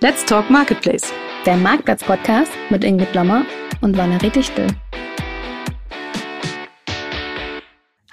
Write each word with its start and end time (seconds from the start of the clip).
Let's 0.00 0.26
Talk 0.26 0.50
Marketplace. 0.50 1.10
Der 1.46 1.56
Marktplatz-Podcast 1.56 2.52
mit 2.68 2.84
Ingrid 2.84 3.14
Lommer 3.14 3.46
und 3.80 3.96
Valerie 3.96 4.28
Dichtel. 4.28 4.66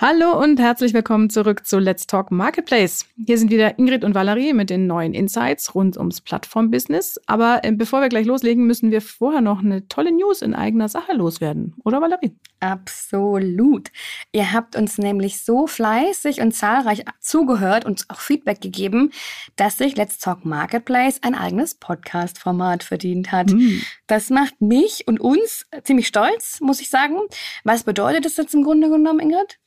Hallo 0.06 0.38
und 0.38 0.60
herzlich 0.60 0.94
willkommen 0.94 1.30
zurück 1.30 1.66
zu 1.66 1.80
Let's 1.80 2.08
Talk 2.08 2.30
Marketplace. 2.30 3.06
Hier 3.26 3.38
sind 3.38 3.52
wieder 3.52 3.80
Ingrid 3.80 4.04
und 4.04 4.14
Valerie 4.14 4.52
mit 4.52 4.70
den 4.70 4.86
neuen 4.86 5.14
Insights 5.14 5.74
rund 5.76 5.96
ums 5.96 6.20
Plattformbusiness. 6.20 7.22
Aber 7.26 7.62
äh, 7.64 7.72
bevor 7.72 8.02
wir 8.02 8.10
gleich 8.10 8.26
loslegen, 8.26 8.66
müssen 8.66 8.92
wir 8.92 9.00
vorher 9.00 9.40
noch 9.40 9.64
eine 9.64 9.88
tolle 9.88 10.12
News 10.12 10.42
in 10.42 10.56
eigener 10.56 10.90
Sache 10.90 11.14
loswerden. 11.14 11.74
Oder 11.86 12.02
Valerie? 12.02 12.36
Absolut. 12.60 13.92
Ihr 14.34 14.52
habt 14.52 14.76
uns 14.76 14.98
nämlich 14.98 15.40
so 15.42 15.68
fleißig 15.68 16.42
und 16.42 16.52
zahlreich 16.52 17.06
zugehört 17.22 17.86
und 17.86 18.04
auch 18.10 18.20
Feedback 18.20 18.60
gegeben, 18.60 19.12
dass 19.56 19.78
sich 19.78 19.96
Let's 19.96 20.20
Talk 20.20 20.44
Marketplace 20.44 21.20
ein 21.24 21.34
eigenes 21.34 21.76
Podcast-Format 21.76 22.84
verdient 22.84 23.32
hat. 23.32 23.54
Mm. 23.54 23.80
Das 24.08 24.30
macht 24.30 24.60
mich 24.60 25.08
und 25.08 25.22
uns 25.22 25.66
ziemlich 25.86 26.08
stolz, 26.08 26.60
muss 26.60 26.82
ich 26.82 26.90
sagen. 26.90 27.20
Was 27.64 27.86
bedeutet 27.86 28.26
das 28.26 28.36
jetzt 28.36 28.54
im 28.54 28.64
Grunde 28.64 28.90
genommen, 28.90 29.22
Ingrid? 29.22 29.60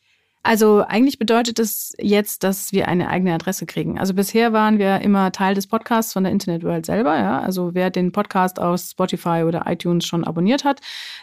Also 0.46 0.84
eigentlich 0.86 1.18
bedeutet 1.18 1.58
es 1.58 1.92
jetzt, 1.98 2.44
dass 2.44 2.70
wir 2.70 2.86
eine 2.86 3.08
eigene 3.08 3.34
Adresse 3.34 3.66
kriegen. 3.66 3.98
Also 3.98 4.14
bisher 4.14 4.52
waren 4.52 4.78
wir 4.78 5.00
immer 5.00 5.32
Teil 5.32 5.56
des 5.56 5.66
Podcasts 5.66 6.12
von 6.12 6.22
der 6.22 6.30
Internet 6.30 6.62
World 6.62 6.86
selber. 6.86 7.18
Ja? 7.18 7.40
Also 7.40 7.74
wer 7.74 7.90
den 7.90 8.12
Podcast 8.12 8.60
aus 8.60 8.92
Spotify 8.92 9.42
oder 9.44 9.64
iTunes 9.66 10.06
schon 10.06 10.22
abonniert 10.22 10.62
hat, 10.62 10.80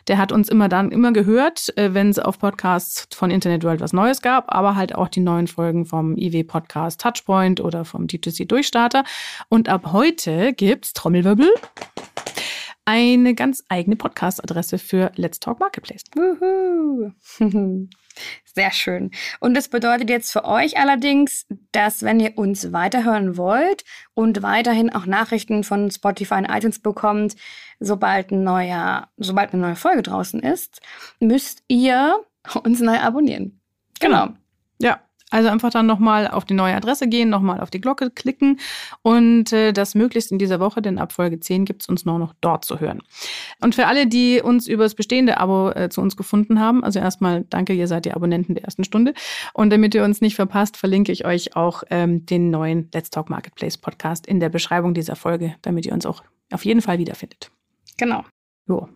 der 0.10 0.18
hat 0.18 0.34
uns 0.34 0.50
immer 0.50 0.68
dann 0.68 0.92
immer 0.92 1.14
gehört, 1.14 1.72
äh, 1.78 1.94
wenn 1.94 2.10
es 2.10 2.20
auf 2.20 2.38
Podcasts 2.38 3.08
von 3.16 3.32
Internet 3.32 3.64
World 3.64 3.80
was 3.80 3.94
Neues 3.94 4.22
gab, 4.22 4.54
aber 4.54 4.76
halt 4.76 4.94
auch 4.94 5.08
die 5.08 5.22
neuen 5.22 5.48
Folgen 5.48 5.86
vom 5.86 6.18
IW 6.18 6.44
Podcast 6.44 7.00
Touchpoint 7.00 7.62
oder 7.62 7.86
vom 7.86 8.08
D2C 8.08 8.46
Durchstarter. 8.46 9.06
Und 9.48 9.70
ab 9.70 9.94
heute 9.94 10.52
gibt's 10.52 10.92
Trommelwirbel 10.92 11.50
eine 12.84 13.36
ganz 13.36 13.64
eigene 13.70 13.96
Podcast-Adresse 13.96 14.80
für 14.80 15.14
Let's 15.16 15.40
Talk 15.40 15.62
Marketplace. 15.62 16.04
Wuhu. 16.14 17.14
Sehr 18.46 18.72
schön. 18.72 19.12
Und 19.40 19.56
das 19.56 19.68
bedeutet 19.68 20.10
jetzt 20.10 20.32
für 20.32 20.46
euch 20.46 20.78
allerdings, 20.78 21.46
dass 21.72 22.04
wenn 22.04 22.20
ihr 22.20 22.38
uns 22.38 22.72
weiterhören 22.72 23.38
wollt 23.38 23.84
und 24.14 24.44
weiterhin 24.44 24.92
auch 24.92 25.06
Nachrichten 25.06 25.64
von 25.64 25.90
Spotify 25.90 26.36
und 26.36 26.50
iTunes 26.50 26.80
bekommt, 26.80 27.36
sobald, 27.80 28.32
ein 28.32 28.44
neuer, 28.44 29.10
sobald 29.18 29.54
eine 29.54 29.62
neue 29.62 29.76
Folge 29.76 30.04
draußen 30.04 30.40
ist, 30.42 30.82
müsst 31.20 31.64
ihr 31.68 32.20
uns 32.64 32.80
neu 32.80 33.00
abonnieren. 33.00 33.60
Genau. 34.00 34.30
Also 35.34 35.50
einfach 35.50 35.72
dann 35.72 35.88
nochmal 35.88 36.28
auf 36.28 36.46
die 36.46 36.54
neue 36.54 36.76
Adresse 36.76 37.08
gehen, 37.08 37.30
nochmal 37.30 37.60
auf 37.60 37.72
die 37.72 37.82
Glocke 37.82 38.12
klicken 38.12 38.60
und 39.02 39.52
äh, 39.52 39.74
das 39.74 39.96
möglichst 39.96 40.32
in 40.32 40.38
dieser 40.38 40.60
Woche, 40.60 40.82
denn 40.82 41.00
ab 41.00 41.12
Folge 41.12 41.40
10 41.40 41.66
gibt 41.66 41.82
es 41.82 41.90
uns 41.90 42.06
nur 42.06 42.20
noch 42.20 42.34
dort 42.40 42.66
zu 42.66 42.80
hören. 42.80 43.02
Und 43.60 43.74
für 43.74 43.88
alle, 43.88 44.06
die 44.06 44.42
uns 44.42 44.68
über 44.68 44.84
das 44.84 44.94
bestehende 44.94 45.40
Abo 45.40 45.72
äh, 45.72 45.90
zu 45.90 46.02
uns 46.02 46.16
gefunden 46.16 46.60
haben, 46.60 46.84
also 46.84 47.00
erstmal 47.00 47.46
danke, 47.50 47.74
ihr 47.74 47.88
seid 47.88 48.06
die 48.06 48.14
Abonnenten 48.14 48.54
der 48.54 48.64
ersten 48.64 48.84
Stunde. 48.84 49.16
Und 49.54 49.72
damit 49.72 49.96
ihr 49.96 50.04
uns 50.04 50.22
nicht 50.22 50.36
verpasst, 50.36 50.78
verlinke 50.78 51.12
ich 51.12 51.26
euch 51.26 51.56
auch 51.56 51.84
ähm, 51.90 52.26
den 52.28 52.52
neuen 52.52 52.90
Let's 52.94 53.10
Talk 53.10 53.32
Marketplace 53.32 53.78
Podcast 53.78 54.28
in 54.28 54.40
der 54.40 54.50
Beschreibung 54.50 54.94
dieser 54.94 55.16
Folge, 55.16 55.56
damit 55.64 55.88
ihr 55.88 55.94
uns 55.94 56.06
auch 56.06 56.24
auf 56.52 56.64
jeden 56.64 56.82
Fall 56.82 57.00
wiederfindet. 57.00 57.50
Genau. 57.98 58.24
Jo. 58.68 58.88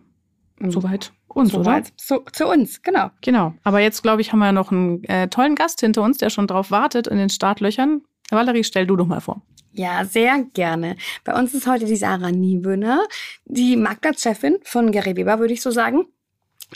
Soweit 0.60 1.12
uns, 1.28 1.52
so 1.52 1.58
oder? 1.58 1.82
Zu, 1.96 2.24
zu, 2.32 2.46
uns, 2.46 2.82
genau. 2.82 3.10
Genau. 3.22 3.54
Aber 3.64 3.80
jetzt, 3.80 4.02
glaube 4.02 4.20
ich, 4.20 4.32
haben 4.32 4.40
wir 4.40 4.52
noch 4.52 4.72
einen 4.72 5.04
äh, 5.04 5.28
tollen 5.28 5.54
Gast 5.54 5.80
hinter 5.80 6.02
uns, 6.02 6.18
der 6.18 6.30
schon 6.30 6.46
drauf 6.46 6.70
wartet 6.70 7.06
in 7.06 7.16
den 7.16 7.30
Startlöchern. 7.30 8.02
Valerie, 8.30 8.64
stell 8.64 8.86
du 8.86 8.96
doch 8.96 9.06
mal 9.06 9.20
vor. 9.20 9.42
Ja, 9.72 10.04
sehr 10.04 10.44
gerne. 10.54 10.96
Bei 11.24 11.38
uns 11.38 11.54
ist 11.54 11.66
heute 11.66 11.84
die 11.84 11.96
Sarah 11.96 12.32
Nieböhner, 12.32 13.04
die 13.44 13.76
Marktplatzchefin 13.76 14.58
von 14.64 14.90
Gary 14.90 15.16
Weber, 15.16 15.38
würde 15.38 15.54
ich 15.54 15.62
so 15.62 15.70
sagen. 15.70 16.06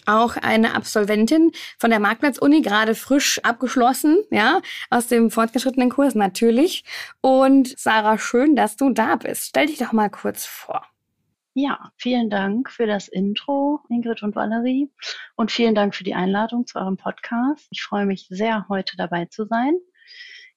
Auch 0.07 0.37
eine 0.37 0.75
Absolventin 0.75 1.53
von 1.79 1.91
der 1.91 2.01
Marktplatz-Uni, 2.01 2.63
gerade 2.63 2.95
frisch 2.95 3.41
abgeschlossen, 3.43 4.23
ja, 4.31 4.63
aus 4.89 5.09
dem 5.09 5.31
fortgeschrittenen 5.31 5.91
Kurs 5.91 6.15
natürlich. 6.15 6.85
Und 7.21 7.79
Sarah, 7.79 8.19
schön, 8.19 8.57
dass 8.57 8.77
du 8.77 8.91
da 8.91 9.17
bist. 9.17 9.49
Stell 9.49 9.67
dich 9.67 9.79
doch 9.79 9.93
mal 9.93 10.09
kurz 10.09 10.47
vor. 10.47 10.87
Ja, 11.55 11.91
vielen 11.99 12.31
Dank 12.31 12.71
für 12.71 12.87
das 12.87 13.09
Intro, 13.09 13.81
Ingrid 13.91 14.23
und 14.23 14.35
Valerie. 14.35 14.91
Und 15.37 15.51
vielen 15.53 15.75
Dank 15.75 15.95
für 15.95 16.05
die 16.05 16.15
Einladung 16.15 16.67
zu 16.67 16.79
eurem 16.79 16.97
Podcast. 16.97 17.67
Ich 17.71 17.83
freue 17.83 18.07
mich 18.07 18.27
sehr, 18.31 18.67
heute 18.71 18.97
dabei 18.97 19.27
zu 19.27 19.45
sein. 19.45 19.75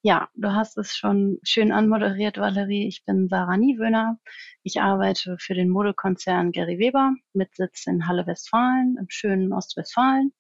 Ja, 0.08 0.30
du 0.36 0.54
hast 0.54 0.78
es 0.78 0.96
schon 0.96 1.40
schön 1.42 1.72
anmoderiert, 1.72 2.38
Valerie. 2.38 2.88
Ich 2.88 3.06
bin 3.06 3.28
Sarah 3.28 3.58
Niewöhner. 3.58 4.20
Ich 4.62 4.80
arbeite 4.80 5.36
für 5.40 5.56
den 5.56 5.68
Modekonzern 5.68 6.52
Gary 6.52 6.78
Weber 6.78 7.16
mit 7.34 7.56
Sitz 7.56 7.88
in 7.88 8.08
Halle 8.08 8.28
Westfalen, 8.28 8.98
im 9.00 9.08
schönen 9.10 9.52
Ostwestfalen. 9.52 10.32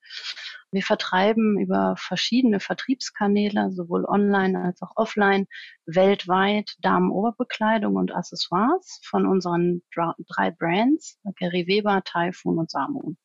Wir 0.71 0.83
vertreiben 0.83 1.59
über 1.59 1.95
verschiedene 1.97 2.59
Vertriebskanäle, 2.59 3.71
sowohl 3.71 4.05
online 4.05 4.61
als 4.61 4.83
auch 4.83 4.91
offline, 4.97 5.47
weltweit 5.87 6.75
Damenoberbekleidung 6.81 7.95
und 7.95 8.15
Accessoires 8.15 9.01
von 9.03 9.25
unseren 9.25 9.81
drei 9.95 10.51
Brands, 10.51 11.19
Gary 11.37 11.65
Weber, 11.65 12.03
Typhoon 12.03 12.59
und 12.59 12.69
Samun. 12.69 13.17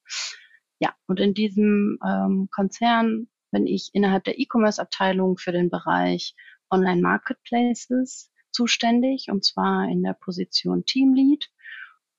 Ja, 0.79 0.95
und 1.07 1.21
in 1.21 1.35
diesem 1.35 1.99
ähm, 2.03 2.49
Konzern 2.51 3.29
bin 3.51 3.67
ich 3.67 3.91
innerhalb 3.93 4.25
der 4.25 4.39
E-Commerce-Abteilung 4.39 5.39
für 5.39 5.53
den 5.53 5.71
Bereich 5.71 6.35
Online-Marketplaces 6.71 8.31
zuständig, 8.53 9.27
und 9.31 9.45
zwar 9.45 9.89
in 9.89 10.03
der 10.03 10.15
Position 10.15 10.85
Teamlead. 10.85 11.51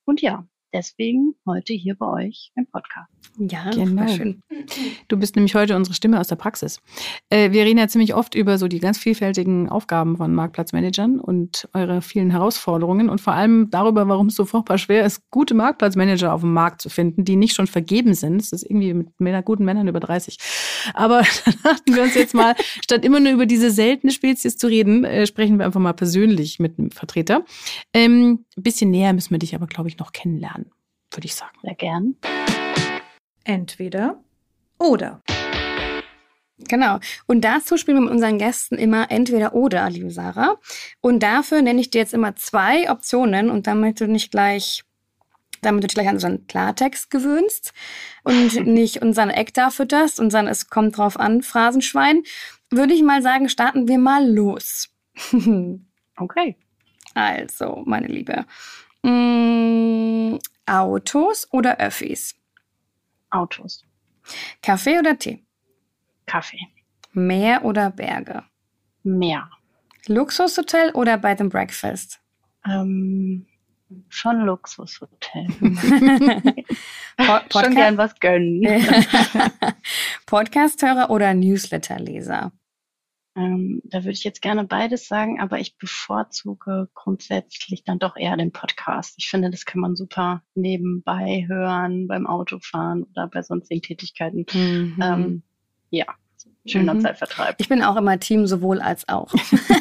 Und 0.05 0.21
ja, 0.21 0.47
deswegen 0.73 1.35
heute 1.45 1.73
hier 1.73 1.95
bei 1.95 2.25
euch 2.25 2.51
im 2.55 2.67
Podcast. 2.67 3.09
Ja, 3.37 3.69
genau. 3.71 4.07
schön. 4.07 4.41
Du 5.07 5.17
bist 5.17 5.35
nämlich 5.35 5.55
heute 5.55 5.75
unsere 5.75 5.93
Stimme 5.93 6.19
aus 6.19 6.27
der 6.27 6.35
Praxis. 6.35 6.81
Äh, 7.29 7.51
wir 7.51 7.63
reden 7.63 7.79
ja 7.79 7.87
ziemlich 7.87 8.13
oft 8.13 8.35
über 8.35 8.57
so 8.57 8.67
die 8.67 8.79
ganz 8.79 8.97
vielfältigen 8.97 9.69
Aufgaben 9.69 10.17
von 10.17 10.33
Marktplatzmanagern 10.33 11.19
und 11.19 11.69
eure 11.73 12.01
vielen 12.01 12.29
Herausforderungen 12.29 13.09
und 13.09 13.21
vor 13.21 13.33
allem 13.33 13.69
darüber, 13.69 14.07
warum 14.07 14.27
es 14.27 14.35
so 14.35 14.45
furchtbar 14.45 14.77
schwer 14.77 15.05
ist, 15.05 15.29
gute 15.29 15.53
Marktplatzmanager 15.53 16.33
auf 16.33 16.41
dem 16.41 16.53
Markt 16.53 16.81
zu 16.81 16.89
finden, 16.89 17.25
die 17.25 17.35
nicht 17.35 17.55
schon 17.55 17.67
vergeben 17.67 18.13
sind. 18.13 18.41
Das 18.41 18.51
ist 18.51 18.63
irgendwie 18.63 18.93
mit 18.93 19.19
Männer, 19.19 19.41
guten 19.43 19.65
Männern 19.65 19.87
über 19.87 19.99
30. 19.99 20.37
Aber 20.93 21.21
dachten 21.63 21.95
wir 21.95 22.03
uns 22.03 22.15
jetzt 22.15 22.33
mal, 22.33 22.55
statt 22.83 23.05
immer 23.05 23.19
nur 23.19 23.31
über 23.31 23.45
diese 23.45 23.71
seltene 23.71 24.11
Spezies 24.11 24.57
zu 24.57 24.67
reden, 24.67 25.05
äh, 25.05 25.25
sprechen 25.25 25.57
wir 25.57 25.65
einfach 25.65 25.79
mal 25.79 25.93
persönlich 25.93 26.59
mit 26.59 26.77
einem 26.77 26.91
Vertreter. 26.91 27.45
Ähm, 27.93 28.45
ein 28.57 28.63
bisschen 28.63 28.91
näher 28.91 29.13
müssen 29.13 29.31
wir 29.31 29.39
dich 29.39 29.55
aber, 29.55 29.67
glaube 29.67 29.89
ich, 29.89 29.97
noch 29.97 30.11
kennenlernen, 30.11 30.60
würde 31.11 31.25
ich 31.25 31.35
sagen. 31.35 31.57
Sehr 31.63 31.75
gern. 31.75 32.15
Entweder 33.43 34.23
oder. 34.77 35.21
Genau. 36.67 36.99
Und 37.27 37.41
dazu 37.41 37.77
spielen 37.77 37.97
wir 37.97 38.01
mit 38.01 38.11
unseren 38.11 38.37
Gästen 38.37 38.75
immer 38.75 39.09
entweder 39.11 39.53
oder, 39.53 39.89
liebe 39.89 40.11
Sarah. 40.11 40.57
Und 41.01 41.23
dafür 41.23 41.61
nenne 41.61 41.81
ich 41.81 41.89
dir 41.89 41.99
jetzt 41.99 42.13
immer 42.13 42.35
zwei 42.35 42.89
Optionen 42.91 43.49
und 43.49 43.67
damit 43.67 43.99
du 43.99 44.07
nicht 44.07 44.31
gleich, 44.31 44.83
damit 45.61 45.83
du 45.83 45.87
dich 45.87 45.95
gleich 45.95 46.07
an 46.07 46.15
unseren 46.15 46.47
Klartext 46.47 47.09
gewöhnst 47.09 47.73
und 48.23 48.65
nicht 48.65 49.01
unseren 49.01 49.29
Ecktar 49.29 49.71
fütterst, 49.71 50.19
unseren 50.19 50.47
Es 50.47 50.69
kommt 50.69 50.97
drauf 50.97 51.19
an, 51.19 51.41
Phrasenschwein, 51.41 52.23
würde 52.69 52.93
ich 52.93 53.03
mal 53.03 53.21
sagen, 53.21 53.49
starten 53.49 53.87
wir 53.87 53.97
mal 53.97 54.29
los. 54.29 54.89
okay. 56.17 56.55
Also, 57.13 57.83
meine 57.85 58.07
Liebe. 58.07 58.45
Mm, 59.03 60.00
Autos 60.71 61.49
oder 61.51 61.81
Öffis? 61.81 62.33
Autos. 63.29 63.83
Kaffee 64.61 64.99
oder 64.99 65.19
Tee? 65.19 65.45
Kaffee. 66.25 66.65
Meer 67.11 67.65
oder 67.65 67.91
Berge? 67.91 68.45
Meer. 69.03 69.49
Luxushotel 70.07 70.91
oder 70.91 71.17
Bed 71.17 71.41
and 71.41 71.51
Breakfast? 71.51 72.21
Ähm, 72.65 73.45
schon 74.07 74.45
Luxushotel. 74.45 75.47
Pod 77.17 77.51
schon 77.51 77.75
gern 77.75 77.97
was 77.97 78.17
gönnen. 78.21 78.63
Podcasthörer 80.25 81.09
oder 81.09 81.33
Newsletterleser? 81.33 82.53
Ähm, 83.35 83.81
da 83.85 83.99
würde 83.99 84.11
ich 84.11 84.23
jetzt 84.23 84.41
gerne 84.41 84.65
beides 84.65 85.07
sagen, 85.07 85.39
aber 85.39 85.59
ich 85.59 85.77
bevorzuge 85.77 86.89
grundsätzlich 86.93 87.83
dann 87.83 87.97
doch 87.97 88.17
eher 88.17 88.35
den 88.35 88.51
Podcast. 88.51 89.15
Ich 89.17 89.29
finde, 89.29 89.49
das 89.49 89.65
kann 89.65 89.79
man 89.79 89.95
super 89.95 90.43
nebenbei 90.53 91.45
hören, 91.47 92.07
beim 92.07 92.27
Autofahren 92.27 93.03
oder 93.03 93.27
bei 93.27 93.41
sonstigen 93.41 93.81
Tätigkeiten. 93.81 94.45
Mhm. 94.53 94.99
Ähm, 95.01 95.43
ja, 95.91 96.05
schöner 96.65 96.95
mhm. 96.95 97.01
Zeitvertreib. 97.01 97.55
Ich 97.59 97.69
bin 97.69 97.83
auch 97.83 97.95
immer 97.95 98.19
Team 98.19 98.47
sowohl 98.47 98.81
als 98.81 99.07
auch. 99.07 99.33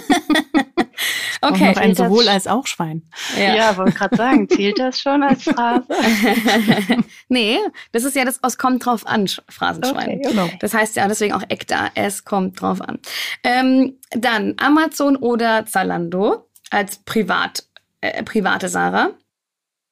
Okay. 1.42 1.68
Und 1.68 1.76
noch 1.76 1.82
ein 1.82 1.94
sowohl 1.94 2.28
als 2.28 2.46
auch 2.46 2.66
Schwein. 2.66 3.02
Ja, 3.36 3.54
ja 3.54 3.76
wollte 3.76 3.92
gerade 3.92 4.16
sagen, 4.16 4.48
zählt 4.48 4.78
das 4.78 5.00
schon 5.00 5.22
als 5.22 5.44
Phrase? 5.44 5.86
nee, 7.28 7.58
das 7.92 8.04
ist 8.04 8.14
ja 8.14 8.24
das 8.24 8.40
Es 8.42 8.58
kommt 8.58 8.84
drauf 8.84 9.06
an, 9.06 9.26
Phrasenschwein. 9.48 10.20
Okay, 10.20 10.22
genau. 10.22 10.50
Das 10.60 10.74
heißt 10.74 10.96
ja 10.96 11.08
deswegen 11.08 11.32
auch 11.32 11.42
Ektar, 11.48 11.92
es 11.94 12.24
kommt 12.24 12.60
drauf 12.60 12.80
an. 12.82 12.98
Ähm, 13.42 13.98
dann 14.10 14.54
Amazon 14.58 15.16
oder 15.16 15.64
Zalando 15.66 16.46
als 16.70 16.98
Privat 16.98 17.64
äh, 18.00 18.22
private 18.22 18.68
Sarah? 18.68 19.10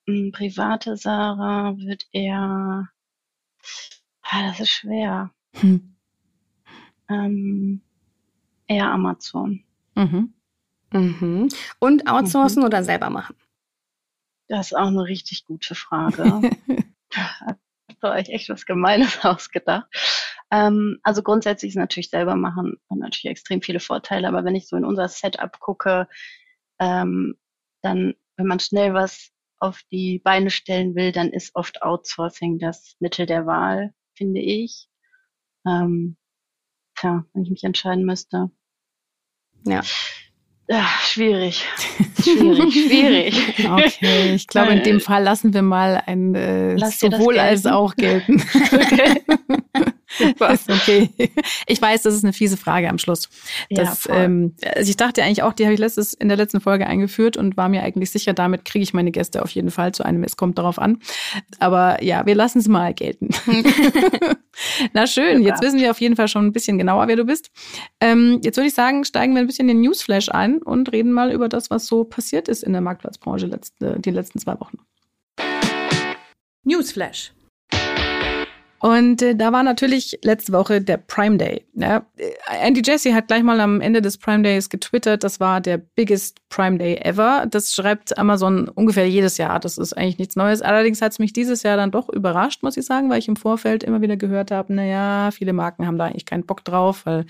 Mm, 0.06 0.30
private 0.30 0.96
Sarah 0.96 1.76
wird 1.78 2.06
eher. 2.12 2.88
Ah, 4.22 4.48
das 4.48 4.60
ist 4.60 4.70
schwer. 4.70 5.30
Hm. 5.54 5.94
Ähm, 7.08 7.80
eher 8.66 8.90
Amazon. 8.90 9.64
Mhm. 9.94 10.34
Mhm. 10.90 11.48
Und 11.78 12.08
outsourcen 12.08 12.60
mhm. 12.60 12.66
oder 12.66 12.82
selber 12.82 13.10
machen? 13.10 13.36
Das 14.48 14.68
ist 14.68 14.76
auch 14.76 14.86
eine 14.86 15.04
richtig 15.04 15.44
gute 15.44 15.74
Frage. 15.74 16.22
Habt 17.12 18.02
ihr 18.02 18.10
euch 18.10 18.28
echt 18.28 18.48
was 18.48 18.64
Gemeines 18.64 19.18
ausgedacht? 19.24 19.88
Ähm, 20.50 20.98
also 21.02 21.22
grundsätzlich 21.22 21.70
ist 21.70 21.76
natürlich 21.76 22.08
selber 22.08 22.34
machen 22.34 22.76
hat 22.88 22.98
natürlich 22.98 23.30
extrem 23.30 23.60
viele 23.60 23.80
Vorteile, 23.80 24.28
aber 24.28 24.44
wenn 24.44 24.54
ich 24.54 24.66
so 24.66 24.76
in 24.76 24.84
unser 24.84 25.08
Setup 25.08 25.58
gucke, 25.60 26.08
ähm, 26.78 27.36
dann, 27.82 28.14
wenn 28.36 28.46
man 28.46 28.60
schnell 28.60 28.94
was 28.94 29.30
auf 29.58 29.82
die 29.90 30.20
Beine 30.20 30.50
stellen 30.50 30.94
will, 30.94 31.12
dann 31.12 31.30
ist 31.30 31.54
oft 31.54 31.82
Outsourcing 31.82 32.58
das 32.58 32.96
Mittel 33.00 33.26
der 33.26 33.46
Wahl, 33.46 33.92
finde 34.14 34.40
ich. 34.40 34.88
Ähm, 35.66 36.16
tja, 36.94 37.24
wenn 37.32 37.42
ich 37.42 37.50
mich 37.50 37.64
entscheiden 37.64 38.04
müsste. 38.04 38.50
Ja. 39.66 39.82
Ja, 40.70 40.84
schwierig. 41.02 41.64
Schwierig, 42.22 42.74
schwierig. 42.74 43.34
Okay, 43.64 44.34
ich 44.34 44.46
glaube, 44.46 44.72
in 44.72 44.82
dem 44.82 45.00
Fall 45.00 45.22
lassen 45.22 45.54
wir 45.54 45.62
mal 45.62 46.02
ein 46.04 46.34
äh, 46.34 46.76
sowohl 46.90 47.38
als 47.38 47.64
auch 47.64 47.94
gelten. 47.96 48.42
Okay. 48.72 49.22
ist 50.52 50.70
okay. 50.70 51.10
Ich 51.66 51.80
weiß, 51.80 52.02
das 52.02 52.14
ist 52.14 52.24
eine 52.24 52.32
fiese 52.32 52.56
Frage 52.56 52.88
am 52.88 52.98
Schluss. 52.98 53.28
Das, 53.70 54.04
ja, 54.04 54.14
ähm, 54.14 54.54
also 54.74 54.88
ich 54.88 54.96
dachte 54.96 55.22
eigentlich 55.22 55.42
auch, 55.42 55.52
die 55.52 55.64
habe 55.64 55.74
ich 55.74 55.80
letztes, 55.80 56.14
in 56.14 56.28
der 56.28 56.36
letzten 56.36 56.60
Folge 56.60 56.86
eingeführt 56.86 57.36
und 57.36 57.56
war 57.56 57.68
mir 57.68 57.82
eigentlich 57.82 58.10
sicher, 58.10 58.32
damit 58.32 58.64
kriege 58.64 58.82
ich 58.82 58.94
meine 58.94 59.10
Gäste 59.10 59.42
auf 59.42 59.50
jeden 59.50 59.70
Fall 59.70 59.92
zu 59.92 60.04
einem. 60.04 60.22
Es 60.24 60.36
kommt 60.36 60.58
darauf 60.58 60.78
an. 60.78 60.98
Aber 61.58 62.02
ja, 62.02 62.26
wir 62.26 62.34
lassen 62.34 62.58
es 62.58 62.68
mal 62.68 62.94
gelten. 62.94 63.30
Na 64.92 65.06
schön, 65.06 65.42
jetzt 65.42 65.62
wissen 65.62 65.78
wir 65.78 65.90
auf 65.90 66.00
jeden 66.00 66.16
Fall 66.16 66.28
schon 66.28 66.46
ein 66.46 66.52
bisschen 66.52 66.78
genauer, 66.78 67.08
wer 67.08 67.16
du 67.16 67.24
bist. 67.24 67.50
Ähm, 68.00 68.40
jetzt 68.42 68.56
würde 68.56 68.68
ich 68.68 68.74
sagen, 68.74 69.04
steigen 69.04 69.34
wir 69.34 69.40
ein 69.40 69.46
bisschen 69.46 69.68
in 69.68 69.76
den 69.76 69.82
Newsflash 69.82 70.30
ein 70.30 70.58
und 70.58 70.92
reden 70.92 71.12
mal 71.12 71.32
über 71.32 71.48
das, 71.48 71.70
was 71.70 71.86
so 71.86 72.04
passiert 72.04 72.48
ist 72.48 72.62
in 72.62 72.72
der 72.72 72.80
Marktplatzbranche 72.80 73.46
letzte, 73.46 73.98
die 74.00 74.10
letzten 74.10 74.38
zwei 74.38 74.58
Wochen. 74.60 74.78
Newsflash. 76.64 77.32
Und 78.80 79.22
äh, 79.22 79.34
da 79.34 79.52
war 79.52 79.62
natürlich 79.62 80.18
letzte 80.22 80.52
Woche 80.52 80.80
der 80.80 80.98
Prime 80.98 81.36
Day. 81.36 81.64
Ja. 81.74 82.06
Andy 82.62 82.82
Jesse 82.84 83.14
hat 83.14 83.28
gleich 83.28 83.42
mal 83.42 83.60
am 83.60 83.80
Ende 83.80 84.00
des 84.00 84.18
Prime 84.18 84.42
Days 84.42 84.68
getwittert, 84.68 85.24
das 85.24 85.40
war 85.40 85.60
der 85.60 85.78
biggest 85.78 86.38
Prime 86.48 86.78
Day 86.78 86.96
ever. 87.02 87.46
Das 87.50 87.74
schreibt 87.74 88.16
Amazon 88.18 88.68
ungefähr 88.68 89.08
jedes 89.08 89.36
Jahr. 89.36 89.60
Das 89.60 89.78
ist 89.78 89.92
eigentlich 89.92 90.18
nichts 90.18 90.36
Neues. 90.36 90.62
Allerdings 90.62 91.02
hat 91.02 91.12
es 91.12 91.18
mich 91.18 91.32
dieses 91.32 91.62
Jahr 91.62 91.76
dann 91.76 91.90
doch 91.90 92.08
überrascht, 92.08 92.62
muss 92.62 92.76
ich 92.76 92.86
sagen, 92.86 93.10
weil 93.10 93.18
ich 93.18 93.28
im 93.28 93.36
Vorfeld 93.36 93.84
immer 93.84 94.00
wieder 94.00 94.16
gehört 94.16 94.50
habe, 94.50 94.72
naja, 94.72 95.30
viele 95.30 95.52
Marken 95.52 95.86
haben 95.86 95.98
da 95.98 96.06
eigentlich 96.06 96.26
keinen 96.26 96.46
Bock 96.46 96.64
drauf, 96.64 97.04
weil 97.04 97.26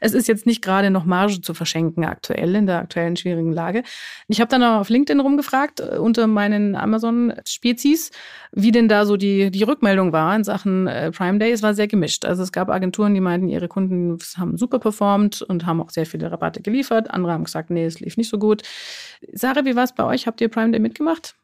es 0.00 0.14
ist 0.14 0.28
jetzt 0.28 0.46
nicht 0.46 0.62
gerade 0.62 0.90
noch 0.90 1.04
Marge 1.04 1.40
zu 1.40 1.54
verschenken 1.54 2.04
aktuell 2.04 2.54
in 2.54 2.66
der 2.66 2.78
aktuellen 2.78 3.16
schwierigen 3.16 3.52
Lage. 3.52 3.82
Ich 4.28 4.40
habe 4.40 4.48
dann 4.48 4.62
auch 4.62 4.80
auf 4.80 4.88
LinkedIn 4.88 5.20
rumgefragt 5.20 5.80
äh, 5.80 5.98
unter 5.98 6.26
meinen 6.26 6.74
Amazon-Spezies, 6.74 8.10
wie 8.52 8.72
denn 8.72 8.88
da 8.88 9.04
so 9.04 9.16
die, 9.16 9.50
die 9.50 9.62
Rückmeldung 9.62 10.12
war 10.12 10.34
in 10.34 10.44
Sachen 10.44 10.86
äh, 10.86 10.91
Prime 11.12 11.38
Day. 11.38 11.52
Es 11.52 11.62
war 11.62 11.74
sehr 11.74 11.88
gemischt. 11.88 12.24
Also 12.24 12.42
es 12.42 12.52
gab 12.52 12.68
Agenturen, 12.68 13.14
die 13.14 13.20
meinten, 13.20 13.48
ihre 13.48 13.68
Kunden 13.68 14.18
haben 14.36 14.56
super 14.56 14.78
performt 14.78 15.42
und 15.42 15.66
haben 15.66 15.80
auch 15.80 15.90
sehr 15.90 16.06
viele 16.06 16.30
Rabatte 16.30 16.62
geliefert. 16.62 17.10
Andere 17.10 17.32
haben 17.32 17.44
gesagt, 17.44 17.70
nee, 17.70 17.84
es 17.84 18.00
lief 18.00 18.16
nicht 18.16 18.28
so 18.30 18.38
gut. 18.38 18.62
Sarah, 19.32 19.64
wie 19.64 19.76
war 19.76 19.84
es 19.84 19.94
bei 19.94 20.04
euch? 20.04 20.26
Habt 20.26 20.40
ihr 20.40 20.48
Prime 20.48 20.70
Day 20.70 20.80
mitgemacht? 20.80 21.34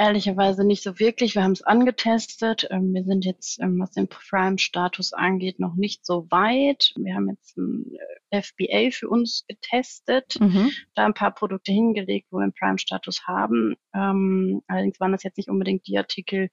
Ehrlicherweise 0.00 0.64
nicht 0.64 0.84
so 0.84 1.00
wirklich. 1.00 1.34
Wir 1.34 1.42
haben 1.42 1.52
es 1.52 1.62
angetestet. 1.62 2.68
Ähm, 2.70 2.94
wir 2.94 3.02
sind 3.02 3.24
jetzt, 3.24 3.60
ähm, 3.60 3.80
was 3.80 3.90
den 3.90 4.06
Prime-Status 4.06 5.12
angeht, 5.12 5.58
noch 5.58 5.74
nicht 5.74 6.06
so 6.06 6.30
weit. 6.30 6.92
Wir 6.96 7.16
haben 7.16 7.28
jetzt 7.28 7.56
ein 7.56 7.96
äh, 8.30 8.40
FBA 8.40 8.92
für 8.92 9.08
uns 9.08 9.44
getestet, 9.48 10.38
mhm. 10.38 10.70
da 10.94 11.04
ein 11.04 11.14
paar 11.14 11.34
Produkte 11.34 11.72
hingelegt, 11.72 12.28
wo 12.30 12.36
wir 12.36 12.44
einen 12.44 12.52
Prime-Status 12.52 13.26
haben. 13.26 13.74
Ähm, 13.92 14.62
allerdings 14.68 15.00
waren 15.00 15.10
das 15.10 15.24
jetzt 15.24 15.36
nicht 15.36 15.48
unbedingt 15.48 15.88
die 15.88 15.98
Artikel, 15.98 16.48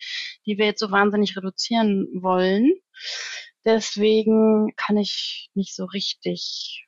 die 0.47 0.57
wir 0.57 0.65
jetzt 0.65 0.79
so 0.79 0.89
wahnsinnig 0.89 1.37
reduzieren 1.37 2.07
wollen. 2.23 2.73
Deswegen 3.63 4.73
kann 4.75 4.97
ich 4.97 5.51
nicht 5.53 5.75
so 5.75 5.85
richtig 5.85 6.87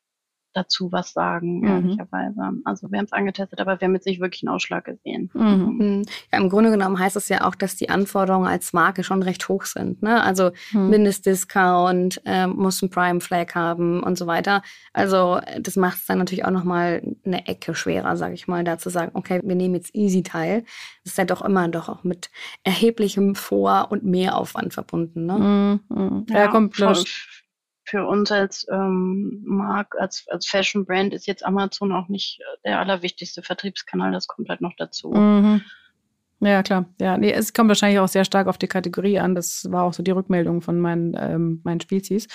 dazu 0.57 0.91
was 0.91 1.13
sagen, 1.13 1.59
mhm. 1.59 1.67
ehrlicherweise. 1.67 2.51
Also 2.65 2.91
wir 2.91 2.97
haben 2.99 3.05
es 3.05 3.13
angetestet, 3.13 3.59
aber 3.59 3.79
wir 3.79 3.87
haben 3.87 3.93
jetzt 3.93 4.07
nicht 4.07 4.19
wirklich 4.19 4.43
einen 4.43 4.53
Ausschlag 4.53 4.85
gesehen. 4.85 5.29
Mhm. 5.33 5.77
mhm. 5.77 6.03
Ja, 6.31 6.39
Im 6.39 6.49
Grunde 6.49 6.71
genommen 6.71 6.99
heißt 6.99 7.15
es 7.15 7.29
ja 7.29 7.45
auch, 7.45 7.55
dass 7.55 7.75
die 7.75 7.89
Anforderungen 7.89 8.47
als 8.47 8.73
Marke 8.73 9.03
schon 9.03 9.23
recht 9.23 9.47
hoch 9.47 9.63
sind. 9.63 10.01
Ne? 10.01 10.21
Also 10.21 10.51
mhm. 10.71 10.89
Mindestdiscount, 10.89 12.21
äh, 12.25 12.47
muss 12.47 12.81
ein 12.81 12.89
Prime 12.89 13.21
Flag 13.21 13.55
haben 13.55 14.03
und 14.03 14.17
so 14.17 14.27
weiter. 14.27 14.61
Also 14.93 15.39
das 15.59 15.75
macht 15.75 15.97
es 15.97 16.05
dann 16.05 16.17
natürlich 16.17 16.45
auch 16.45 16.51
nochmal 16.51 17.01
eine 17.25 17.47
Ecke 17.47 17.75
schwerer, 17.75 18.17
sage 18.17 18.33
ich 18.33 18.47
mal, 18.47 18.63
da 18.63 18.77
zu 18.77 18.89
sagen, 18.89 19.11
okay, 19.13 19.41
wir 19.43 19.55
nehmen 19.55 19.75
jetzt 19.75 19.95
easy 19.95 20.23
teil. 20.23 20.63
Das 21.03 21.13
ist 21.13 21.17
ja 21.17 21.25
doch 21.25 21.41
immer 21.41 21.67
doch 21.67 21.89
auch 21.89 22.03
mit 22.03 22.29
erheblichem 22.63 23.35
Vor- 23.35 23.91
und 23.91 24.03
Mehraufwand 24.03 24.73
verbunden. 24.73 25.25
Ne? 25.25 25.79
Mhm. 25.89 26.25
Ja, 26.29 26.39
ja, 26.39 26.47
kommt 26.47 26.75
voll, 26.75 26.95
für 27.87 28.05
uns 28.05 28.31
als 28.31 28.67
ähm, 28.69 29.41
Mark, 29.45 29.95
als, 29.97 30.25
als 30.27 30.45
Fashion 30.45 30.85
Brand 30.85 31.13
ist 31.13 31.25
jetzt 31.25 31.45
Amazon 31.45 31.93
auch 31.93 32.09
nicht 32.09 32.41
äh, 32.41 32.43
der 32.65 32.79
allerwichtigste 32.79 33.41
Vertriebskanal, 33.41 34.11
das 34.11 34.27
kommt 34.27 34.49
halt 34.49 34.61
noch 34.61 34.73
dazu. 34.77 35.11
Mhm. 35.11 35.61
Ja, 36.39 36.61
klar. 36.61 36.85
Ja, 36.99 37.17
nee, 37.17 37.31
es 37.31 37.53
kommt 37.53 37.69
wahrscheinlich 37.69 37.99
auch 37.99 38.07
sehr 38.07 38.25
stark 38.25 38.47
auf 38.47 38.57
die 38.57 38.67
Kategorie 38.67 39.19
an. 39.19 39.33
Das 39.33 39.65
war 39.71 39.83
auch 39.83 39.93
so 39.93 40.03
die 40.03 40.11
Rückmeldung 40.11 40.61
von 40.61 40.79
meinen, 40.79 41.15
ähm, 41.17 41.61
meinen 41.63 41.79
Spezies. 41.79 42.27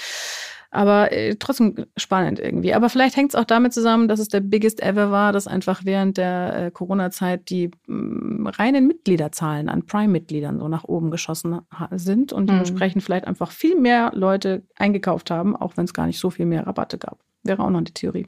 Aber 0.75 1.13
äh, 1.13 1.37
trotzdem 1.39 1.85
spannend 1.99 2.41
irgendwie. 2.41 2.73
Aber 2.73 2.89
vielleicht 2.89 3.15
hängt 3.17 3.33
es 3.33 3.35
auch 3.35 3.45
damit 3.45 3.75
zusammen, 3.75 4.09
dass 4.09 4.19
es 4.19 4.29
der 4.29 4.41
biggest 4.41 4.83
ever 4.83 5.11
war, 5.11 5.33
dass 5.33 5.47
einfach 5.47 5.83
während 5.85 6.17
der 6.17 6.57
äh, 6.57 6.71
Corona-Zeit 6.71 7.51
die 7.51 7.71
mh, 7.87 7.97
mm, 7.97 8.47
reinen 8.47 8.87
Mitgliederzahlen 8.87 9.69
an 9.69 9.85
Prime-Mitgliedern 9.85 10.59
so 10.59 10.69
nach 10.69 10.85
oben 10.85 11.11
geschossen 11.11 11.61
sind 11.91 12.33
und 12.33 12.45
mhm. 12.45 12.47
dementsprechend 12.47 13.03
vielleicht 13.03 13.27
einfach 13.27 13.51
viel 13.51 13.79
mehr 13.79 14.13
Leute 14.15 14.63
eingekauft 14.77 15.31
haben, 15.31 15.55
auch 15.55 15.77
wenn 15.77 15.85
es 15.85 15.93
gar 15.93 16.07
nicht 16.07 16.19
so 16.19 16.31
viel 16.31 16.47
mehr 16.47 16.67
Rabatte 16.67 16.97
gab. 16.97 17.19
Wäre 17.44 17.62
auch 17.62 17.71
noch 17.71 17.79
eine 17.79 17.93
Theorie. 17.93 18.27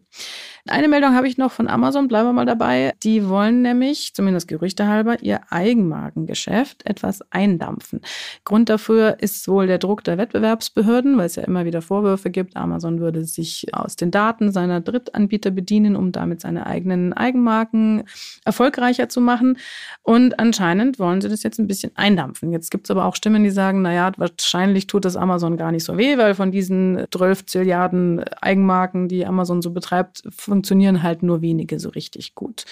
Eine 0.67 0.89
Meldung 0.89 1.15
habe 1.15 1.29
ich 1.29 1.37
noch 1.37 1.53
von 1.53 1.69
Amazon, 1.69 2.09
bleiben 2.09 2.29
wir 2.29 2.33
mal 2.33 2.47
dabei. 2.47 2.95
Die 3.03 3.29
wollen 3.29 3.63
nämlich, 3.63 4.15
zumindest 4.15 4.49
gerüchtehalber, 4.49 5.23
ihr 5.23 5.41
Eigenmarkengeschäft 5.51 6.87
etwas 6.87 7.21
eindampfen. 7.31 8.01
Grund 8.45 8.71
dafür 8.71 9.19
ist 9.21 9.47
wohl 9.47 9.67
der 9.67 9.79
Druck 9.79 10.05
der 10.05 10.17
Wettbewerbsbehörden, 10.17 11.19
weil 11.19 11.27
es 11.27 11.37
ja 11.37 11.45
immer 11.45 11.67
wieder 11.67 11.83
Vorwürfe 11.83 12.31
gibt, 12.31 12.57
Amazon 12.57 13.01
würde 13.01 13.25
sich 13.25 13.67
aus 13.73 13.97
den 13.97 14.11
Daten 14.11 14.53
seiner 14.53 14.81
Drittanbieter 14.81 15.51
bedienen, 15.51 15.97
um 15.97 16.13
damit 16.13 16.41
seine 16.41 16.67
eigenen 16.67 17.13
Eigenmarken 17.13 18.05
erfolgreicher 18.45 19.09
zu 19.09 19.21
machen. 19.21 19.59
Und 20.03 20.41
anscheinend 20.41 20.99
wollen 20.99 21.21
sie 21.21 21.29
das 21.29 21.43
jetzt 21.43 21.59
ein 21.59 21.67
bisschen 21.67 21.93
eindampfen. 21.95 22.53
Jetzt 22.53 22.71
gibt 22.71 22.87
es 22.87 22.91
aber 22.91 23.05
auch 23.05 23.17
Stimmen, 23.17 23.45
die 23.45 23.51
sagen, 23.51 23.83
naja, 23.83 24.13
wahrscheinlich 24.17 24.87
tut 24.87 25.05
das 25.05 25.17
Amazon 25.17 25.57
gar 25.57 25.73
nicht 25.73 25.85
so 25.85 25.99
weh, 25.99 26.17
weil 26.17 26.35
von 26.35 26.51
diesen 26.51 27.05
12 27.11 27.47
Zilliarden 27.47 28.25
Eigenmarken 28.41 29.04
die 29.09 29.27
Amazon 29.27 29.63
so 29.63 29.71
betreibt, 29.71 30.23
funktionieren 30.31 31.03
halt 31.03 31.23
nur 31.23 31.43
wenige 31.43 31.79
so 31.79 31.89
richtig 31.91 32.35
gut. 32.35 32.65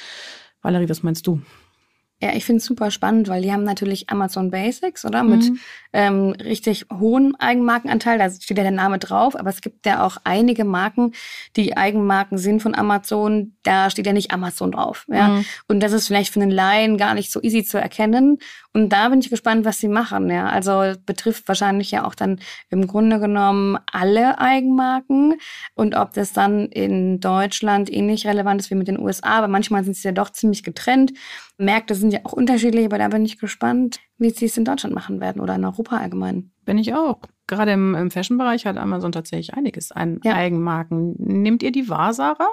Valerie, 0.63 0.89
was 0.89 1.03
meinst 1.03 1.27
du? 1.27 1.41
Ja, 2.23 2.33
ich 2.35 2.45
finde 2.45 2.59
es 2.59 2.67
super 2.67 2.93
spannend, 2.93 3.27
weil 3.27 3.43
die 3.43 3.53
haben 3.53 3.65
natürlich 3.65 4.09
Amazon 4.09 4.53
Basics, 4.53 5.05
oder? 5.05 5.25
Mit 5.25 5.43
mhm. 5.43 5.59
ähm, 5.93 6.31
richtig 6.41 6.87
hohen 6.93 7.35
Eigenmarkenanteil. 7.35 8.17
Da 8.17 8.31
steht 8.31 8.59
ja 8.59 8.63
der 8.63 8.71
Name 8.71 9.01
drauf, 9.01 9.35
aber 9.37 9.51
es 9.51 9.61
gibt 9.61 9.85
ja 9.87 10.07
auch 10.07 10.19
einige 10.23 10.65
Marken, 10.65 11.15
die 11.57 11.77
Eigenmarken 11.77 12.39
sind 12.39 12.63
von 12.63 12.77
Amazon. 12.77 13.57
Da 13.65 13.91
steht 13.91 14.07
ja 14.07 14.13
nicht 14.13 14.31
Amazon 14.31 14.71
drauf. 14.71 15.05
Ja? 15.09 15.31
Mhm. 15.31 15.45
Und 15.67 15.81
das 15.81 15.91
ist 15.91 16.07
vielleicht 16.07 16.33
für 16.33 16.41
einen 16.41 16.53
Laien 16.53 16.97
gar 16.97 17.15
nicht 17.15 17.33
so 17.33 17.43
easy 17.43 17.65
zu 17.65 17.79
erkennen. 17.79 18.39
Und 18.73 18.91
da 18.91 19.09
bin 19.09 19.19
ich 19.19 19.29
gespannt, 19.29 19.65
was 19.65 19.79
sie 19.79 19.89
machen. 19.89 20.31
Ja? 20.31 20.47
Also 20.49 20.95
betrifft 21.05 21.49
wahrscheinlich 21.49 21.91
ja 21.91 22.05
auch 22.07 22.15
dann 22.15 22.39
im 22.71 22.87
Grunde 22.87 23.19
genommen 23.19 23.79
alle 23.91 24.39
Eigenmarken. 24.39 25.41
Und 25.75 25.97
ob 25.97 26.13
das 26.13 26.33
dann 26.33 26.67
in 26.67 27.19
Deutschland 27.19 27.93
ähnlich 27.93 28.29
relevant 28.29 28.61
ist 28.61 28.71
wie 28.71 28.77
mit 28.77 28.87
den 28.87 29.01
USA, 29.01 29.39
aber 29.39 29.49
manchmal 29.49 29.83
sind 29.83 29.97
sie 29.97 30.07
ja 30.07 30.13
doch 30.13 30.31
ziemlich 30.31 30.63
getrennt. 30.63 31.13
Märkte 31.65 31.95
sind 31.95 32.13
ja 32.13 32.21
auch 32.25 32.33
unterschiedlich, 32.33 32.85
aber 32.85 32.99
da 32.99 33.09
bin 33.09 33.25
ich 33.25 33.39
gespannt, 33.39 34.01
wie 34.19 34.31
sie 34.31 34.47
es 34.47 34.57
in 34.57 34.65
Deutschland 34.65 34.95
machen 34.95 35.21
werden 35.21 35.41
oder 35.41 35.55
in 35.55 35.65
Europa 35.65 35.97
allgemein. 35.97 36.53
Bin 36.65 36.79
ich 36.79 36.95
auch. 36.95 37.21
Gerade 37.47 37.73
im, 37.73 37.95
im 37.95 38.11
Fashion-Bereich 38.11 38.67
hat 38.67 38.77
Amazon 38.77 39.13
tatsächlich 39.13 39.55
einiges 39.55 39.93
an 39.93 40.21
ja. 40.25 40.35
Eigenmarken. 40.35 41.15
Nehmt 41.19 41.63
ihr 41.63 41.73
die 41.73 41.89
wahr, 41.89 42.15
Sarah? 42.15 42.49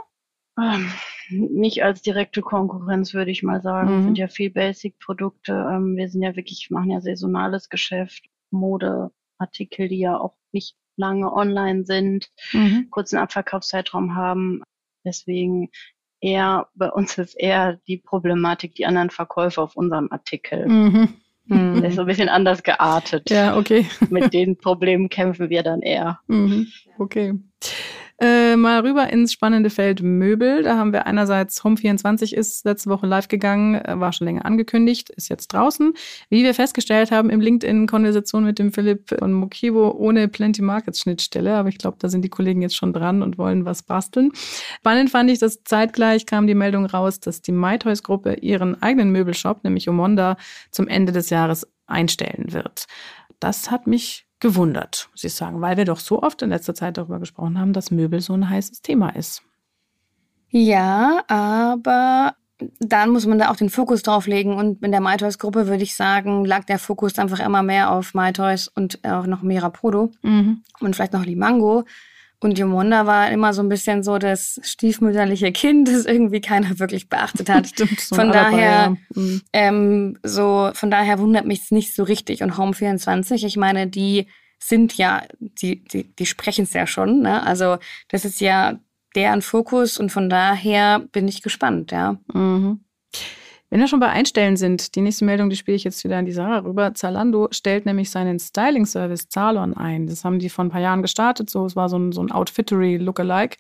Ähm, 0.59 0.91
nicht 1.29 1.83
als 1.83 2.01
direkte 2.01 2.41
Konkurrenz, 2.41 3.13
würde 3.13 3.31
ich 3.31 3.43
mal 3.43 3.61
sagen. 3.61 3.99
Mhm. 3.99 4.03
sind 4.05 4.17
ja 4.17 4.27
viel 4.27 4.51
Basic-Produkte. 4.51 5.53
Ähm, 5.53 5.95
wir 5.95 6.09
sind 6.09 6.21
ja 6.21 6.35
wirklich, 6.35 6.67
machen 6.69 6.91
ja 6.91 7.01
saisonales 7.01 7.69
Geschäft, 7.69 8.25
Modeartikel, 8.51 9.87
die 9.87 9.99
ja 9.99 10.19
auch 10.19 10.35
nicht 10.51 10.75
lange 10.97 11.31
online 11.31 11.85
sind, 11.85 12.29
mhm. 12.51 12.89
kurzen 12.89 13.17
Abverkaufszeitraum 13.17 14.15
haben. 14.15 14.63
Deswegen 15.05 15.69
eher, 16.21 16.67
bei 16.75 16.89
uns 16.89 17.17
ist 17.17 17.33
eher 17.35 17.79
die 17.87 17.97
Problematik, 17.97 18.75
die 18.75 18.85
anderen 18.85 19.09
Verkäufer 19.09 19.63
auf 19.63 19.75
unserem 19.75 20.07
Artikel. 20.11 20.67
Mhm. 20.67 21.09
Mhm. 21.45 21.81
Der 21.81 21.89
ist 21.89 21.95
so 21.95 22.01
ein 22.01 22.07
bisschen 22.07 22.29
anders 22.29 22.63
geartet. 22.63 23.29
Ja, 23.29 23.57
okay. 23.57 23.85
Mit 24.09 24.33
den 24.33 24.57
Problemen 24.57 25.09
kämpfen 25.09 25.49
wir 25.49 25.63
dann 25.63 25.81
eher. 25.81 26.19
Mhm. 26.27 26.67
Okay. 26.97 27.33
Äh, 28.21 28.57
mal 28.57 28.81
rüber 28.81 29.09
ins 29.13 29.31
spannende 29.31 29.69
Feld 29.69 30.01
Möbel. 30.03 30.63
Da 30.63 30.75
haben 30.75 30.91
wir 30.91 31.07
einerseits 31.07 31.63
Home24 31.63 32.33
ist 32.33 32.65
letzte 32.65 32.89
Woche 32.89 33.07
live 33.07 33.29
gegangen, 33.29 33.75
äh, 33.75 33.97
war 33.97 34.11
schon 34.11 34.27
länger 34.27 34.45
angekündigt, 34.45 35.09
ist 35.09 35.29
jetzt 35.29 35.47
draußen. 35.53 35.93
Wie 36.29 36.43
wir 36.43 36.53
festgestellt 36.53 37.11
haben 37.11 37.29
im 37.29 37.39
LinkedIn-Konversation 37.39 38.43
mit 38.43 38.59
dem 38.59 38.73
Philipp 38.73 39.13
und 39.21 39.31
Mokivo 39.31 39.91
ohne 39.91 40.27
Plenty 40.27 40.61
Markets 40.61 40.99
Schnittstelle, 40.99 41.55
aber 41.55 41.69
ich 41.69 41.77
glaube, 41.77 41.95
da 41.99 42.09
sind 42.09 42.23
die 42.23 42.29
Kollegen 42.29 42.61
jetzt 42.61 42.75
schon 42.75 42.91
dran 42.91 43.23
und 43.23 43.37
wollen 43.37 43.63
was 43.63 43.83
basteln. 43.83 44.31
Spannend 44.79 45.11
fand 45.11 45.31
ich, 45.31 45.39
dass 45.39 45.63
zeitgleich 45.63 46.25
kam 46.25 46.45
die 46.45 46.55
Meldung 46.55 46.85
raus, 46.85 47.21
dass 47.21 47.41
die 47.41 47.53
MyToys-Gruppe 47.53 48.33
ihren 48.33 48.81
eigenen 48.81 49.11
Möbelshop, 49.11 49.63
nämlich 49.63 49.87
Omonda, 49.87 50.35
zum 50.71 50.89
Ende 50.89 51.13
des 51.13 51.29
Jahres 51.29 51.65
einstellen 51.87 52.51
wird. 52.51 52.85
Das 53.39 53.71
hat 53.71 53.87
mich 53.87 54.28
gewundert, 54.39 55.09
muss 55.11 55.23
ich 55.23 55.33
sagen, 55.33 55.61
weil 55.61 55.77
wir 55.77 55.85
doch 55.85 55.99
so 55.99 56.21
oft 56.21 56.41
in 56.41 56.49
letzter 56.49 56.73
Zeit 56.73 56.97
darüber 56.97 57.19
gesprochen 57.19 57.59
haben, 57.59 57.73
dass 57.73 57.91
Möbel 57.91 58.21
so 58.21 58.33
ein 58.33 58.49
heißes 58.49 58.81
Thema 58.81 59.09
ist. 59.09 59.43
Ja, 60.49 61.23
aber 61.27 62.35
dann 62.79 63.11
muss 63.11 63.25
man 63.25 63.39
da 63.39 63.49
auch 63.49 63.55
den 63.55 63.69
Fokus 63.69 64.03
drauf 64.03 64.27
legen. 64.27 64.53
Und 64.55 64.83
in 64.83 64.91
der 64.91 65.01
MyToys-Gruppe 65.01 65.67
würde 65.67 65.83
ich 65.83 65.95
sagen, 65.95 66.45
lag 66.45 66.65
der 66.65 66.79
Fokus 66.79 67.17
einfach 67.17 67.39
immer 67.39 67.63
mehr 67.63 67.91
auf 67.91 68.13
MyToys 68.13 68.67
und 68.67 68.99
auch 69.05 69.25
noch 69.25 69.41
Mirapodo 69.41 70.11
mhm. 70.21 70.63
und 70.79 70.95
vielleicht 70.95 71.13
noch 71.13 71.25
Limango. 71.25 71.85
Und 72.41 72.57
Yomonda 72.57 73.05
war 73.05 73.31
immer 73.31 73.53
so 73.53 73.61
ein 73.61 73.67
bisschen 73.67 74.01
so 74.01 74.17
das 74.17 74.59
stiefmütterliche 74.63 75.51
Kind, 75.51 75.87
das 75.89 76.05
irgendwie 76.05 76.41
keiner 76.41 76.79
wirklich 76.79 77.09
beachtet 77.09 77.49
hat. 77.49 77.67
Stimmt, 77.69 77.99
so 77.99 78.15
von 78.15 78.31
daher, 78.31 78.95
mhm. 79.13 79.41
ähm, 79.53 80.17
so, 80.23 80.71
von 80.73 80.89
daher 80.89 81.19
wundert 81.19 81.45
mich 81.45 81.63
es 81.63 81.71
nicht 81.71 81.93
so 81.93 82.03
richtig. 82.03 82.41
Und 82.41 82.57
Home 82.57 82.73
24, 82.73 83.43
ich 83.43 83.57
meine, 83.57 83.87
die 83.87 84.27
sind 84.59 84.97
ja, 84.97 85.23
die, 85.39 85.83
die, 85.83 86.13
die 86.15 86.25
sprechen 86.25 86.63
es 86.63 86.73
ja 86.73 86.85
schon. 86.85 87.21
Ne? 87.21 87.45
Also 87.45 87.77
das 88.09 88.25
ist 88.25 88.41
ja 88.41 88.79
deren 89.15 89.41
Fokus 89.41 89.97
und 89.97 90.11
von 90.11 90.29
daher 90.29 90.99
bin 90.99 91.27
ich 91.27 91.41
gespannt, 91.41 91.91
ja. 91.91 92.17
Mhm. 92.33 92.81
Wenn 93.69 93.79
wir 93.79 93.87
schon 93.87 93.99
bei 93.99 94.09
Einstellen 94.09 94.57
sind, 94.57 94.95
die 94.95 95.01
nächste 95.01 95.25
Meldung, 95.25 95.49
die 95.49 95.55
spiele 95.55 95.75
ich 95.75 95.83
jetzt 95.83 96.03
wieder 96.03 96.17
an 96.17 96.25
die 96.25 96.31
Sarah 96.31 96.59
rüber. 96.59 96.95
Zalando 96.95 97.49
stellt 97.51 97.85
nämlich 97.85 98.09
seinen 98.09 98.39
Styling-Service 98.39 99.29
Zalon 99.29 99.75
ein. 99.75 100.07
Das 100.07 100.25
haben 100.25 100.39
die 100.39 100.49
vor 100.49 100.65
ein 100.65 100.71
paar 100.71 100.81
Jahren 100.81 101.03
gestartet. 101.03 101.51
So, 101.51 101.65
es 101.65 101.75
war 101.75 101.87
so 101.87 101.97
ein, 101.97 102.11
so 102.11 102.21
ein 102.21 102.31
Outfittery-Lookalike, 102.31 103.57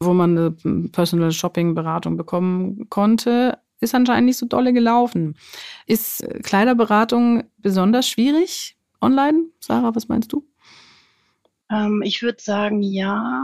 wo 0.00 0.14
man 0.14 0.38
eine 0.38 0.88
Personal 0.92 1.30
Shopping-Beratung 1.30 2.16
bekommen 2.16 2.88
konnte. 2.88 3.58
Ist 3.80 3.94
anscheinend 3.94 4.26
nicht 4.26 4.38
so 4.38 4.46
dolle 4.46 4.72
gelaufen. 4.72 5.36
Ist 5.86 6.26
Kleiderberatung 6.42 7.44
besonders 7.58 8.08
schwierig 8.08 8.76
online? 9.02 9.44
Sarah, 9.60 9.94
was 9.94 10.08
meinst 10.08 10.32
du? 10.32 10.46
Ähm, 11.70 12.02
ich 12.02 12.22
würde 12.22 12.40
sagen, 12.40 12.82
ja. 12.82 13.42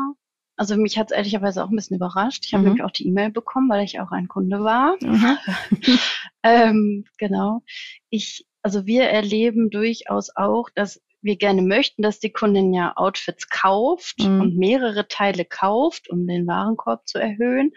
Also 0.56 0.76
mich 0.76 0.98
hat 0.98 1.10
es 1.10 1.16
ehrlicherweise 1.16 1.62
auch 1.62 1.68
ein 1.68 1.76
bisschen 1.76 1.96
überrascht. 1.96 2.44
Ich 2.46 2.54
habe 2.54 2.62
mhm. 2.62 2.68
nämlich 2.68 2.84
auch 2.84 2.90
die 2.90 3.06
E-Mail 3.06 3.30
bekommen, 3.30 3.68
weil 3.68 3.84
ich 3.84 4.00
auch 4.00 4.10
ein 4.10 4.28
Kunde 4.28 4.64
war. 4.64 4.96
Mhm. 5.00 5.38
ähm, 6.42 7.04
genau. 7.18 7.62
Ich, 8.08 8.46
also 8.62 8.86
wir 8.86 9.04
erleben 9.04 9.70
durchaus 9.70 10.34
auch, 10.34 10.70
dass 10.74 11.02
wir 11.20 11.36
gerne 11.36 11.62
möchten, 11.62 12.02
dass 12.02 12.20
die 12.20 12.30
Kundin 12.30 12.72
ja 12.72 12.96
Outfits 12.96 13.48
kauft 13.48 14.20
mhm. 14.20 14.40
und 14.40 14.56
mehrere 14.56 15.08
Teile 15.08 15.44
kauft, 15.44 16.08
um 16.08 16.26
den 16.26 16.46
Warenkorb 16.46 17.06
zu 17.06 17.18
erhöhen. 17.18 17.72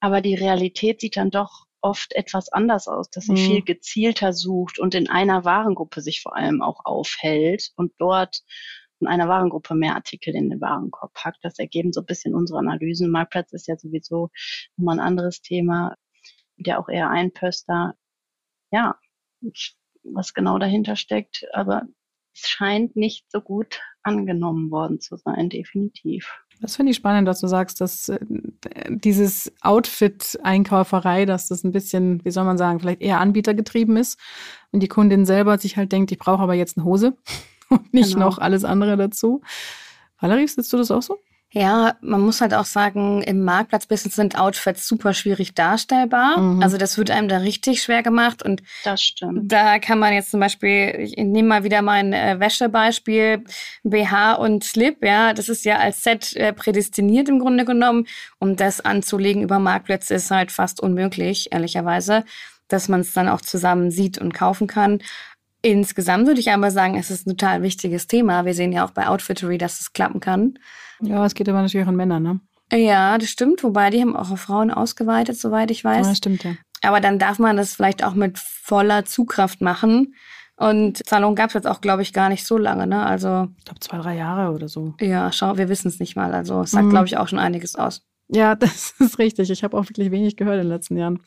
Aber 0.00 0.20
die 0.20 0.34
Realität 0.34 1.00
sieht 1.00 1.16
dann 1.16 1.30
doch 1.30 1.66
oft 1.84 2.14
etwas 2.14 2.48
anders 2.48 2.88
aus, 2.88 3.10
dass 3.10 3.24
sie 3.24 3.32
mhm. 3.32 3.36
viel 3.36 3.62
gezielter 3.62 4.32
sucht 4.32 4.78
und 4.78 4.94
in 4.94 5.08
einer 5.10 5.44
Warengruppe 5.44 6.00
sich 6.00 6.22
vor 6.22 6.34
allem 6.34 6.62
auch 6.62 6.80
aufhält 6.86 7.72
und 7.76 7.92
dort 7.98 8.42
in 9.04 9.08
einer 9.08 9.28
Warengruppe 9.28 9.74
mehr 9.74 9.94
Artikel 9.94 10.34
in 10.34 10.50
den 10.50 10.60
Warenkorb 10.60 11.12
packt. 11.14 11.38
Das 11.42 11.58
ergeben 11.58 11.92
so 11.92 12.00
ein 12.00 12.06
bisschen 12.06 12.34
unsere 12.34 12.58
Analysen. 12.58 13.10
Marktplatz 13.10 13.52
ist 13.52 13.68
ja 13.68 13.76
sowieso 13.76 14.30
nochmal 14.76 14.98
ein 14.98 15.06
anderes 15.06 15.42
Thema, 15.42 15.96
der 16.56 16.78
auch 16.78 16.88
eher 16.88 17.10
einpöster. 17.10 17.94
Ja, 18.70 18.98
was 20.02 20.34
genau 20.34 20.58
dahinter 20.58 20.96
steckt, 20.96 21.46
aber 21.52 21.82
es 22.34 22.48
scheint 22.48 22.96
nicht 22.96 23.30
so 23.30 23.40
gut 23.40 23.80
angenommen 24.02 24.70
worden 24.70 25.00
zu 25.00 25.16
sein, 25.16 25.48
definitiv. 25.48 26.32
Das 26.60 26.76
finde 26.76 26.90
ich 26.90 26.96
spannend, 26.96 27.26
dass 27.28 27.40
du 27.40 27.46
sagst, 27.46 27.80
dass 27.80 28.08
äh, 28.08 28.18
dieses 28.88 29.52
Outfit-Einkäuferei, 29.60 31.26
dass 31.26 31.48
das 31.48 31.64
ein 31.64 31.72
bisschen, 31.72 32.24
wie 32.24 32.30
soll 32.30 32.44
man 32.44 32.58
sagen, 32.58 32.80
vielleicht 32.80 33.02
eher 33.02 33.20
anbietergetrieben 33.20 33.96
ist 33.96 34.18
und 34.72 34.80
die 34.80 34.88
Kundin 34.88 35.26
selber 35.26 35.58
sich 35.58 35.76
halt 35.76 35.92
denkt, 35.92 36.12
ich 36.12 36.18
brauche 36.18 36.42
aber 36.42 36.54
jetzt 36.54 36.76
eine 36.76 36.84
Hose 36.84 37.16
und 37.68 37.92
nicht 37.94 38.14
genau. 38.14 38.26
noch 38.26 38.38
alles 38.38 38.64
andere 38.64 38.96
dazu. 38.96 39.42
Valerie, 40.20 40.46
siehst 40.46 40.72
du 40.72 40.76
das 40.76 40.90
auch 40.90 41.02
so? 41.02 41.18
Ja, 41.56 41.94
man 42.00 42.20
muss 42.20 42.40
halt 42.40 42.52
auch 42.52 42.64
sagen, 42.64 43.22
im 43.22 43.44
Marktplatzbusiness 43.44 44.16
sind 44.16 44.36
Outfits 44.36 44.88
super 44.88 45.14
schwierig 45.14 45.54
darstellbar. 45.54 46.40
Mhm. 46.40 46.60
Also 46.60 46.78
das 46.78 46.98
wird 46.98 47.12
einem 47.12 47.28
da 47.28 47.36
richtig 47.38 47.80
schwer 47.80 48.02
gemacht. 48.02 48.42
Und 48.42 48.60
das 48.82 49.00
stimmt. 49.00 49.52
Da 49.52 49.78
kann 49.78 50.00
man 50.00 50.12
jetzt 50.12 50.32
zum 50.32 50.40
Beispiel, 50.40 50.96
ich 50.98 51.16
nehme 51.16 51.48
mal 51.48 51.62
wieder 51.62 51.80
mein 51.80 52.12
äh, 52.12 52.40
Wäschebeispiel, 52.40 53.44
BH 53.84 54.32
und 54.32 54.64
Slip, 54.64 55.04
ja, 55.04 55.32
das 55.32 55.48
ist 55.48 55.64
ja 55.64 55.78
als 55.78 56.02
Set 56.02 56.34
äh, 56.34 56.52
prädestiniert 56.52 57.28
im 57.28 57.38
Grunde 57.38 57.64
genommen. 57.64 58.08
Um 58.40 58.56
das 58.56 58.80
anzulegen 58.80 59.44
über 59.44 59.60
Marktplätze 59.60 60.14
ist 60.14 60.32
halt 60.32 60.50
fast 60.50 60.80
unmöglich, 60.80 61.52
ehrlicherweise, 61.52 62.24
dass 62.66 62.88
man 62.88 63.02
es 63.02 63.12
dann 63.12 63.28
auch 63.28 63.42
zusammen 63.42 63.92
sieht 63.92 64.18
und 64.18 64.34
kaufen 64.34 64.66
kann. 64.66 64.98
Insgesamt 65.64 66.26
würde 66.26 66.40
ich 66.40 66.52
aber 66.52 66.70
sagen, 66.70 66.98
es 66.98 67.10
ist 67.10 67.26
ein 67.26 67.38
total 67.38 67.62
wichtiges 67.62 68.06
Thema. 68.06 68.44
Wir 68.44 68.52
sehen 68.52 68.70
ja 68.70 68.84
auch 68.84 68.90
bei 68.90 69.08
Outfittery, 69.08 69.56
dass 69.56 69.80
es 69.80 69.94
klappen 69.94 70.20
kann. 70.20 70.58
Ja, 71.00 71.24
es 71.24 71.34
geht 71.34 71.48
aber 71.48 71.62
natürlich 71.62 71.86
auch 71.86 71.88
an 71.88 71.96
Männer, 71.96 72.20
ne? 72.20 72.40
Ja, 72.70 73.16
das 73.16 73.30
stimmt. 73.30 73.64
Wobei 73.64 73.88
die 73.88 74.02
haben 74.02 74.14
auch 74.14 74.30
auf 74.30 74.42
Frauen 74.42 74.70
ausgeweitet, 74.70 75.38
soweit 75.38 75.70
ich 75.70 75.82
weiß. 75.82 76.06
Ja, 76.06 76.14
stimmt, 76.14 76.44
ja. 76.44 76.52
Aber 76.82 77.00
dann 77.00 77.18
darf 77.18 77.38
man 77.38 77.56
das 77.56 77.74
vielleicht 77.74 78.04
auch 78.04 78.12
mit 78.12 78.38
voller 78.38 79.06
Zugkraft 79.06 79.62
machen. 79.62 80.14
Und 80.56 81.00
Salon 81.08 81.34
gab 81.34 81.48
es 81.48 81.54
jetzt 81.54 81.66
auch, 81.66 81.80
glaube 81.80 82.02
ich, 82.02 82.12
gar 82.12 82.28
nicht 82.28 82.46
so 82.46 82.58
lange, 82.58 82.86
ne? 82.86 83.06
Also. 83.06 83.48
Ich 83.56 83.64
glaube, 83.64 83.80
zwei, 83.80 83.96
drei 83.96 84.16
Jahre 84.16 84.54
oder 84.54 84.68
so. 84.68 84.92
Ja, 85.00 85.32
schau, 85.32 85.56
wir 85.56 85.70
wissen 85.70 85.88
es 85.88 85.98
nicht 85.98 86.14
mal. 86.14 86.34
Also, 86.34 86.60
es 86.60 86.72
sagt, 86.72 86.84
mhm. 86.84 86.90
glaube 86.90 87.06
ich, 87.06 87.16
auch 87.16 87.28
schon 87.28 87.38
einiges 87.38 87.74
aus. 87.74 88.02
Ja, 88.28 88.54
das 88.56 88.94
ist 88.98 89.18
richtig. 89.18 89.50
Ich 89.50 89.62
habe 89.64 89.76
auch 89.76 89.88
wirklich 89.88 90.10
wenig 90.10 90.36
gehört 90.36 90.56
in 90.56 90.62
den 90.62 90.72
letzten 90.72 90.96
Jahren. 90.96 91.20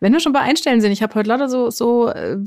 Wenn 0.00 0.12
wir 0.12 0.20
schon 0.20 0.32
bei 0.32 0.40
Einstellen 0.40 0.80
sind, 0.80 0.92
ich 0.92 1.02
habe 1.02 1.14
heute 1.14 1.28
lauter 1.28 1.48
so, 1.48 1.70
so 1.70 2.08
äh, 2.08 2.38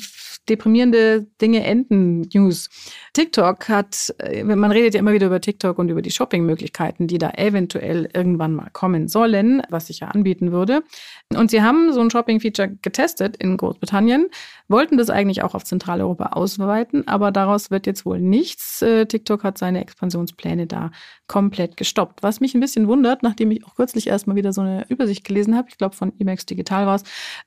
deprimierende 0.47 1.27
Dinge 1.41 1.63
enden 1.63 2.21
News. 2.33 2.69
TikTok 3.13 3.69
hat, 3.69 4.13
äh, 4.19 4.43
man 4.43 4.71
redet 4.71 4.93
ja 4.93 4.99
immer 4.99 5.13
wieder 5.13 5.27
über 5.27 5.41
TikTok 5.41 5.77
und 5.77 5.89
über 5.89 6.01
die 6.01 6.11
Shoppingmöglichkeiten, 6.11 7.07
die 7.07 7.17
da 7.17 7.31
eventuell 7.31 8.09
irgendwann 8.13 8.53
mal 8.53 8.69
kommen 8.71 9.07
sollen, 9.07 9.61
was 9.69 9.87
sich 9.87 9.99
ja 9.99 10.07
anbieten 10.07 10.51
würde. 10.51 10.83
Und 11.35 11.51
sie 11.51 11.61
haben 11.61 11.93
so 11.93 12.01
ein 12.01 12.09
Shopping-Feature 12.09 12.77
getestet 12.81 13.37
in 13.37 13.55
Großbritannien, 13.55 14.29
wollten 14.67 14.97
das 14.97 15.11
eigentlich 15.11 15.43
auch 15.43 15.53
auf 15.53 15.63
Zentraleuropa 15.63 16.29
ausweiten, 16.29 17.07
aber 17.07 17.31
daraus 17.31 17.69
wird 17.69 17.85
jetzt 17.85 18.03
wohl 18.03 18.19
nichts. 18.19 18.81
Äh, 18.81 19.05
TikTok 19.05 19.43
hat 19.43 19.59
seine 19.59 19.79
Expansionspläne 19.79 20.65
da 20.65 20.89
komplett 21.27 21.77
gestoppt. 21.77 22.23
Was 22.23 22.39
mich 22.39 22.55
ein 22.55 22.59
bisschen 22.59 22.87
wundert, 22.87 23.21
nachdem 23.21 23.51
ich 23.51 23.63
auch 23.63 23.75
kürzlich 23.75 24.07
erst 24.07 24.25
mal 24.25 24.35
wieder 24.35 24.53
so 24.53 24.61
eine 24.61 24.87
Übersicht 24.89 25.23
gelesen 25.23 25.55
habe, 25.55 25.67
ich 25.69 25.77
glaube 25.77 25.95
von 25.95 26.13
Emacs 26.19 26.47
Digital 26.47 26.87
war 26.87 26.95
es, 26.95 27.03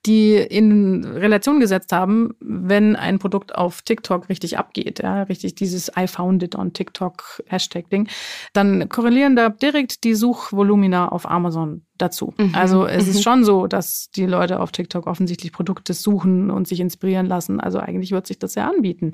die 0.06 0.36
in 0.36 1.04
Relation 1.04 1.58
gesetzt 1.58 1.92
haben, 1.92 2.36
wenn 2.38 2.94
ein 2.94 3.18
Produkt 3.18 3.52
auf 3.56 3.82
TikTok 3.82 4.28
richtig 4.28 4.58
abgeht, 4.58 5.00
ja, 5.02 5.24
richtig 5.24 5.56
dieses 5.56 5.90
I 5.98 6.06
found 6.06 6.44
it 6.44 6.54
on 6.54 6.72
TikTok 6.72 7.42
Hashtag-Ding, 7.48 8.08
dann 8.52 8.88
korrelieren 8.88 9.34
da 9.34 9.48
direkt 9.48 10.04
die 10.04 10.14
Suchvolumina 10.14 11.08
auf 11.08 11.28
Amazon 11.28 11.82
dazu. 12.02 12.34
Mhm. 12.36 12.54
Also 12.54 12.86
es 12.86 13.06
mhm. 13.06 13.10
ist 13.10 13.22
schon 13.22 13.44
so, 13.44 13.66
dass 13.66 14.10
die 14.10 14.26
Leute 14.26 14.60
auf 14.60 14.72
TikTok 14.72 15.06
offensichtlich 15.06 15.52
Produkte 15.52 15.94
suchen 15.94 16.50
und 16.50 16.68
sich 16.68 16.80
inspirieren 16.80 17.26
lassen. 17.26 17.60
Also 17.60 17.78
eigentlich 17.78 18.10
wird 18.10 18.26
sich 18.26 18.38
das 18.38 18.54
ja 18.54 18.68
anbieten. 18.68 19.12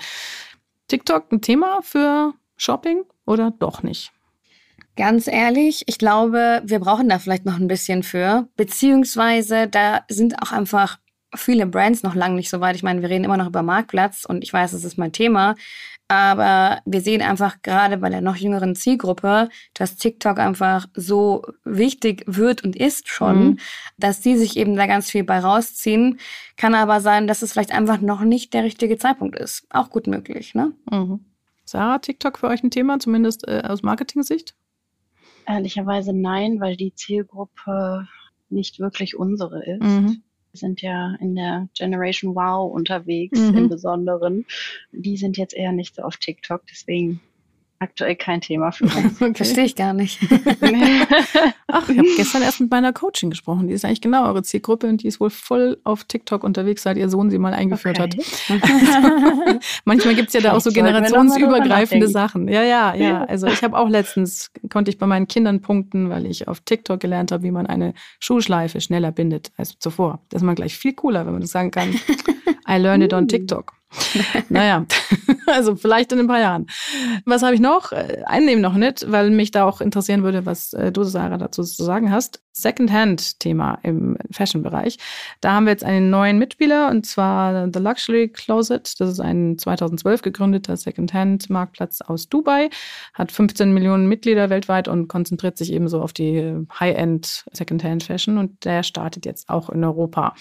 TikTok 0.88 1.30
ein 1.30 1.40
Thema 1.42 1.80
für 1.82 2.32
Shopping 2.56 3.04
oder 3.26 3.52
doch 3.58 3.82
nicht? 3.82 4.12
Ganz 4.96 5.28
ehrlich, 5.28 5.84
ich 5.86 5.98
glaube, 5.98 6.62
wir 6.64 6.80
brauchen 6.80 7.08
da 7.08 7.20
vielleicht 7.20 7.44
noch 7.44 7.56
ein 7.56 7.68
bisschen 7.68 8.02
für. 8.02 8.48
Beziehungsweise 8.56 9.68
da 9.68 10.00
sind 10.08 10.42
auch 10.42 10.50
einfach 10.50 10.98
viele 11.34 11.66
Brands 11.66 12.02
noch 12.02 12.14
lange 12.14 12.36
nicht 12.36 12.50
so 12.50 12.60
weit. 12.60 12.76
Ich 12.76 12.82
meine, 12.82 13.02
wir 13.02 13.10
reden 13.10 13.24
immer 13.24 13.36
noch 13.36 13.48
über 13.48 13.62
Marktplatz 13.62 14.24
und 14.24 14.42
ich 14.42 14.52
weiß, 14.52 14.72
das 14.72 14.84
ist 14.84 14.98
mein 14.98 15.12
Thema. 15.12 15.54
Aber 16.10 16.80
wir 16.86 17.02
sehen 17.02 17.20
einfach 17.20 17.60
gerade 17.60 17.98
bei 17.98 18.08
der 18.08 18.22
noch 18.22 18.36
jüngeren 18.36 18.74
Zielgruppe, 18.74 19.50
dass 19.74 19.96
TikTok 19.96 20.38
einfach 20.38 20.86
so 20.94 21.42
wichtig 21.64 22.24
wird 22.26 22.64
und 22.64 22.76
ist 22.76 23.08
schon, 23.08 23.40
mhm. 23.40 23.58
dass 23.98 24.22
die 24.22 24.38
sich 24.38 24.56
eben 24.56 24.74
da 24.74 24.86
ganz 24.86 25.10
viel 25.10 25.22
bei 25.22 25.38
rausziehen. 25.38 26.18
Kann 26.56 26.74
aber 26.74 27.02
sein, 27.02 27.26
dass 27.26 27.42
es 27.42 27.52
vielleicht 27.52 27.72
einfach 27.72 28.00
noch 28.00 28.22
nicht 28.22 28.54
der 28.54 28.64
richtige 28.64 28.96
Zeitpunkt 28.96 29.38
ist. 29.38 29.66
Auch 29.68 29.90
gut 29.90 30.06
möglich, 30.06 30.54
ne? 30.54 30.72
Mhm. 30.90 31.26
Sarah, 31.66 31.98
TikTok 31.98 32.38
für 32.38 32.48
euch 32.48 32.62
ein 32.62 32.70
Thema, 32.70 32.98
zumindest 32.98 33.46
äh, 33.46 33.62
aus 33.66 33.82
Marketing-Sicht? 33.82 34.54
Ehrlicherweise 35.46 36.14
nein, 36.14 36.58
weil 36.60 36.76
die 36.76 36.94
Zielgruppe 36.94 38.08
nicht 38.48 38.80
wirklich 38.80 39.18
unsere 39.18 39.62
ist. 39.62 39.82
Mhm. 39.82 40.22
Sind 40.52 40.82
ja 40.82 41.14
in 41.20 41.34
der 41.34 41.68
Generation 41.76 42.34
Wow 42.34 42.72
unterwegs 42.72 43.38
mhm. 43.38 43.56
im 43.56 43.68
Besonderen. 43.68 44.46
Die 44.92 45.16
sind 45.16 45.36
jetzt 45.36 45.54
eher 45.54 45.72
nicht 45.72 45.94
so 45.94 46.02
auf 46.02 46.16
TikTok, 46.16 46.62
deswegen 46.70 47.20
aktuell 47.80 48.16
kein 48.16 48.40
Thema 48.40 48.72
für 48.72 48.84
uns. 48.84 48.96
okay. 49.20 49.34
Verstehe 49.34 49.64
ich 49.64 49.76
gar 49.76 49.92
nicht. 49.92 50.18
Ach, 51.66 51.88
ich 51.88 51.98
habe 51.98 52.08
gestern 52.16 52.42
erst 52.42 52.60
mit 52.60 52.70
meiner 52.70 52.92
Coaching 52.92 53.30
gesprochen. 53.30 53.68
Die 53.68 53.74
ist 53.74 53.84
eigentlich 53.84 54.00
genau 54.00 54.26
eure 54.26 54.42
Zielgruppe 54.42 54.88
und 54.88 55.02
die 55.02 55.08
ist 55.08 55.20
wohl 55.20 55.30
voll 55.30 55.78
auf 55.84 56.04
TikTok 56.04 56.44
unterwegs, 56.44 56.82
seit 56.82 56.96
ihr 56.96 57.08
Sohn 57.08 57.30
sie 57.30 57.38
mal 57.38 57.54
eingeführt 57.54 58.00
okay. 58.00 58.22
hat. 58.48 59.60
Manchmal 59.84 60.14
gibt's 60.14 60.32
ja 60.34 60.40
da 60.40 60.52
auch 60.52 60.60
so 60.60 60.70
generationsübergreifende 60.70 62.08
Sachen. 62.08 62.48
Ja, 62.48 62.62
ja, 62.62 62.94
ja. 62.94 63.24
Also 63.24 63.46
ich 63.46 63.62
habe 63.62 63.78
auch 63.78 63.88
letztens, 63.88 64.50
konnte 64.70 64.90
ich 64.90 64.98
bei 64.98 65.06
meinen 65.06 65.28
Kindern 65.28 65.60
punkten, 65.60 66.10
weil 66.10 66.26
ich 66.26 66.48
auf 66.48 66.60
TikTok 66.60 67.00
gelernt 67.00 67.32
habe, 67.32 67.42
wie 67.42 67.50
man 67.50 67.66
eine 67.66 67.94
Schuhschleife 68.18 68.80
schneller 68.80 69.12
bindet 69.12 69.52
als 69.56 69.78
zuvor. 69.78 70.20
Das 70.28 70.42
ist 70.42 70.46
mal 70.46 70.54
gleich 70.54 70.76
viel 70.76 70.94
cooler, 70.94 71.26
wenn 71.26 71.32
man 71.32 71.42
das 71.42 71.50
sagen 71.50 71.70
kann. 71.70 71.94
I 72.68 72.76
learned 72.76 73.04
it 73.04 73.12
on 73.12 73.24
uh. 73.24 73.26
TikTok. 73.26 73.77
naja, 74.48 74.84
also 75.46 75.74
vielleicht 75.76 76.12
in 76.12 76.20
ein 76.20 76.26
paar 76.26 76.40
Jahren. 76.40 76.66
Was 77.24 77.42
habe 77.42 77.54
ich 77.54 77.60
noch? 77.60 77.92
Äh, 77.92 78.22
einen 78.26 78.46
nehmen 78.46 78.62
noch 78.62 78.74
nicht, 78.74 79.10
weil 79.10 79.30
mich 79.30 79.50
da 79.50 79.64
auch 79.64 79.80
interessieren 79.80 80.22
würde, 80.22 80.46
was 80.46 80.72
äh, 80.72 80.92
du, 80.92 81.04
Sarah, 81.04 81.38
dazu 81.38 81.62
zu 81.62 81.84
sagen 81.84 82.12
hast. 82.12 82.42
Secondhand-Thema 82.52 83.78
im 83.82 84.18
Fashion-Bereich. 84.30 84.98
Da 85.40 85.52
haben 85.52 85.66
wir 85.66 85.70
jetzt 85.70 85.84
einen 85.84 86.10
neuen 86.10 86.38
Mitspieler 86.38 86.90
und 86.90 87.06
zwar 87.06 87.68
The 87.72 87.78
Luxury 87.78 88.28
Closet. 88.28 88.94
Das 88.98 89.08
ist 89.08 89.20
ein 89.20 89.56
2012 89.58 90.22
gegründeter 90.22 90.76
Secondhand-Marktplatz 90.76 92.00
aus 92.00 92.28
Dubai, 92.28 92.68
hat 93.14 93.32
15 93.32 93.72
Millionen 93.72 94.08
Mitglieder 94.08 94.50
weltweit 94.50 94.88
und 94.88 95.08
konzentriert 95.08 95.56
sich 95.56 95.72
ebenso 95.72 96.02
auf 96.02 96.12
die 96.12 96.66
High-End 96.78 97.44
Secondhand-Fashion 97.52 98.38
und 98.38 98.64
der 98.64 98.82
startet 98.82 99.24
jetzt 99.24 99.48
auch 99.48 99.70
in 99.70 99.84
Europa. 99.84 100.34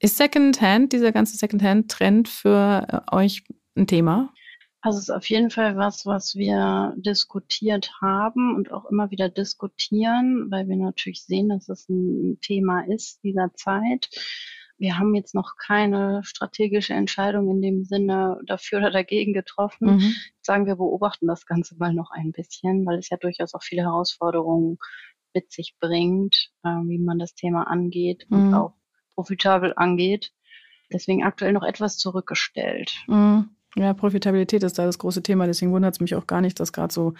Ist 0.00 0.16
Secondhand, 0.16 0.94
dieser 0.94 1.12
ganze 1.12 1.36
Secondhand-Trend 1.36 2.26
für 2.28 2.86
äh, 2.88 3.14
euch 3.14 3.44
ein 3.76 3.86
Thema? 3.86 4.32
Also 4.80 4.96
es 4.96 5.04
ist 5.04 5.14
auf 5.14 5.28
jeden 5.28 5.50
Fall 5.50 5.76
was, 5.76 6.06
was 6.06 6.34
wir 6.34 6.94
diskutiert 6.96 7.92
haben 8.00 8.54
und 8.56 8.72
auch 8.72 8.86
immer 8.86 9.10
wieder 9.10 9.28
diskutieren, 9.28 10.50
weil 10.50 10.68
wir 10.68 10.76
natürlich 10.76 11.24
sehen, 11.24 11.50
dass 11.50 11.68
es 11.68 11.86
ein 11.90 12.38
Thema 12.40 12.80
ist 12.88 13.22
dieser 13.22 13.52
Zeit. 13.54 14.08
Wir 14.78 14.98
haben 14.98 15.14
jetzt 15.14 15.34
noch 15.34 15.56
keine 15.58 16.22
strategische 16.24 16.94
Entscheidung 16.94 17.50
in 17.50 17.60
dem 17.60 17.84
Sinne 17.84 18.40
dafür 18.46 18.78
oder 18.78 18.90
dagegen 18.90 19.34
getroffen. 19.34 19.96
Mhm. 19.96 20.14
Sagen 20.40 20.64
wir 20.64 20.76
beobachten 20.76 21.26
das 21.26 21.44
Ganze 21.44 21.76
mal 21.76 21.92
noch 21.92 22.10
ein 22.10 22.32
bisschen, 22.32 22.86
weil 22.86 22.98
es 22.98 23.10
ja 23.10 23.18
durchaus 23.18 23.52
auch 23.52 23.62
viele 23.62 23.82
Herausforderungen 23.82 24.78
mit 25.34 25.52
sich 25.52 25.76
bringt, 25.78 26.50
äh, 26.64 26.68
wie 26.68 26.98
man 26.98 27.18
das 27.18 27.34
Thema 27.34 27.64
angeht 27.64 28.24
mhm. 28.30 28.38
und 28.38 28.54
auch 28.54 28.79
profitabel 29.14 29.72
angeht. 29.76 30.32
Deswegen 30.92 31.22
aktuell 31.24 31.52
noch 31.52 31.62
etwas 31.62 31.98
zurückgestellt. 31.98 32.92
Mhm. 33.06 33.50
Ja, 33.76 33.94
Profitabilität 33.94 34.64
ist 34.64 34.78
da 34.80 34.84
das 34.84 34.98
große 34.98 35.22
Thema. 35.22 35.46
Deswegen 35.46 35.70
wundert 35.70 35.94
es 35.94 36.00
mich 36.00 36.16
auch 36.16 36.26
gar 36.26 36.40
nicht, 36.40 36.58
dass 36.58 36.72
gerade 36.72 36.92
so, 36.92 37.14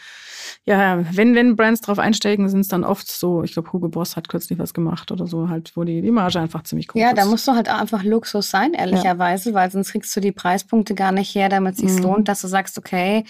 ja, 0.64 1.04
wenn, 1.14 1.36
wenn 1.36 1.54
Brands 1.54 1.80
drauf 1.80 2.00
einsteigen, 2.00 2.48
sind 2.48 2.60
es 2.60 2.68
dann 2.68 2.82
oft 2.82 3.08
so, 3.08 3.44
ich 3.44 3.52
glaube, 3.52 3.72
Hugo 3.72 3.88
Boss 3.88 4.16
hat 4.16 4.28
kürzlich 4.28 4.58
was 4.58 4.74
gemacht 4.74 5.12
oder 5.12 5.28
so, 5.28 5.48
halt, 5.48 5.76
wo 5.76 5.84
die, 5.84 6.02
die 6.02 6.10
Marge 6.10 6.40
einfach 6.40 6.64
ziemlich 6.64 6.88
groß 6.88 7.00
ja, 7.00 7.10
ist. 7.10 7.16
Ja, 7.16 7.22
da 7.22 7.30
musst 7.30 7.46
du 7.46 7.52
halt 7.52 7.68
einfach 7.68 8.02
Luxus 8.02 8.50
sein, 8.50 8.74
ehrlicherweise, 8.74 9.50
ja. 9.50 9.54
weil 9.54 9.70
sonst 9.70 9.92
kriegst 9.92 10.14
du 10.16 10.20
die 10.20 10.32
Preispunkte 10.32 10.96
gar 10.96 11.12
nicht 11.12 11.32
her, 11.36 11.48
damit 11.48 11.74
es 11.74 11.80
sich 11.80 11.92
mhm. 11.92 12.02
lohnt, 12.02 12.28
dass 12.28 12.40
du 12.40 12.48
sagst, 12.48 12.76
okay, 12.78 13.24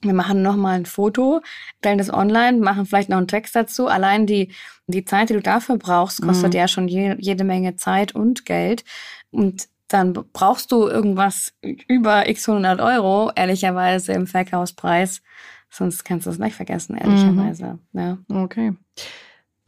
wir 0.00 0.14
machen 0.14 0.42
nochmal 0.42 0.76
ein 0.76 0.86
Foto, 0.86 1.40
stellen 1.78 1.98
das 1.98 2.12
online, 2.12 2.58
machen 2.58 2.86
vielleicht 2.86 3.08
noch 3.08 3.18
einen 3.18 3.26
Text 3.28 3.56
dazu. 3.56 3.88
Allein 3.88 4.26
die, 4.26 4.52
die 4.86 5.04
Zeit, 5.04 5.30
die 5.30 5.34
du 5.34 5.42
dafür 5.42 5.76
brauchst, 5.76 6.22
kostet 6.22 6.52
mhm. 6.52 6.58
ja 6.58 6.68
schon 6.68 6.88
je, 6.88 7.16
jede 7.18 7.44
Menge 7.44 7.76
Zeit 7.76 8.14
und 8.14 8.44
Geld. 8.44 8.84
Und 9.30 9.68
dann 9.88 10.12
brauchst 10.12 10.70
du 10.70 10.86
irgendwas 10.86 11.54
über 11.62 12.28
x 12.28 12.48
100 12.48 12.80
Euro, 12.80 13.32
ehrlicherweise 13.34 14.12
im 14.12 14.26
Verkaufspreis. 14.26 15.22
Sonst 15.70 16.04
kannst 16.04 16.26
du 16.26 16.30
es 16.30 16.38
nicht 16.38 16.54
vergessen, 16.54 16.96
ehrlicherweise. 16.96 17.78
Mhm. 17.92 18.00
Ja. 18.00 18.18
Okay. 18.28 18.72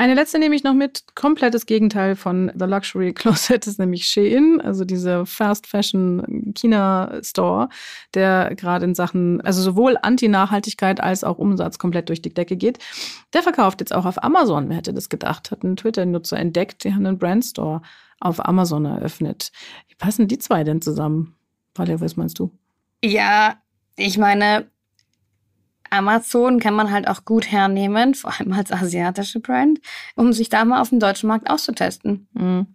Eine 0.01 0.15
letzte 0.15 0.39
nehme 0.39 0.57
ich 0.57 0.65
noch 0.65 0.73
mit. 0.73 1.05
Komplettes 1.15 1.67
Gegenteil 1.67 2.17
von 2.17 2.51
The 2.59 2.65
Luxury 2.65 3.13
Closet 3.13 3.67
ist 3.67 3.79
nämlich 3.79 4.07
Shein, 4.07 4.59
also 4.63 4.87
dieser 4.87 5.27
Fast 5.27 5.67
Fashion 5.67 6.55
China 6.57 7.21
Store, 7.23 7.69
der 8.15 8.55
gerade 8.55 8.87
in 8.87 8.95
Sachen, 8.95 9.43
also 9.43 9.61
sowohl 9.61 9.99
Anti-Nachhaltigkeit 10.01 11.03
als 11.03 11.23
auch 11.23 11.37
Umsatz 11.37 11.79
komplett 11.79 12.09
durch 12.09 12.23
die 12.23 12.33
Decke 12.33 12.57
geht. 12.57 12.79
Der 13.35 13.43
verkauft 13.43 13.81
jetzt 13.81 13.93
auch 13.93 14.07
auf 14.07 14.25
Amazon. 14.25 14.71
Wer 14.71 14.79
hätte 14.79 14.95
das 14.95 15.11
gedacht? 15.11 15.51
Hat 15.51 15.65
ein 15.65 15.77
Twitter-Nutzer 15.77 16.39
entdeckt. 16.39 16.85
Die 16.85 16.95
haben 16.95 17.05
einen 17.05 17.19
Brandstore 17.19 17.83
auf 18.21 18.43
Amazon 18.43 18.87
eröffnet. 18.87 19.53
Wie 19.89 19.97
passen 19.97 20.29
die 20.29 20.39
zwei 20.39 20.65
denn 20.65 20.81
zusammen? 20.81 21.35
Valia, 21.75 22.01
was 22.01 22.17
meinst 22.17 22.39
du? 22.39 22.51
Ja, 23.05 23.57
ich 23.97 24.17
meine, 24.17 24.67
Amazon 25.91 26.61
kann 26.61 26.75
man 26.75 26.91
halt 26.91 27.09
auch 27.09 27.25
gut 27.25 27.51
hernehmen, 27.51 28.15
vor 28.15 28.33
allem 28.39 28.53
als 28.53 28.73
asiatische 28.73 29.41
Brand, 29.41 29.81
um 30.17 30.33
sich 30.33 30.49
da 30.49 30.65
mal 30.65 30.81
auf 30.81 30.91
dem 30.91 31.01
deutschen 31.01 31.29
Markt 31.29 31.51
auszutesten. 31.51 32.29
Mhm. 32.33 32.67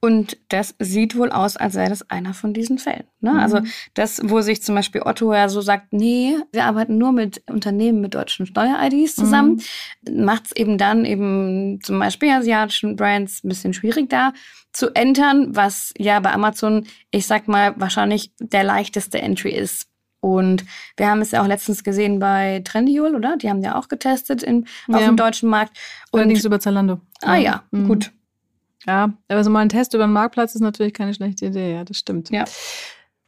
Und 0.00 0.36
das 0.48 0.74
sieht 0.78 1.16
wohl 1.16 1.30
aus, 1.30 1.56
als 1.56 1.74
wäre 1.74 1.90
das 1.90 2.10
einer 2.10 2.34
von 2.34 2.52
diesen 2.52 2.78
Fällen. 2.78 3.04
Ne? 3.20 3.32
Mhm. 3.32 3.38
Also 3.38 3.60
das, 3.94 4.20
wo 4.24 4.40
sich 4.40 4.62
zum 4.62 4.74
Beispiel 4.74 5.02
Otto 5.02 5.32
ja 5.32 5.48
so 5.48 5.60
sagt, 5.60 5.92
nee, 5.92 6.36
wir 6.52 6.64
arbeiten 6.64 6.98
nur 6.98 7.12
mit 7.12 7.42
Unternehmen 7.48 8.00
mit 8.00 8.14
deutschen 8.14 8.46
Steuer-IDs 8.46 9.14
zusammen, 9.14 9.60
mhm. 10.08 10.24
macht 10.24 10.46
es 10.46 10.52
eben 10.56 10.78
dann 10.78 11.04
eben 11.04 11.80
zum 11.82 11.98
Beispiel 11.98 12.30
asiatischen 12.30 12.96
Brands 12.96 13.44
ein 13.44 13.48
bisschen 13.48 13.74
schwierig 13.74 14.08
da 14.08 14.32
zu 14.72 14.94
entern, 14.94 15.54
was 15.54 15.92
ja 15.98 16.18
bei 16.20 16.32
Amazon, 16.32 16.86
ich 17.10 17.26
sag 17.26 17.46
mal, 17.46 17.74
wahrscheinlich 17.76 18.32
der 18.38 18.64
leichteste 18.64 19.20
Entry 19.20 19.50
ist 19.50 19.91
und 20.22 20.64
wir 20.96 21.10
haben 21.10 21.20
es 21.20 21.32
ja 21.32 21.42
auch 21.42 21.48
letztens 21.48 21.82
gesehen 21.82 22.20
bei 22.20 22.62
Trendyol, 22.64 23.16
oder? 23.16 23.36
Die 23.36 23.50
haben 23.50 23.60
ja 23.60 23.76
auch 23.76 23.88
getestet 23.88 24.44
in, 24.44 24.66
auf 24.86 25.00
ja. 25.00 25.06
dem 25.06 25.16
deutschen 25.16 25.48
Markt. 25.48 25.76
Und 26.12 26.20
Allerdings 26.20 26.44
über 26.44 26.60
Zalando. 26.60 27.00
Ah 27.22 27.36
ja, 27.36 27.64
mhm. 27.72 27.88
gut. 27.88 28.12
Ja, 28.86 29.12
aber 29.26 29.42
so 29.42 29.50
mal 29.50 29.60
ein 29.60 29.68
Test 29.68 29.94
über 29.94 30.06
den 30.06 30.12
Marktplatz 30.12 30.54
ist 30.54 30.60
natürlich 30.60 30.94
keine 30.94 31.12
schlechte 31.12 31.46
Idee, 31.46 31.74
ja, 31.74 31.84
das 31.84 31.98
stimmt. 31.98 32.30
Ja. 32.30 32.44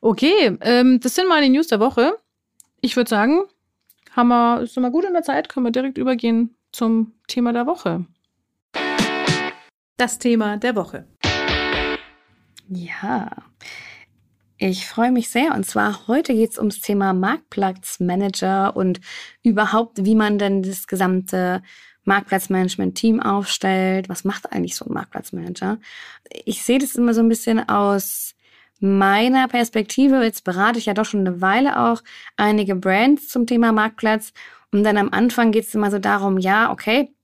Okay, 0.00 0.56
ähm, 0.60 1.00
das 1.00 1.16
sind 1.16 1.28
meine 1.28 1.50
News 1.50 1.66
der 1.66 1.80
Woche. 1.80 2.16
Ich 2.80 2.94
würde 2.94 3.10
sagen, 3.10 3.42
haben 4.12 4.28
wir, 4.28 4.60
ist 4.60 4.78
mal 4.78 4.92
gut 4.92 5.04
in 5.04 5.14
der 5.14 5.22
Zeit, 5.24 5.48
können 5.48 5.66
wir 5.66 5.72
direkt 5.72 5.98
übergehen 5.98 6.54
zum 6.70 7.12
Thema 7.26 7.52
der 7.52 7.66
Woche. 7.66 8.04
Das 9.96 10.20
Thema 10.20 10.58
der 10.58 10.76
Woche. 10.76 11.08
Ja, 12.68 13.30
ich 14.58 14.86
freue 14.86 15.10
mich 15.10 15.28
sehr. 15.28 15.54
Und 15.54 15.64
zwar 15.66 16.06
heute 16.06 16.34
geht 16.34 16.52
es 16.52 16.58
ums 16.58 16.80
Thema 16.80 17.12
Marktplatzmanager 17.12 18.76
und 18.76 19.00
überhaupt, 19.42 20.04
wie 20.04 20.14
man 20.14 20.38
denn 20.38 20.62
das 20.62 20.86
gesamte 20.86 21.62
Marktplatzmanagement-Team 22.04 23.20
aufstellt. 23.20 24.08
Was 24.08 24.24
macht 24.24 24.52
eigentlich 24.52 24.76
so 24.76 24.84
ein 24.84 24.92
Marktplatzmanager? 24.92 25.78
Ich 26.44 26.62
sehe 26.62 26.78
das 26.78 26.94
immer 26.94 27.14
so 27.14 27.20
ein 27.20 27.28
bisschen 27.28 27.68
aus 27.68 28.34
meiner 28.80 29.48
Perspektive. 29.48 30.22
Jetzt 30.22 30.44
berate 30.44 30.78
ich 30.78 30.86
ja 30.86 30.94
doch 30.94 31.04
schon 31.06 31.26
eine 31.26 31.40
Weile 31.40 31.80
auch 31.80 32.02
einige 32.36 32.74
Brands 32.74 33.28
zum 33.28 33.46
Thema 33.46 33.72
Marktplatz. 33.72 34.32
Und 34.70 34.84
dann 34.84 34.98
am 34.98 35.10
Anfang 35.10 35.52
geht 35.52 35.64
es 35.64 35.74
immer 35.74 35.90
so 35.90 35.98
darum, 35.98 36.38
ja, 36.38 36.70
okay, 36.70 37.14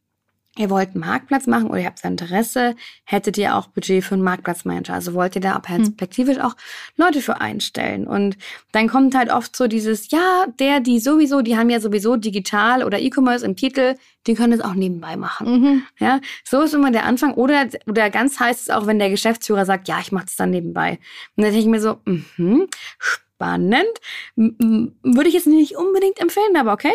ihr 0.57 0.69
wollt 0.69 0.91
einen 0.91 1.01
Marktplatz 1.01 1.47
machen 1.47 1.69
oder 1.69 1.79
ihr 1.79 1.87
habt 1.87 2.05
Interesse, 2.05 2.75
hättet 3.05 3.39
ihr 3.39 3.55
auch 3.57 3.69
Budget 3.69 4.05
für 4.05 4.15
einen 4.15 4.25
Marktplatzmanager. 4.25 4.95
Also 4.95 5.15
wollt 5.15 5.37
ihr 5.37 5.41
da 5.41 5.59
perspektivisch 5.59 6.39
auch 6.39 6.57
Leute 6.97 7.21
für 7.21 7.41
einstellen. 7.41 8.07
Und 8.07 8.37
dann 8.73 8.89
kommt 8.89 9.15
halt 9.15 9.31
oft 9.31 9.55
so 9.55 9.69
dieses, 9.69 10.11
ja, 10.11 10.47
der, 10.59 10.81
die 10.81 10.99
sowieso, 10.99 11.41
die 11.41 11.57
haben 11.57 11.71
ja 11.71 11.81
sowieso 11.81 12.17
digital 12.17 12.83
oder 12.83 12.99
E-Commerce 12.99 13.45
im 13.45 13.57
Titel, 13.57 13.95
die 14.27 14.35
können 14.35 14.53
es 14.53 14.61
auch 14.61 14.75
nebenbei 14.75 15.17
machen. 15.17 15.61
Mhm. 15.61 15.83
Ja, 15.99 16.21
so 16.45 16.61
ist 16.63 16.75
immer 16.75 16.91
der 16.91 17.05
Anfang. 17.05 17.35
Oder, 17.35 17.69
oder 17.87 18.11
ganz 18.11 18.41
heißt 18.41 18.63
es 18.63 18.71
auch, 18.71 18.87
wenn 18.87 18.99
der 18.99 19.11
Geschäftsführer 19.11 19.65
sagt, 19.65 19.89
ja, 19.89 20.01
ich 20.01 20.13
mache 20.13 20.27
das 20.27 20.37
dann 20.37 20.51
nebenbei. 20.51 20.99
Und 21.37 21.45
dann 21.45 21.53
denke 21.53 21.61
ich 21.61 21.67
mir 21.67 21.81
so, 21.81 22.01
mhm, 22.05 22.67
spannend. 22.99 23.89
Würde 24.37 25.29
ich 25.29 25.35
jetzt 25.35 25.47
nicht 25.47 25.77
unbedingt 25.77 26.21
empfehlen, 26.21 26.57
aber 26.57 26.73
okay. 26.73 26.93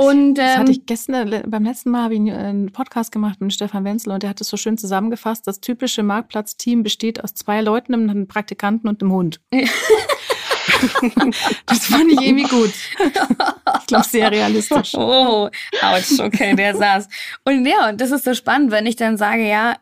Und, 0.00 0.28
ähm, 0.28 0.34
das 0.36 0.56
hatte 0.58 0.70
ich 0.70 0.86
gestern, 0.86 1.32
äh, 1.32 1.42
beim 1.44 1.64
letzten 1.64 1.90
Mal 1.90 2.04
habe 2.04 2.14
ich 2.14 2.20
einen 2.20 2.70
Podcast 2.70 3.10
gemacht 3.10 3.40
mit 3.40 3.52
Stefan 3.52 3.82
Wenzel 3.84 4.12
und 4.12 4.22
der 4.22 4.30
hat 4.30 4.40
es 4.40 4.48
so 4.48 4.56
schön 4.56 4.78
zusammengefasst. 4.78 5.44
Das 5.44 5.60
typische 5.60 6.04
Marktplatzteam 6.04 6.84
besteht 6.84 7.24
aus 7.24 7.34
zwei 7.34 7.62
Leuten, 7.62 7.94
einem 7.94 8.28
Praktikanten 8.28 8.88
und 8.88 9.02
einem 9.02 9.10
Hund. 9.10 9.40
das 11.66 11.86
fand 11.86 12.12
ich 12.12 12.20
irgendwie 12.20 12.44
gut. 12.44 12.72
Ich 13.80 13.86
glaube, 13.88 14.04
sehr 14.04 14.30
realistisch. 14.30 14.94
Oh, 14.94 15.48
ouch, 15.82 16.20
okay, 16.20 16.54
der 16.54 16.76
saß. 16.76 17.08
Und 17.44 17.66
ja, 17.66 17.88
und 17.88 18.00
das 18.00 18.12
ist 18.12 18.24
so 18.24 18.34
spannend, 18.34 18.70
wenn 18.70 18.86
ich 18.86 18.94
dann 18.94 19.16
sage, 19.16 19.48
ja, 19.48 19.74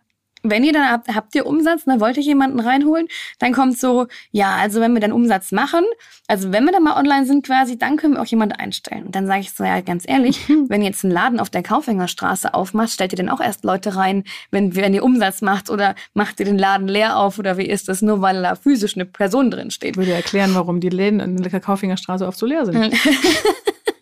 wenn 0.51 0.65
ihr 0.65 0.73
dann 0.73 0.91
habt, 0.91 1.09
habt 1.15 1.35
ihr 1.35 1.47
Umsatz, 1.47 1.85
dann 1.85 2.01
wollte 2.01 2.21
ich 2.21 2.27
jemanden 2.27 2.61
reinholen, 2.61 3.09
dann 3.39 3.53
kommt 3.53 3.79
so, 3.79 4.07
ja, 4.31 4.57
also 4.57 4.81
wenn 4.81 4.93
wir 4.93 5.01
dann 5.01 5.13
Umsatz 5.13 5.53
machen, 5.53 5.85
also 6.29 6.53
wenn 6.53 6.65
wir 6.65 6.73
dann 6.73 6.83
mal 6.83 6.97
online 6.97 7.27
sind 7.27 7.47
quasi, 7.47 7.79
dann 7.79 7.97
können 7.97 8.15
wir 8.15 8.23
auch 8.23 8.27
jemanden 8.27 8.57
einstellen. 8.57 9.07
Und 9.07 9.15
dann 9.15 9.27
sage 9.27 9.41
ich 9.41 9.53
so, 9.53 9.65
ja, 9.65 9.81
ganz 9.81 10.05
ehrlich, 10.07 10.49
wenn 10.69 10.83
ihr 10.83 10.89
jetzt 10.89 11.05
einen 11.05 11.13
Laden 11.13 11.41
auf 11.41 11.51
der 11.51 11.63
Kaufhängerstraße 11.63 12.55
aufmacht, 12.55 12.91
stellt 12.91 13.13
ihr 13.13 13.17
denn 13.17 13.29
auch 13.29 13.41
erst 13.41 13.65
Leute 13.65 13.97
rein, 13.97 14.25
wenn, 14.51 14.75
wenn 14.75 14.95
ihr 14.95 15.05
Umsatz 15.05 15.43
macht 15.43 15.71
oder 15.71 15.95
macht 16.15 16.41
ihr 16.41 16.47
den 16.47 16.59
Laden 16.59 16.89
leer 16.89 17.19
auf 17.19 17.39
oder 17.39 17.57
wie 17.59 17.67
ist 17.67 17.89
das, 17.89 18.03
nur 18.03 18.21
weil 18.23 18.43
da 18.43 18.55
physisch 18.55 18.97
eine 18.97 19.05
Person 19.05 19.51
drin 19.51 19.71
steht? 19.71 19.97
Würde 19.97 20.13
erklären, 20.13 20.55
warum 20.55 20.81
die 20.81 20.89
Läden 20.89 21.21
in 21.21 21.37
der 21.37 21.61
Kaufhängerstraße 21.61 22.27
oft 22.27 22.39
so 22.39 22.47
leer 22.47 22.67
sind. 22.67 22.95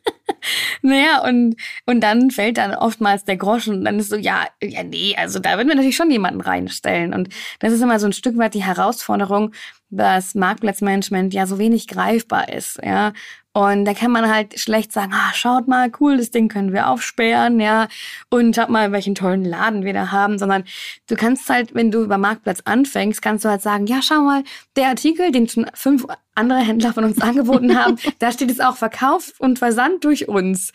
Naja, 0.84 1.22
und, 1.26 1.56
und 1.86 2.00
dann 2.02 2.30
fällt 2.30 2.58
dann 2.58 2.74
oftmals 2.74 3.24
der 3.24 3.38
Groschen 3.38 3.76
und 3.76 3.84
dann 3.86 3.98
ist 3.98 4.10
so, 4.10 4.16
ja, 4.16 4.44
ja, 4.62 4.82
nee, 4.82 5.16
also 5.16 5.38
da 5.38 5.56
würden 5.56 5.68
wir 5.68 5.76
natürlich 5.76 5.96
schon 5.96 6.10
jemanden 6.10 6.42
reinstellen. 6.42 7.14
Und 7.14 7.30
das 7.60 7.72
ist 7.72 7.80
immer 7.80 7.98
so 7.98 8.04
ein 8.04 8.12
Stück 8.12 8.36
weit 8.36 8.52
die 8.52 8.62
Herausforderung, 8.62 9.52
dass 9.88 10.34
Marktplatzmanagement 10.34 11.32
ja 11.32 11.46
so 11.46 11.58
wenig 11.58 11.88
greifbar 11.88 12.50
ist, 12.50 12.80
ja. 12.84 13.14
Und 13.54 13.86
da 13.86 13.94
kann 13.94 14.10
man 14.10 14.28
halt 14.28 14.58
schlecht 14.58 14.92
sagen, 14.92 15.12
ah, 15.14 15.32
schaut 15.32 15.68
mal, 15.68 15.90
cool, 16.00 16.18
das 16.18 16.32
Ding 16.32 16.48
können 16.48 16.74
wir 16.74 16.88
aufsperren, 16.88 17.60
ja, 17.60 17.88
und 18.28 18.54
schaut 18.54 18.68
mal, 18.68 18.92
welchen 18.92 19.14
tollen 19.14 19.44
Laden 19.44 19.84
wir 19.84 19.94
da 19.94 20.10
haben, 20.12 20.38
sondern 20.38 20.64
du 21.08 21.14
kannst 21.16 21.48
halt, 21.48 21.74
wenn 21.74 21.90
du 21.90 22.02
über 22.02 22.18
Marktplatz 22.18 22.60
anfängst, 22.66 23.22
kannst 23.22 23.46
du 23.46 23.48
halt 23.48 23.62
sagen, 23.62 23.86
ja, 23.86 24.02
schau 24.02 24.20
mal, 24.20 24.42
der 24.76 24.88
Artikel, 24.88 25.32
den 25.32 25.48
schon 25.48 25.66
fünf 25.72 26.04
andere 26.34 26.60
Händler 26.60 26.92
von 26.92 27.04
uns 27.04 27.20
angeboten 27.22 27.76
haben, 27.76 27.98
da 28.18 28.32
steht 28.32 28.50
es 28.50 28.60
auch 28.60 28.76
Verkauf 28.76 29.32
und 29.38 29.58
Versand 29.58 30.04
durch 30.04 30.28
uns. 30.28 30.72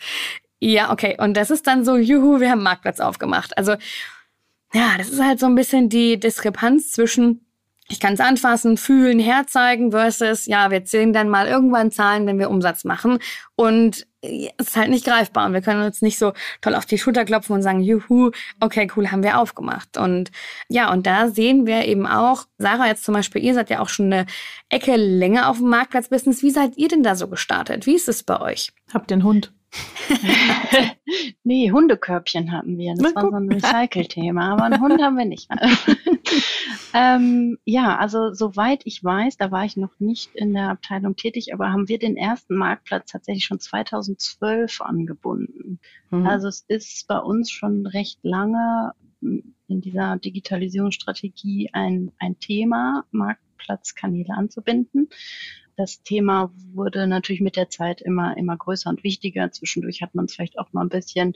Ja, 0.60 0.92
okay, 0.92 1.16
und 1.18 1.36
das 1.36 1.50
ist 1.50 1.66
dann 1.66 1.84
so, 1.84 1.96
juhu, 1.96 2.40
wir 2.40 2.50
haben 2.50 2.62
Marktplatz 2.62 3.00
aufgemacht. 3.00 3.56
Also, 3.56 3.76
ja, 4.72 4.96
das 4.98 5.08
ist 5.08 5.22
halt 5.22 5.40
so 5.40 5.46
ein 5.46 5.54
bisschen 5.54 5.88
die 5.88 6.20
Diskrepanz 6.20 6.90
zwischen 6.92 7.46
ich 7.90 7.98
kann 7.98 8.14
es 8.14 8.20
anfassen, 8.20 8.76
fühlen, 8.76 9.18
herzeigen 9.18 9.90
versus, 9.90 10.46
ja, 10.46 10.70
wir 10.70 10.84
zählen 10.84 11.12
dann 11.12 11.28
mal 11.28 11.48
irgendwann 11.48 11.90
Zahlen, 11.90 12.24
wenn 12.26 12.38
wir 12.38 12.48
Umsatz 12.48 12.84
machen. 12.84 13.18
Und 13.56 14.06
es 14.22 14.68
ist 14.68 14.76
halt 14.76 14.90
nicht 14.90 15.04
greifbar. 15.04 15.46
Und 15.46 15.54
wir 15.54 15.60
können 15.60 15.82
uns 15.82 16.00
nicht 16.00 16.16
so 16.16 16.32
toll 16.60 16.76
auf 16.76 16.86
die 16.86 16.98
Schulter 16.98 17.24
klopfen 17.24 17.56
und 17.56 17.62
sagen, 17.62 17.80
juhu, 17.80 18.30
okay, 18.60 18.88
cool, 18.94 19.10
haben 19.10 19.24
wir 19.24 19.38
aufgemacht. 19.38 19.96
Und 19.96 20.30
ja, 20.68 20.92
und 20.92 21.04
da 21.04 21.28
sehen 21.28 21.66
wir 21.66 21.84
eben 21.84 22.06
auch, 22.06 22.44
Sarah 22.58 22.86
jetzt 22.86 23.04
zum 23.04 23.14
Beispiel, 23.14 23.42
ihr 23.42 23.54
seid 23.54 23.70
ja 23.70 23.80
auch 23.80 23.88
schon 23.88 24.12
eine 24.12 24.26
Ecke 24.68 24.94
länger 24.94 25.48
auf 25.48 25.58
dem 25.58 25.68
Marktplatzbusiness. 25.68 26.44
Wie 26.44 26.50
seid 26.50 26.76
ihr 26.76 26.88
denn 26.88 27.02
da 27.02 27.16
so 27.16 27.26
gestartet? 27.26 27.86
Wie 27.86 27.96
ist 27.96 28.08
es 28.08 28.22
bei 28.22 28.40
euch? 28.40 28.72
Habt 28.94 29.10
ihr 29.10 29.16
einen 29.16 29.24
Hund? 29.24 29.52
nee, 31.44 31.70
Hundekörbchen 31.70 32.50
hatten 32.52 32.78
wir. 32.78 32.94
Das 32.94 33.14
war 33.14 33.30
so 33.30 33.36
ein 33.36 33.50
Recycle-Thema, 33.50 34.52
aber 34.52 34.64
einen 34.64 34.80
Hund 34.80 35.00
haben 35.00 35.16
wir 35.16 35.24
nicht. 35.24 35.48
ähm, 36.94 37.58
ja, 37.64 37.96
also 37.96 38.32
soweit 38.32 38.82
ich 38.84 39.02
weiß, 39.02 39.36
da 39.36 39.50
war 39.50 39.64
ich 39.64 39.76
noch 39.76 39.98
nicht 40.00 40.34
in 40.34 40.54
der 40.54 40.70
Abteilung 40.70 41.16
tätig, 41.16 41.54
aber 41.54 41.72
haben 41.72 41.88
wir 41.88 41.98
den 41.98 42.16
ersten 42.16 42.56
Marktplatz 42.56 43.12
tatsächlich 43.12 43.44
schon 43.44 43.60
2012 43.60 44.80
angebunden. 44.80 45.78
Mhm. 46.10 46.26
Also 46.26 46.48
es 46.48 46.64
ist 46.66 47.06
bei 47.06 47.18
uns 47.18 47.50
schon 47.50 47.86
recht 47.86 48.18
lange 48.22 48.92
in 49.20 49.80
dieser 49.80 50.16
Digitalisierungsstrategie 50.16 51.70
ein, 51.72 52.10
ein 52.18 52.38
Thema, 52.38 53.04
Marktplatzkanäle 53.10 54.34
anzubinden 54.34 55.08
das 55.76 56.02
Thema 56.02 56.52
wurde 56.72 57.06
natürlich 57.06 57.40
mit 57.40 57.56
der 57.56 57.70
Zeit 57.70 58.00
immer, 58.00 58.36
immer 58.36 58.56
größer 58.56 58.90
und 58.90 59.04
wichtiger. 59.04 59.50
Zwischendurch 59.50 60.02
hat 60.02 60.14
man 60.14 60.26
es 60.26 60.34
vielleicht 60.34 60.58
auch 60.58 60.72
mal 60.72 60.82
ein 60.82 60.88
bisschen, 60.88 61.34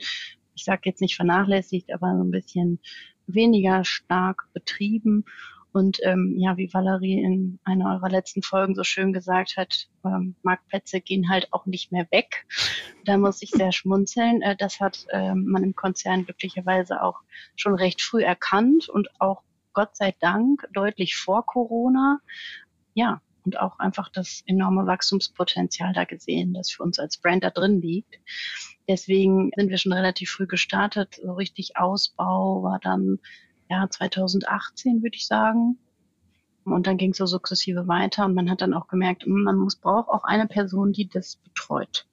ich 0.55 0.63
sage 0.63 0.81
jetzt 0.85 1.01
nicht 1.01 1.15
vernachlässigt, 1.15 1.93
aber 1.93 2.15
so 2.15 2.23
ein 2.23 2.31
bisschen 2.31 2.79
weniger 3.27 3.83
stark 3.83 4.47
betrieben. 4.53 5.25
Und 5.75 5.99
ähm, 6.03 6.35
ja, 6.37 6.55
wie 6.55 6.73
Valerie 6.73 7.21
in 7.21 7.59
einer 7.65 7.95
eurer 7.95 8.09
letzten 8.09 8.41
Folgen 8.41 8.75
so 8.75 8.85
schön 8.85 9.11
gesagt 9.11 9.57
hat, 9.57 9.89
ähm, 10.05 10.35
Marktplätze 10.41 11.01
gehen 11.01 11.29
halt 11.29 11.51
auch 11.51 11.65
nicht 11.65 11.91
mehr 11.91 12.07
weg. 12.11 12.45
Da 13.03 13.17
muss 13.17 13.41
ich 13.41 13.49
sehr 13.49 13.73
schmunzeln. 13.73 14.41
Äh, 14.41 14.55
das 14.55 14.79
hat 14.79 15.05
ähm, 15.11 15.47
man 15.47 15.65
im 15.65 15.75
Konzern 15.75 16.23
glücklicherweise 16.23 17.03
auch 17.03 17.19
schon 17.57 17.75
recht 17.75 18.01
früh 18.01 18.23
erkannt 18.23 18.87
und 18.87 19.09
auch 19.19 19.41
Gott 19.73 19.97
sei 19.97 20.15
Dank 20.21 20.65
deutlich 20.71 21.17
vor 21.17 21.45
Corona. 21.45 22.21
Ja, 22.93 23.21
und 23.45 23.59
auch 23.59 23.79
einfach 23.79 24.09
das 24.09 24.43
enorme 24.45 24.85
Wachstumspotenzial 24.87 25.93
da 25.93 26.03
gesehen, 26.03 26.53
das 26.53 26.71
für 26.71 26.83
uns 26.83 26.99
als 26.99 27.17
Brand 27.17 27.43
da 27.43 27.51
drin 27.51 27.81
liegt. 27.81 28.15
Deswegen 28.87 29.51
sind 29.55 29.69
wir 29.69 29.77
schon 29.77 29.93
relativ 29.93 30.31
früh 30.31 30.47
gestartet. 30.47 31.19
So 31.21 31.33
richtig 31.33 31.77
Ausbau 31.77 32.63
war 32.63 32.79
dann 32.79 33.19
ja 33.69 33.87
2018, 33.89 35.01
würde 35.01 35.15
ich 35.15 35.27
sagen. 35.27 35.77
Und 36.65 36.87
dann 36.87 36.97
ging 36.97 37.11
es 37.11 37.17
so 37.17 37.27
sukzessive 37.27 37.87
weiter 37.87 38.25
und 38.25 38.33
man 38.33 38.49
hat 38.49 38.61
dann 38.61 38.73
auch 38.73 38.87
gemerkt, 38.87 39.23
hm, 39.23 39.43
man 39.43 39.57
muss 39.57 39.75
braucht 39.75 40.09
auch 40.09 40.23
eine 40.23 40.47
Person, 40.47 40.93
die 40.93 41.07
das 41.07 41.35
betreut. 41.35 42.07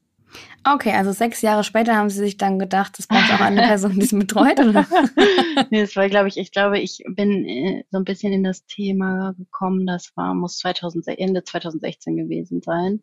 Okay, 0.64 0.92
also 0.92 1.10
sechs 1.10 1.42
Jahre 1.42 1.64
später 1.64 1.96
haben 1.96 2.08
Sie 2.08 2.18
sich 2.18 2.36
dann 2.36 2.60
gedacht, 2.60 2.96
das 2.96 3.08
braucht 3.08 3.32
auch 3.32 3.40
eine 3.40 3.62
Person, 3.62 3.94
die 3.94 4.04
es 4.04 4.12
betreut, 4.12 4.60
oder? 4.60 4.86
nee, 5.70 5.80
das 5.80 5.96
war, 5.96 6.08
glaube 6.08 6.28
ich, 6.28 6.36
ich 6.36 6.52
glaube, 6.52 6.78
ich 6.78 7.02
bin 7.08 7.44
äh, 7.44 7.84
so 7.90 7.98
ein 7.98 8.04
bisschen 8.04 8.32
in 8.32 8.44
das 8.44 8.64
Thema 8.66 9.34
gekommen, 9.36 9.86
das 9.86 10.12
war, 10.14 10.34
muss 10.34 10.58
2000, 10.58 11.08
Ende 11.18 11.42
2016 11.42 12.16
gewesen 12.16 12.62
sein, 12.62 13.00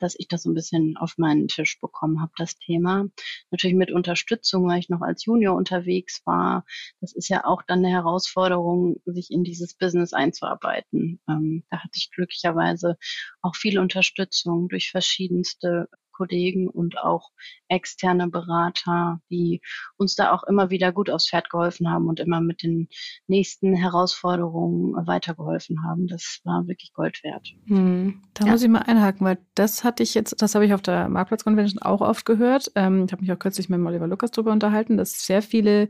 dass 0.00 0.16
ich 0.18 0.26
das 0.26 0.42
so 0.42 0.50
ein 0.50 0.54
bisschen 0.54 0.96
auf 0.96 1.16
meinen 1.16 1.46
Tisch 1.46 1.78
bekommen 1.80 2.20
habe, 2.20 2.32
das 2.36 2.58
Thema. 2.58 3.06
Natürlich 3.52 3.76
mit 3.76 3.92
Unterstützung, 3.92 4.66
weil 4.66 4.80
ich 4.80 4.88
noch 4.88 5.00
als 5.00 5.24
Junior 5.24 5.56
unterwegs 5.56 6.22
war. 6.24 6.64
Das 7.00 7.14
ist 7.14 7.28
ja 7.28 7.44
auch 7.44 7.62
dann 7.62 7.84
eine 7.84 7.90
Herausforderung, 7.90 8.96
sich 9.04 9.30
in 9.30 9.44
dieses 9.44 9.74
Business 9.74 10.12
einzuarbeiten. 10.12 11.20
Ähm, 11.28 11.64
da 11.70 11.78
hatte 11.78 11.94
ich 11.94 12.10
glücklicherweise 12.10 12.96
auch 13.42 13.54
viel 13.54 13.78
Unterstützung 13.78 14.68
durch 14.68 14.90
verschiedenste 14.90 15.88
Kollegen 16.16 16.68
und 16.68 16.98
auch 16.98 17.30
externe 17.68 18.28
Berater, 18.28 19.20
die 19.30 19.60
uns 19.96 20.14
da 20.14 20.32
auch 20.32 20.44
immer 20.44 20.70
wieder 20.70 20.92
gut 20.92 21.10
aufs 21.10 21.28
Pferd 21.28 21.50
geholfen 21.50 21.90
haben 21.90 22.08
und 22.08 22.20
immer 22.20 22.40
mit 22.40 22.62
den 22.62 22.88
nächsten 23.26 23.74
Herausforderungen 23.74 24.94
weitergeholfen 25.06 25.84
haben. 25.84 26.06
Das 26.06 26.40
war 26.44 26.66
wirklich 26.66 26.92
Gold 26.92 27.22
wert. 27.22 27.48
Hm, 27.66 28.22
da 28.34 28.46
ja. 28.46 28.52
muss 28.52 28.62
ich 28.62 28.68
mal 28.68 28.80
einhaken, 28.80 29.26
weil 29.26 29.38
das 29.54 29.84
hatte 29.84 30.02
ich 30.02 30.14
jetzt, 30.14 30.40
das 30.40 30.54
habe 30.54 30.66
ich 30.66 30.74
auf 30.74 30.82
der 30.82 31.08
Marktplatzkonvention 31.08 31.82
auch 31.82 32.00
oft 32.00 32.24
gehört. 32.24 32.70
Ähm, 32.74 33.04
ich 33.04 33.12
habe 33.12 33.22
mich 33.22 33.32
auch 33.32 33.38
kürzlich 33.38 33.68
mit 33.68 33.80
Oliver 33.80 34.06
Lukas 34.06 34.30
darüber 34.30 34.52
unterhalten, 34.52 34.96
dass 34.96 35.26
sehr 35.26 35.42
viele 35.42 35.88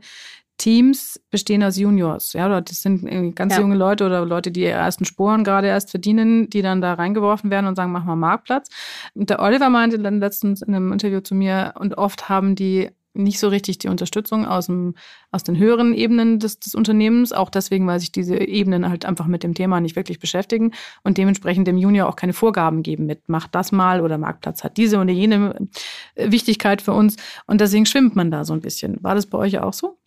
Teams 0.57 1.19
bestehen 1.29 1.63
aus 1.63 1.77
Juniors, 1.77 2.33
ja, 2.33 2.47
oder 2.47 2.61
das 2.61 2.81
sind 2.81 3.35
ganz 3.35 3.53
ja. 3.53 3.61
junge 3.61 3.75
Leute 3.75 4.05
oder 4.05 4.25
Leute, 4.25 4.51
die 4.51 4.61
ihre 4.61 4.71
ersten 4.71 5.05
Sporen 5.05 5.43
gerade 5.43 5.67
erst 5.67 5.91
verdienen, 5.91 6.49
die 6.49 6.61
dann 6.61 6.81
da 6.81 6.95
reingeworfen 6.95 7.51
werden 7.51 7.67
und 7.67 7.75
sagen, 7.75 7.91
mach 7.91 8.05
mal 8.05 8.15
Marktplatz. 8.15 8.69
Und 9.13 9.29
der 9.29 9.39
Oliver 9.39 9.69
meinte 9.69 9.99
dann 9.99 10.19
letztens 10.19 10.61
in 10.61 10.73
einem 10.73 10.91
Interview 10.91 11.21
zu 11.21 11.35
mir, 11.35 11.73
und 11.79 11.97
oft 11.97 12.27
haben 12.29 12.55
die 12.55 12.89
nicht 13.17 13.39
so 13.39 13.47
richtig 13.47 13.79
die 13.79 13.87
Unterstützung 13.87 14.45
aus, 14.45 14.67
dem, 14.67 14.95
aus 15.31 15.43
den 15.43 15.57
höheren 15.57 15.93
Ebenen 15.93 16.39
des, 16.39 16.59
des 16.59 16.75
Unternehmens, 16.75 17.33
auch 17.33 17.49
deswegen, 17.49 17.87
weil 17.87 17.99
sich 17.99 18.11
diese 18.11 18.37
Ebenen 18.37 18.87
halt 18.87 19.05
einfach 19.05 19.27
mit 19.27 19.43
dem 19.43 19.53
Thema 19.53 19.81
nicht 19.81 19.95
wirklich 19.95 20.19
beschäftigen 20.19 20.71
und 21.03 21.17
dementsprechend 21.17 21.67
dem 21.67 21.77
Junior 21.77 22.07
auch 22.07 22.15
keine 22.15 22.33
Vorgaben 22.33 22.83
geben 22.83 23.05
mit, 23.05 23.27
mach 23.27 23.47
das 23.47 23.71
mal 23.71 24.01
oder 24.01 24.17
Marktplatz 24.17 24.63
hat 24.63 24.77
diese 24.77 24.99
oder 24.99 25.11
jene 25.11 25.67
äh, 26.15 26.31
Wichtigkeit 26.31 26.81
für 26.81 26.93
uns 26.93 27.17
und 27.47 27.61
deswegen 27.61 27.85
schwimmt 27.85 28.15
man 28.15 28.31
da 28.31 28.45
so 28.45 28.53
ein 28.53 28.61
bisschen. 28.61 29.01
War 29.03 29.15
das 29.15 29.25
bei 29.25 29.37
euch 29.37 29.59
auch 29.59 29.73
so? 29.73 29.97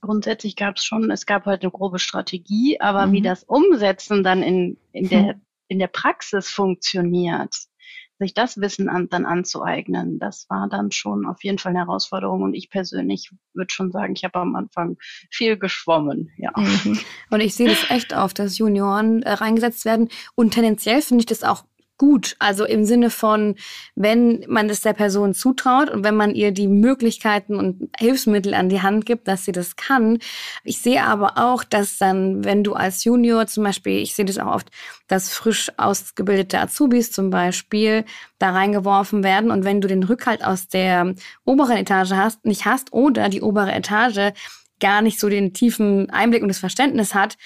Grundsätzlich 0.00 0.56
gab 0.56 0.76
es 0.76 0.84
schon, 0.84 1.10
es 1.10 1.26
gab 1.26 1.46
halt 1.46 1.62
eine 1.62 1.70
grobe 1.70 1.98
Strategie, 1.98 2.80
aber 2.80 3.06
mhm. 3.06 3.12
wie 3.12 3.22
das 3.22 3.44
Umsetzen 3.44 4.22
dann 4.22 4.42
in, 4.42 4.78
in, 4.92 5.08
der, 5.08 5.40
in 5.68 5.78
der 5.78 5.88
Praxis 5.88 6.50
funktioniert, 6.50 7.54
sich 8.20 8.34
das 8.34 8.60
Wissen 8.60 8.88
an, 8.88 9.08
dann 9.08 9.24
anzueignen, 9.24 10.18
das 10.18 10.46
war 10.48 10.68
dann 10.68 10.92
schon 10.92 11.26
auf 11.26 11.42
jeden 11.42 11.58
Fall 11.58 11.70
eine 11.70 11.80
Herausforderung. 11.80 12.42
Und 12.42 12.54
ich 12.54 12.70
persönlich 12.70 13.30
würde 13.54 13.72
schon 13.72 13.90
sagen, 13.90 14.12
ich 14.14 14.24
habe 14.24 14.38
am 14.38 14.54
Anfang 14.54 14.98
viel 15.30 15.56
geschwommen. 15.56 16.30
Ja. 16.36 16.52
Mhm. 16.54 16.98
Und 17.30 17.40
ich 17.40 17.54
sehe 17.54 17.68
das 17.68 17.90
echt 17.90 18.14
oft, 18.14 18.38
dass 18.38 18.58
Junioren 18.58 19.22
äh, 19.22 19.32
reingesetzt 19.32 19.84
werden. 19.84 20.10
Und 20.34 20.52
tendenziell 20.52 21.02
finde 21.02 21.22
ich 21.22 21.26
das 21.26 21.42
auch 21.42 21.64
gut. 22.00 22.34
Also 22.38 22.64
im 22.64 22.86
Sinne 22.86 23.10
von, 23.10 23.56
wenn 23.94 24.42
man 24.48 24.70
es 24.70 24.80
der 24.80 24.94
Person 24.94 25.34
zutraut 25.34 25.90
und 25.90 26.02
wenn 26.02 26.16
man 26.16 26.34
ihr 26.34 26.50
die 26.50 26.66
Möglichkeiten 26.66 27.56
und 27.56 27.90
Hilfsmittel 27.98 28.54
an 28.54 28.70
die 28.70 28.80
Hand 28.80 29.04
gibt, 29.04 29.28
dass 29.28 29.44
sie 29.44 29.52
das 29.52 29.76
kann. 29.76 30.18
Ich 30.64 30.80
sehe 30.80 31.04
aber 31.04 31.36
auch, 31.36 31.62
dass 31.62 31.98
dann, 31.98 32.42
wenn 32.42 32.64
du 32.64 32.72
als 32.72 33.04
Junior 33.04 33.46
zum 33.48 33.64
Beispiel, 33.64 33.98
ich 33.98 34.14
sehe 34.14 34.24
das 34.24 34.38
auch 34.38 34.54
oft, 34.54 34.70
dass 35.08 35.34
frisch 35.34 35.70
ausgebildete 35.76 36.58
Azubis 36.58 37.12
zum 37.12 37.28
Beispiel 37.28 38.06
da 38.38 38.52
reingeworfen 38.52 39.22
werden 39.22 39.50
und 39.50 39.64
wenn 39.64 39.82
du 39.82 39.86
den 39.86 40.02
Rückhalt 40.02 40.42
aus 40.42 40.68
der 40.68 41.14
oberen 41.44 41.76
Etage 41.76 42.12
hast, 42.12 42.46
nicht 42.46 42.64
hast 42.64 42.94
oder 42.94 43.28
die 43.28 43.42
obere 43.42 43.72
Etage 43.72 44.32
gar 44.80 45.02
nicht 45.02 45.20
so 45.20 45.28
den 45.28 45.52
tiefen 45.52 46.08
Einblick 46.08 46.40
und 46.40 46.48
das 46.48 46.60
Verständnis 46.60 47.14
hat, 47.14 47.36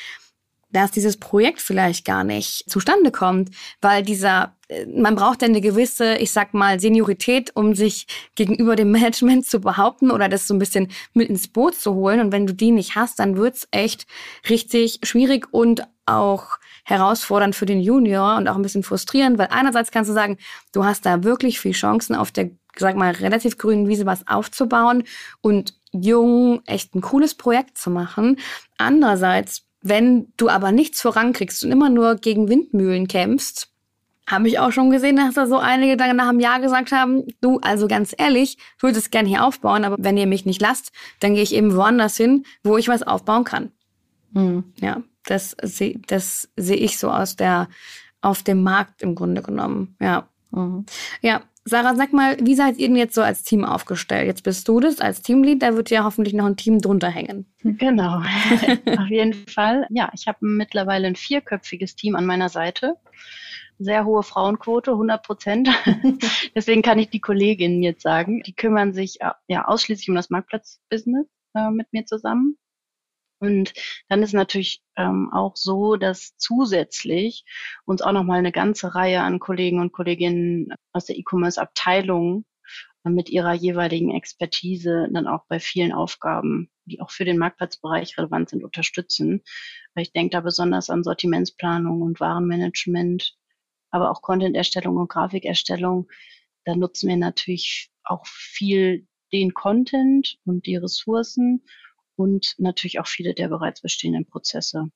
dass 0.74 0.90
dieses 0.90 1.16
Projekt 1.16 1.60
vielleicht 1.60 2.04
gar 2.04 2.24
nicht 2.24 2.68
zustande 2.68 3.10
kommt, 3.10 3.50
weil 3.80 4.02
dieser 4.02 4.54
man 4.92 5.14
braucht 5.14 5.42
ja 5.42 5.48
eine 5.48 5.60
gewisse, 5.60 6.16
ich 6.16 6.32
sag 6.32 6.54
mal, 6.54 6.80
Seniorität, 6.80 7.54
um 7.54 7.74
sich 7.74 8.06
gegenüber 8.34 8.76
dem 8.76 8.90
Management 8.92 9.46
zu 9.46 9.60
behaupten 9.60 10.10
oder 10.10 10.28
das 10.28 10.46
so 10.46 10.54
ein 10.54 10.58
bisschen 10.58 10.88
mit 11.12 11.28
ins 11.28 11.48
Boot 11.48 11.74
zu 11.74 11.94
holen. 11.94 12.20
Und 12.20 12.32
wenn 12.32 12.46
du 12.46 12.54
die 12.54 12.70
nicht 12.70 12.94
hast, 12.94 13.18
dann 13.18 13.36
wird's 13.36 13.68
echt 13.70 14.06
richtig 14.48 15.00
schwierig 15.02 15.48
und 15.52 15.86
auch 16.06 16.58
herausfordernd 16.84 17.54
für 17.54 17.66
den 17.66 17.80
Junior 17.80 18.36
und 18.36 18.48
auch 18.48 18.56
ein 18.56 18.62
bisschen 18.62 18.82
frustrierend, 18.82 19.38
weil 19.38 19.48
einerseits 19.50 19.90
kannst 19.90 20.10
du 20.10 20.14
sagen, 20.14 20.38
du 20.72 20.84
hast 20.84 21.06
da 21.06 21.24
wirklich 21.24 21.58
viel 21.60 21.72
Chancen 21.72 22.14
auf 22.14 22.30
der, 22.30 22.50
sag 22.76 22.96
mal, 22.96 23.12
relativ 23.12 23.56
grünen 23.56 23.88
Wiese 23.88 24.06
was 24.06 24.26
aufzubauen 24.28 25.04
und 25.40 25.74
jung 25.92 26.62
echt 26.66 26.94
ein 26.94 27.00
cooles 27.00 27.34
Projekt 27.34 27.78
zu 27.78 27.90
machen. 27.90 28.38
Andererseits, 28.76 29.62
wenn 29.84 30.32
du 30.38 30.48
aber 30.48 30.72
nichts 30.72 31.02
vorankriegst 31.02 31.62
und 31.62 31.70
immer 31.70 31.90
nur 31.90 32.16
gegen 32.16 32.48
Windmühlen 32.48 33.06
kämpfst, 33.06 33.68
habe 34.26 34.48
ich 34.48 34.58
auch 34.58 34.72
schon 34.72 34.88
gesehen, 34.88 35.16
dass 35.16 35.34
da 35.34 35.46
so 35.46 35.58
einige 35.58 35.98
dann 35.98 36.16
nach 36.16 36.30
einem 36.30 36.40
Jahr 36.40 36.58
gesagt 36.58 36.90
haben, 36.90 37.24
du, 37.42 37.58
also 37.60 37.86
ganz 37.86 38.14
ehrlich, 38.16 38.56
ich 38.76 38.82
würde 38.82 38.98
es 38.98 39.10
gerne 39.10 39.28
hier 39.28 39.44
aufbauen, 39.44 39.84
aber 39.84 39.96
wenn 39.98 40.16
ihr 40.16 40.26
mich 40.26 40.46
nicht 40.46 40.62
lasst, 40.62 40.90
dann 41.20 41.34
gehe 41.34 41.42
ich 41.42 41.54
eben 41.54 41.76
woanders 41.76 42.16
hin, 42.16 42.46
wo 42.62 42.78
ich 42.78 42.88
was 42.88 43.02
aufbauen 43.02 43.44
kann. 43.44 43.72
Mhm. 44.32 44.64
Ja, 44.80 45.02
das 45.26 45.54
sehe 45.62 46.00
das 46.06 46.48
seh 46.56 46.74
ich 46.74 46.98
so 46.98 47.10
aus 47.10 47.36
der, 47.36 47.68
auf 48.22 48.42
dem 48.42 48.62
Markt 48.62 49.02
im 49.02 49.14
Grunde 49.14 49.42
genommen. 49.42 49.96
Ja. 50.00 50.28
Mhm. 50.50 50.86
Ja, 51.20 51.42
Sarah, 51.66 51.94
sag 51.94 52.12
mal, 52.12 52.36
wie 52.40 52.54
seid 52.54 52.76
ihr 52.76 52.88
denn 52.88 52.96
jetzt 52.96 53.14
so 53.14 53.22
als 53.22 53.42
Team 53.42 53.64
aufgestellt? 53.64 54.26
Jetzt 54.26 54.42
bist 54.42 54.68
du 54.68 54.80
das 54.80 55.00
als 55.00 55.22
Teamlead, 55.22 55.62
da 55.62 55.74
wird 55.74 55.88
ja 55.90 56.04
hoffentlich 56.04 56.34
noch 56.34 56.44
ein 56.44 56.56
Team 56.56 56.80
drunter 56.80 57.08
hängen. 57.08 57.46
Genau, 57.62 58.18
auf 58.98 59.08
jeden 59.08 59.32
Fall. 59.48 59.86
Ja, 59.90 60.10
ich 60.14 60.26
habe 60.26 60.38
mittlerweile 60.40 61.06
ein 61.06 61.16
vierköpfiges 61.16 61.96
Team 61.96 62.16
an 62.16 62.26
meiner 62.26 62.50
Seite 62.50 62.96
sehr 63.78 64.04
hohe 64.04 64.22
Frauenquote, 64.22 64.92
100 64.92 65.22
Prozent. 65.24 65.68
Deswegen 66.54 66.82
kann 66.82 66.98
ich 66.98 67.10
die 67.10 67.20
Kolleginnen 67.20 67.82
jetzt 67.82 68.02
sagen, 68.02 68.42
die 68.42 68.54
kümmern 68.54 68.92
sich 68.92 69.20
äh, 69.20 69.30
ja 69.48 69.66
ausschließlich 69.66 70.08
um 70.08 70.14
das 70.14 70.30
Marktplatzbusiness 70.30 71.26
äh, 71.54 71.70
mit 71.70 71.92
mir 71.92 72.06
zusammen. 72.06 72.56
Und 73.38 73.74
dann 74.08 74.22
ist 74.22 74.32
natürlich 74.32 74.82
ähm, 74.96 75.30
auch 75.32 75.56
so, 75.56 75.96
dass 75.96 76.36
zusätzlich 76.36 77.44
uns 77.84 78.00
auch 78.00 78.12
nochmal 78.12 78.38
eine 78.38 78.52
ganze 78.52 78.94
Reihe 78.94 79.22
an 79.22 79.38
Kollegen 79.38 79.80
und 79.80 79.92
Kolleginnen 79.92 80.68
aus 80.92 81.06
der 81.06 81.16
E-Commerce-Abteilung 81.18 82.44
äh, 83.04 83.10
mit 83.10 83.28
ihrer 83.28 83.52
jeweiligen 83.52 84.14
Expertise 84.14 85.08
dann 85.12 85.26
auch 85.26 85.44
bei 85.48 85.60
vielen 85.60 85.92
Aufgaben, 85.92 86.70
die 86.84 87.00
auch 87.00 87.10
für 87.10 87.24
den 87.24 87.38
Marktplatzbereich 87.38 88.16
relevant 88.18 88.50
sind, 88.50 88.64
unterstützen. 88.64 89.42
Ich 89.96 90.12
denke 90.12 90.32
da 90.32 90.40
besonders 90.40 90.90
an 90.90 91.04
Sortimentsplanung 91.04 92.02
und 92.02 92.20
Warenmanagement, 92.20 93.36
aber 93.90 94.10
auch 94.10 94.22
Content-Erstellung 94.22 94.96
und 94.96 95.08
Grafikerstellung. 95.08 96.08
Da 96.64 96.74
nutzen 96.74 97.08
wir 97.08 97.16
natürlich 97.16 97.90
auch 98.04 98.26
viel 98.26 99.06
den 99.32 99.54
Content 99.54 100.38
und 100.44 100.66
die 100.66 100.76
Ressourcen 100.76 101.64
und 102.16 102.54
natürlich 102.58 103.00
auch 103.00 103.06
viele 103.06 103.34
der 103.34 103.48
bereits 103.48 103.82
bestehenden 103.82 104.26
Prozesse 104.26 104.90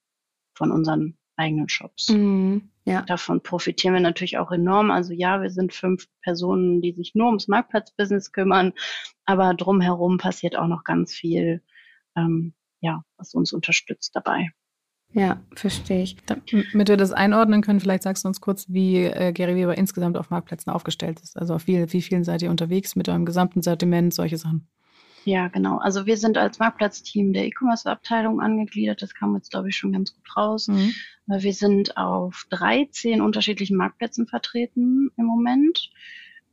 von 0.55 0.71
unseren 0.73 1.17
eigenen 1.37 1.69
Shops. 1.69 2.11
Mhm, 2.11 2.71
ja. 2.85 3.03
Davon 3.03 3.43
profitieren 3.43 3.95
wir 3.95 4.01
natürlich 4.01 4.39
auch 4.39 4.51
enorm. 4.51 4.91
Also 4.91 5.13
ja, 5.13 5.41
wir 5.41 5.51
sind 5.51 5.73
fünf 5.73 6.07
Personen, 6.23 6.81
die 6.83 6.93
sich 6.93 7.15
nur 7.15 7.29
ums 7.29 7.49
Marktplatzbusiness 7.49 8.33
kümmern, 8.33 8.73
aber 9.25 9.55
drumherum 9.55 10.19
passiert 10.19 10.57
auch 10.57 10.67
noch 10.67 10.85
ganz 10.85 11.15
viel, 11.15 11.63
ähm, 12.17 12.55
ja, 12.81 13.03
was 13.17 13.35
uns 13.35 13.53
unterstützt 13.53 14.15
dabei. 14.15 14.51
Ja, 15.13 15.43
verstehe 15.55 16.03
ich. 16.03 16.17
Damit 16.27 16.89
wir 16.89 16.97
das 16.99 17.13
einordnen 17.13 17.63
können, 17.63 17.81
vielleicht 17.81 18.03
sagst 18.03 18.25
du 18.25 18.29
uns 18.29 18.41
kurz, 18.41 18.67
wie 18.69 19.05
äh, 19.05 19.33
Gary 19.33 19.57
Weber 19.57 19.79
insgesamt 19.79 20.19
auf 20.19 20.29
Marktplätzen 20.29 20.71
aufgestellt 20.71 21.21
ist. 21.21 21.39
Also 21.39 21.55
auf 21.55 21.67
wie, 21.67 21.91
wie 21.93 22.03
vielen 22.03 22.25
seid 22.25 22.43
ihr 22.43 22.51
unterwegs 22.51 22.95
mit 22.95 23.09
eurem 23.09 23.25
gesamten 23.25 23.63
Sortiment, 23.63 24.13
solche 24.13 24.37
Sachen? 24.37 24.69
Ja, 25.29 25.49
genau. 25.49 25.77
Also 25.77 26.07
wir 26.07 26.17
sind 26.17 26.39
als 26.39 26.59
Marktplatzteam 26.59 27.35
der 27.35 27.45
E-Commerce-Abteilung 27.45 28.41
angegliedert. 28.41 29.03
Das 29.03 29.13
kam 29.13 29.35
jetzt, 29.35 29.51
glaube 29.51 29.69
ich, 29.69 29.77
schon 29.77 29.93
ganz 29.93 30.15
gut 30.15 30.35
raus. 30.35 30.69
Mhm. 30.69 30.95
Wir 31.27 31.53
sind 31.53 31.99
auf 31.99 32.47
13 32.49 33.21
unterschiedlichen 33.21 33.77
Marktplätzen 33.77 34.27
vertreten 34.27 35.11
im 35.19 35.27
Moment. 35.27 35.91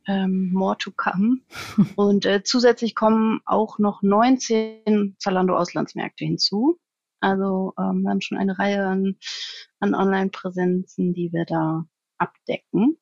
Ähm, 0.06 0.52
more 0.52 0.76
to 0.76 0.90
come. 0.94 1.38
Und 1.96 2.26
äh, 2.26 2.42
zusätzlich 2.42 2.94
kommen 2.94 3.40
auch 3.46 3.78
noch 3.78 4.02
19 4.02 5.16
Zalando-Auslandsmärkte 5.18 6.26
hinzu. 6.26 6.78
Also 7.20 7.72
ähm, 7.78 8.02
wir 8.02 8.10
haben 8.10 8.20
schon 8.20 8.36
eine 8.36 8.58
Reihe 8.58 8.84
an, 8.86 9.16
an 9.80 9.94
Online-Präsenzen, 9.94 11.14
die 11.14 11.32
wir 11.32 11.46
da 11.46 11.86
abdecken. 12.18 12.98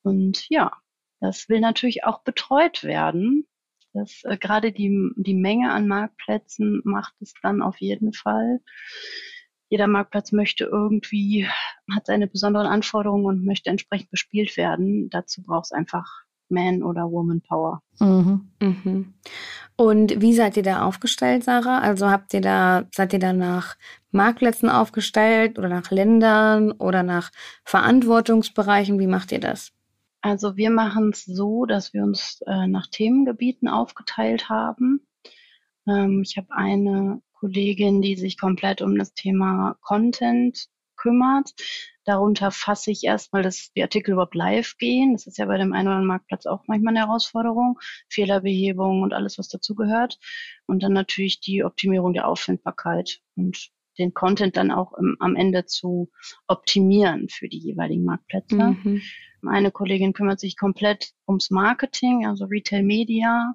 Und 0.00 0.48
ja, 0.48 0.72
das 1.20 1.50
will 1.50 1.60
natürlich 1.60 2.04
auch 2.04 2.22
betreut 2.22 2.84
werden. 2.84 3.46
Das, 3.92 4.22
äh, 4.24 4.36
gerade 4.36 4.72
die, 4.72 5.10
die 5.16 5.34
Menge 5.34 5.72
an 5.72 5.88
Marktplätzen 5.88 6.80
macht 6.84 7.14
es 7.20 7.32
dann 7.42 7.62
auf 7.62 7.80
jeden 7.80 8.12
Fall. 8.12 8.60
Jeder 9.70 9.86
Marktplatz 9.86 10.32
möchte 10.32 10.64
irgendwie, 10.64 11.46
hat 11.94 12.06
seine 12.06 12.26
besonderen 12.26 12.66
Anforderungen 12.66 13.26
und 13.26 13.44
möchte 13.44 13.70
entsprechend 13.70 14.10
bespielt 14.10 14.56
werden. 14.56 15.10
Dazu 15.10 15.42
braucht 15.42 15.66
es 15.66 15.72
einfach 15.72 16.06
Man- 16.48 16.82
oder 16.82 17.10
Woman-Power. 17.10 17.82
Mhm. 18.00 18.48
Mhm. 18.60 19.14
Und 19.76 20.20
wie 20.20 20.32
seid 20.32 20.56
ihr 20.56 20.62
da 20.62 20.82
aufgestellt, 20.82 21.44
Sarah? 21.44 21.80
Also 21.80 22.10
habt 22.10 22.32
ihr 22.34 22.40
da, 22.40 22.86
seid 22.92 23.12
ihr 23.12 23.18
da 23.18 23.32
nach 23.32 23.76
Marktplätzen 24.10 24.70
aufgestellt 24.70 25.58
oder 25.58 25.68
nach 25.68 25.90
Ländern 25.90 26.72
oder 26.72 27.02
nach 27.02 27.30
Verantwortungsbereichen? 27.64 28.98
Wie 28.98 29.06
macht 29.06 29.30
ihr 29.32 29.40
das? 29.40 29.72
Also 30.20 30.56
wir 30.56 30.70
machen 30.70 31.10
es 31.10 31.24
so, 31.24 31.64
dass 31.64 31.92
wir 31.92 32.02
uns 32.02 32.40
äh, 32.46 32.66
nach 32.66 32.88
Themengebieten 32.88 33.68
aufgeteilt 33.68 34.48
haben. 34.48 35.06
Ähm, 35.86 36.22
ich 36.22 36.36
habe 36.36 36.48
eine 36.50 37.22
Kollegin, 37.32 38.02
die 38.02 38.16
sich 38.16 38.38
komplett 38.38 38.82
um 38.82 38.98
das 38.98 39.14
Thema 39.14 39.76
Content 39.80 40.68
kümmert. 40.96 41.54
Darunter 42.04 42.50
fasse 42.50 42.90
ich 42.90 43.04
erstmal, 43.04 43.42
dass 43.42 43.70
die 43.76 43.82
Artikel 43.82 44.12
überhaupt 44.12 44.34
live 44.34 44.76
gehen. 44.78 45.12
Das 45.12 45.26
ist 45.26 45.38
ja 45.38 45.46
bei 45.46 45.56
dem 45.56 45.72
einen 45.72 45.86
oder 45.86 45.96
anderen 45.96 46.08
Marktplatz 46.08 46.46
auch 46.46 46.64
manchmal 46.66 46.96
eine 46.96 47.06
Herausforderung. 47.06 47.78
Fehlerbehebung 48.08 49.02
und 49.02 49.14
alles, 49.14 49.38
was 49.38 49.48
dazugehört. 49.48 50.18
Und 50.66 50.82
dann 50.82 50.92
natürlich 50.92 51.40
die 51.40 51.64
Optimierung 51.64 52.12
der 52.12 52.26
Auffindbarkeit 52.26 53.20
und 53.36 53.70
den 53.98 54.14
Content 54.14 54.56
dann 54.56 54.70
auch 54.70 54.92
im, 54.94 55.16
am 55.20 55.36
Ende 55.36 55.64
zu 55.66 56.10
optimieren 56.46 57.28
für 57.28 57.48
die 57.48 57.58
jeweiligen 57.58 58.04
Marktplätze. 58.04 58.56
Mhm. 58.56 59.02
Eine 59.46 59.70
Kollegin 59.70 60.12
kümmert 60.12 60.40
sich 60.40 60.56
komplett 60.56 61.12
ums 61.26 61.50
Marketing, 61.50 62.26
also 62.26 62.46
Retail 62.46 62.82
Media. 62.82 63.54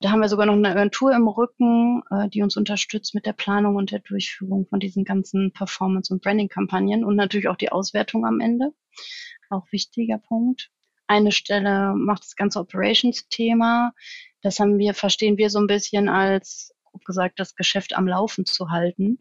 Da 0.00 0.10
haben 0.10 0.20
wir 0.20 0.28
sogar 0.28 0.46
noch 0.46 0.54
eine 0.54 0.70
Agentur 0.70 1.14
im 1.14 1.28
Rücken, 1.28 2.02
äh, 2.10 2.28
die 2.30 2.42
uns 2.42 2.56
unterstützt 2.56 3.14
mit 3.14 3.26
der 3.26 3.34
Planung 3.34 3.76
und 3.76 3.90
der 3.90 3.98
Durchführung 3.98 4.66
von 4.66 4.80
diesen 4.80 5.04
ganzen 5.04 5.52
Performance- 5.52 6.12
und 6.12 6.22
Branding-Kampagnen 6.22 7.04
und 7.04 7.16
natürlich 7.16 7.48
auch 7.48 7.56
die 7.56 7.72
Auswertung 7.72 8.24
am 8.24 8.40
Ende. 8.40 8.72
Auch 9.50 9.70
wichtiger 9.70 10.18
Punkt. 10.18 10.70
Eine 11.06 11.32
Stelle 11.32 11.94
macht 11.94 12.22
das 12.24 12.36
ganze 12.36 12.60
Operations-Thema. 12.60 13.92
Das 14.40 14.60
haben 14.60 14.78
wir, 14.78 14.94
verstehen 14.94 15.36
wir 15.36 15.50
so 15.50 15.58
ein 15.58 15.66
bisschen 15.66 16.08
als 16.08 16.74
grob 16.92 17.04
gesagt, 17.04 17.40
das 17.40 17.56
Geschäft 17.56 17.94
am 17.96 18.06
Laufen 18.06 18.46
zu 18.46 18.70
halten. 18.70 19.18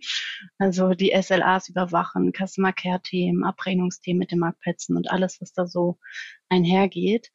Also 0.57 0.89
die 0.91 1.13
SLAs 1.19 1.69
überwachen, 1.69 2.33
Customer 2.33 2.73
Care 2.73 3.01
Themen, 3.01 3.43
Abrechnungsthemen 3.43 4.19
mit 4.19 4.31
den 4.31 4.39
Marktplätzen 4.39 4.95
und 4.95 5.09
alles, 5.09 5.41
was 5.41 5.53
da 5.53 5.65
so 5.65 5.97
einhergeht. 6.49 7.31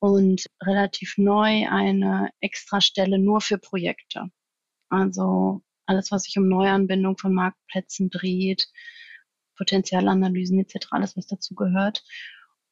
Und 0.00 0.46
relativ 0.62 1.18
neu 1.18 1.68
eine 1.68 2.30
Extrastelle 2.40 3.18
nur 3.18 3.40
für 3.40 3.58
Projekte. 3.58 4.30
Also 4.90 5.62
alles, 5.86 6.10
was 6.12 6.24
sich 6.24 6.38
um 6.38 6.48
Neuanbindung 6.48 7.18
von 7.18 7.34
Marktplätzen 7.34 8.10
dreht, 8.10 8.68
Potenzialanalysen 9.56 10.60
etc., 10.60 10.88
alles, 10.90 11.16
was 11.16 11.26
dazu 11.26 11.54
gehört. 11.54 12.04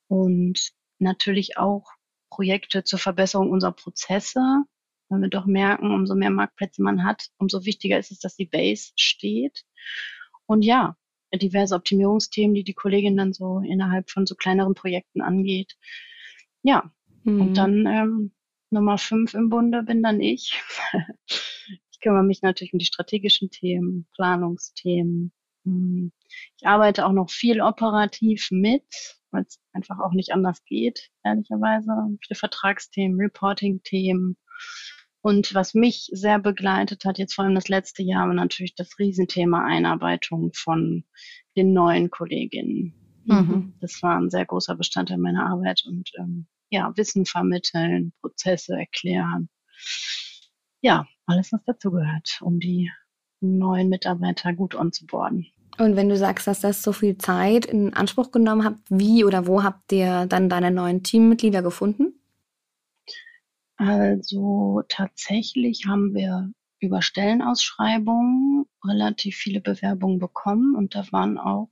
Und 0.08 0.72
natürlich 0.98 1.58
auch 1.58 1.90
Projekte 2.30 2.84
zur 2.84 2.98
Verbesserung 2.98 3.50
unserer 3.50 3.72
Prozesse, 3.72 4.64
weil 5.08 5.20
wir 5.20 5.28
doch 5.28 5.46
merken, 5.46 5.92
umso 5.92 6.14
mehr 6.14 6.30
Marktplätze 6.30 6.82
man 6.82 7.04
hat, 7.04 7.28
umso 7.38 7.64
wichtiger 7.64 7.98
ist 7.98 8.10
es, 8.10 8.18
dass 8.18 8.36
die 8.36 8.46
Base 8.46 8.92
steht. 8.96 9.64
Und 10.46 10.62
ja, 10.62 10.96
diverse 11.34 11.74
Optimierungsthemen, 11.74 12.54
die 12.54 12.64
die 12.64 12.74
Kollegin 12.74 13.16
dann 13.16 13.32
so 13.32 13.58
innerhalb 13.60 14.10
von 14.10 14.26
so 14.26 14.34
kleineren 14.34 14.74
Projekten 14.74 15.20
angeht. 15.20 15.76
Ja, 16.62 16.90
mhm. 17.24 17.40
und 17.40 17.54
dann 17.54 17.86
ähm, 17.86 18.32
Nummer 18.70 18.98
fünf 18.98 19.34
im 19.34 19.48
Bunde 19.48 19.82
bin 19.82 20.02
dann 20.02 20.20
ich. 20.20 20.60
ich 21.26 22.00
kümmere 22.00 22.24
mich 22.24 22.42
natürlich 22.42 22.72
um 22.72 22.78
die 22.78 22.86
strategischen 22.86 23.50
Themen, 23.50 24.06
Planungsthemen. 24.14 25.32
Hm. 25.64 26.12
Ich 26.58 26.66
arbeite 26.66 27.06
auch 27.06 27.12
noch 27.12 27.30
viel 27.30 27.60
operativ 27.60 28.48
mit, 28.50 28.84
weil 29.30 29.42
es 29.42 29.60
einfach 29.72 29.98
auch 30.00 30.12
nicht 30.12 30.32
anders 30.32 30.64
geht, 30.64 31.10
ehrlicherweise. 31.24 31.90
Viele 32.24 32.38
Vertragsthemen, 32.38 33.18
Reporting-Themen, 33.20 34.36
und 35.26 35.54
was 35.56 35.74
mich 35.74 36.08
sehr 36.12 36.38
begleitet 36.38 37.04
hat, 37.04 37.18
jetzt 37.18 37.34
vor 37.34 37.44
allem 37.44 37.56
das 37.56 37.66
letzte 37.66 38.04
Jahr, 38.04 38.28
war 38.28 38.34
natürlich 38.34 38.76
das 38.76 38.96
Riesenthema 38.96 39.66
Einarbeitung 39.66 40.52
von 40.54 41.02
den 41.56 41.72
neuen 41.72 42.10
Kolleginnen. 42.10 42.94
Mhm. 43.24 43.74
Das 43.80 44.00
war 44.04 44.16
ein 44.16 44.30
sehr 44.30 44.46
großer 44.46 44.76
Bestandteil 44.76 45.18
meiner 45.18 45.50
Arbeit 45.50 45.82
und 45.84 46.12
ähm, 46.16 46.46
ja, 46.70 46.92
Wissen 46.96 47.26
vermitteln, 47.26 48.12
Prozesse 48.20 48.74
erklären. 48.74 49.48
Ja, 50.80 51.08
alles, 51.26 51.50
was 51.50 51.64
dazugehört, 51.64 52.38
um 52.40 52.60
die 52.60 52.92
neuen 53.40 53.88
Mitarbeiter 53.88 54.52
gut 54.52 54.76
onzuboarden. 54.76 55.48
Und 55.76 55.96
wenn 55.96 56.08
du 56.08 56.16
sagst, 56.16 56.46
dass 56.46 56.60
das 56.60 56.84
so 56.84 56.92
viel 56.92 57.18
Zeit 57.18 57.66
in 57.66 57.94
Anspruch 57.94 58.30
genommen 58.30 58.62
hat, 58.62 58.76
wie 58.90 59.24
oder 59.24 59.48
wo 59.48 59.64
habt 59.64 59.90
ihr 59.90 60.26
dann 60.26 60.48
deine 60.48 60.70
neuen 60.70 61.02
Teammitglieder 61.02 61.62
gefunden? 61.62 62.12
Also 63.76 64.82
tatsächlich 64.88 65.86
haben 65.86 66.14
wir 66.14 66.50
über 66.80 67.02
Stellenausschreibungen 67.02 68.66
relativ 68.84 69.36
viele 69.36 69.60
Bewerbungen 69.60 70.18
bekommen 70.18 70.74
und 70.74 70.94
da 70.94 71.04
waren 71.12 71.38
auch 71.38 71.70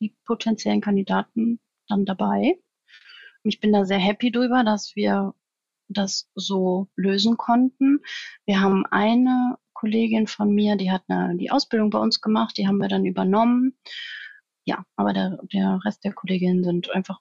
die 0.00 0.14
potenziellen 0.24 0.80
Kandidaten 0.80 1.60
dann 1.88 2.04
dabei. 2.04 2.58
Ich 3.44 3.60
bin 3.60 3.72
da 3.72 3.84
sehr 3.84 3.98
happy 3.98 4.30
drüber, 4.30 4.62
dass 4.64 4.94
wir 4.94 5.34
das 5.88 6.30
so 6.34 6.88
lösen 6.96 7.36
konnten. 7.36 8.00
Wir 8.46 8.60
haben 8.60 8.86
eine 8.86 9.58
Kollegin 9.72 10.26
von 10.26 10.54
mir, 10.54 10.76
die 10.76 10.90
hat 10.92 11.02
eine, 11.08 11.36
die 11.36 11.50
Ausbildung 11.50 11.90
bei 11.90 11.98
uns 11.98 12.20
gemacht, 12.20 12.56
die 12.56 12.68
haben 12.68 12.78
wir 12.78 12.88
dann 12.88 13.04
übernommen. 13.04 13.76
Ja, 14.64 14.84
aber 14.94 15.12
der, 15.12 15.38
der 15.52 15.80
Rest 15.84 16.04
der 16.04 16.12
Kolleginnen 16.12 16.62
sind 16.62 16.90
einfach 16.90 17.20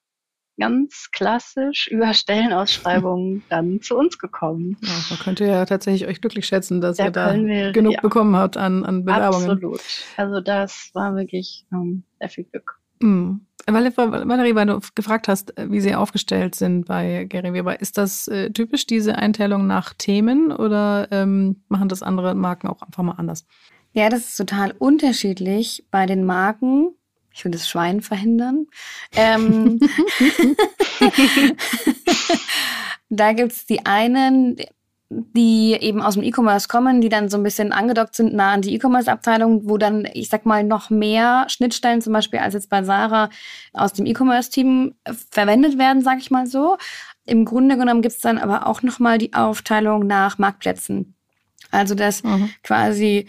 ganz 0.60 1.10
klassisch 1.12 1.88
über 1.88 2.14
Stellenausschreibungen 2.14 3.44
dann 3.50 3.82
zu 3.82 3.98
uns 3.98 4.18
gekommen. 4.18 4.78
Ja, 4.82 4.94
man 5.10 5.20
könnte 5.20 5.46
ja 5.46 5.66
tatsächlich 5.66 6.08
euch 6.08 6.22
glücklich 6.22 6.46
schätzen, 6.46 6.82
dass 6.82 6.98
da 6.98 7.06
ihr 7.06 7.12
da 7.12 7.36
wir, 7.36 7.72
genug 7.72 7.94
ja. 7.94 8.02
bekommen 8.02 8.36
habt 8.36 8.58
an, 8.58 8.86
an 8.86 9.06
Bewerbungen. 9.06 9.50
Absolut. 9.50 9.82
Also 10.18 10.42
das 10.42 10.92
war 10.94 11.16
wirklich 11.16 11.66
ähm, 11.72 12.04
sehr 12.20 12.30
viel 12.30 12.44
Glück. 12.46 12.80
Mhm. 13.02 13.46
Weil, 13.68 13.96
Valerie, 13.96 14.56
weil 14.56 14.66
du 14.66 14.80
gefragt 14.96 15.28
hast, 15.28 15.54
wie 15.58 15.82
sie 15.82 15.94
aufgestellt 15.96 16.56
sind 16.56 16.86
bei 16.86 17.26
Gary 17.26 17.54
Weber, 17.54 17.80
ist 17.80 17.98
das 17.98 18.28
äh, 18.28 18.50
typisch, 18.52 18.88
diese 18.88 19.18
Einteilung 19.18 19.68
nach 19.68 19.94
Themen 19.94 20.52
oder 20.52 21.08
ähm, 21.12 21.64
machen 21.70 21.88
das 21.88 22.02
andere 22.02 22.34
Marken 22.34 22.68
auch 22.68 22.82
einfach 22.82 23.04
mal 23.04 23.14
anders? 23.14 23.46
Ja, 23.94 24.10
das 24.10 24.30
ist 24.30 24.38
total 24.38 24.72
unterschiedlich 24.72 25.86
bei 25.92 26.06
den 26.06 26.26
Marken. 26.26 26.96
Ich 27.34 27.46
will 27.46 27.52
das 27.52 27.68
Schwein 27.68 28.02
verhindern. 28.02 28.68
Ähm, 29.16 29.80
da 33.10 33.34
gibt 33.34 33.52
es 33.54 33.66
die 33.66 33.86
einen, 33.86 34.58
die 35.10 35.74
eben 35.74 36.02
aus 36.02 36.14
dem 36.14 36.24
E-Commerce 36.24 36.68
kommen, 36.68 37.02
die 37.02 37.10
dann 37.10 37.30
so 37.30 37.38
ein 37.38 37.44
bisschen 37.44 37.74
angedockt 37.74 38.16
sind 38.16 38.34
nah 38.34 38.54
an 38.54 38.62
die 38.62 38.74
E-Commerce-Abteilung, 38.76 39.70
wo 39.70 39.78
dann, 39.78 40.08
ich 40.14 40.30
sag 40.30 40.46
mal, 40.46 40.64
noch 40.64 40.90
mehr 40.90 41.46
Schnittstellen 41.50 42.02
zum 42.02 42.14
Beispiel 42.14 42.40
als 42.40 42.54
jetzt 42.54 42.70
bei 42.70 42.84
Sarah 42.84 43.30
aus 43.74 43.94
dem 43.94 44.06
E-Commerce-Team 44.06 44.96
verwendet 45.30 45.78
werden, 45.78 46.02
sag 46.02 46.20
ich 46.20 46.32
mal 46.32 46.48
so. 46.48 46.78
Im 47.26 47.46
Grunde 47.46 47.78
genommen 47.78 48.02
gibt 48.02 48.16
es 48.16 48.22
dann 48.22 48.38
aber 48.38 48.68
auch 48.68 48.82
nochmal 48.84 49.18
die 49.18 49.34
Aufteilung 49.34 50.08
nach 50.08 50.38
Marktplätzen. 50.38 51.16
Also 51.72 51.94
dass 51.96 52.24
mhm. 52.24 52.50
quasi 52.64 53.28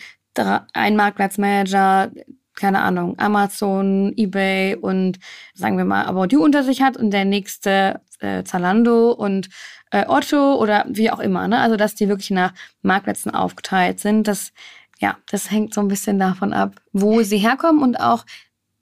ein 0.72 0.96
Marktplatzmanager 0.96 2.10
keine 2.54 2.82
Ahnung, 2.82 3.18
Amazon, 3.18 4.12
eBay 4.16 4.76
und 4.76 5.18
sagen 5.54 5.78
wir 5.78 5.84
mal 5.84 6.06
About 6.06 6.28
You 6.30 6.44
unter 6.44 6.62
sich 6.62 6.82
hat 6.82 6.96
und 6.96 7.10
der 7.10 7.24
nächste 7.24 8.00
äh, 8.20 8.44
Zalando 8.44 9.12
und 9.12 9.48
äh, 9.90 10.06
Otto 10.06 10.56
oder 10.56 10.84
wie 10.88 11.10
auch 11.10 11.20
immer. 11.20 11.48
Ne? 11.48 11.58
Also 11.58 11.76
dass 11.76 11.94
die 11.94 12.08
wirklich 12.08 12.30
nach 12.30 12.52
Marktplätzen 12.82 13.32
aufgeteilt 13.32 14.00
sind. 14.00 14.28
Das, 14.28 14.52
ja, 15.00 15.16
das 15.30 15.50
hängt 15.50 15.74
so 15.74 15.80
ein 15.80 15.88
bisschen 15.88 16.18
davon 16.18 16.52
ab, 16.52 16.80
wo 16.92 17.22
sie 17.22 17.38
herkommen 17.38 17.82
und 17.82 17.96
auch 17.96 18.24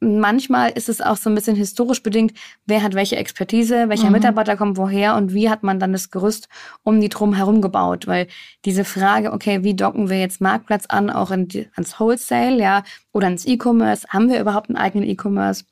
manchmal 0.00 0.70
ist 0.70 0.88
es 0.88 1.00
auch 1.00 1.16
so 1.16 1.30
ein 1.30 1.34
bisschen 1.34 1.56
historisch 1.56 2.02
bedingt, 2.02 2.32
wer 2.66 2.82
hat 2.82 2.94
welche 2.94 3.16
Expertise, 3.16 3.88
welcher 3.88 4.06
mhm. 4.06 4.12
Mitarbeiter 4.12 4.56
kommt 4.56 4.76
woher 4.76 5.14
und 5.16 5.34
wie 5.34 5.50
hat 5.50 5.62
man 5.62 5.78
dann 5.78 5.92
das 5.92 6.10
Gerüst 6.10 6.48
um 6.82 7.00
die 7.00 7.08
drum 7.08 7.34
herum 7.34 7.60
gebaut. 7.60 8.06
Weil 8.06 8.26
diese 8.64 8.84
Frage, 8.84 9.32
okay, 9.32 9.62
wie 9.62 9.74
docken 9.74 10.08
wir 10.08 10.18
jetzt 10.18 10.40
Marktplatz 10.40 10.86
an, 10.86 11.10
auch 11.10 11.30
in 11.30 11.48
ans 11.74 11.98
Wholesale, 12.00 12.60
ja, 12.60 12.82
oder 13.12 13.28
ins 13.28 13.46
E-Commerce, 13.46 14.06
haben 14.08 14.28
wir 14.28 14.40
überhaupt 14.40 14.70
einen 14.70 14.78
eigenen 14.78 15.08
E-Commerce? 15.08 15.64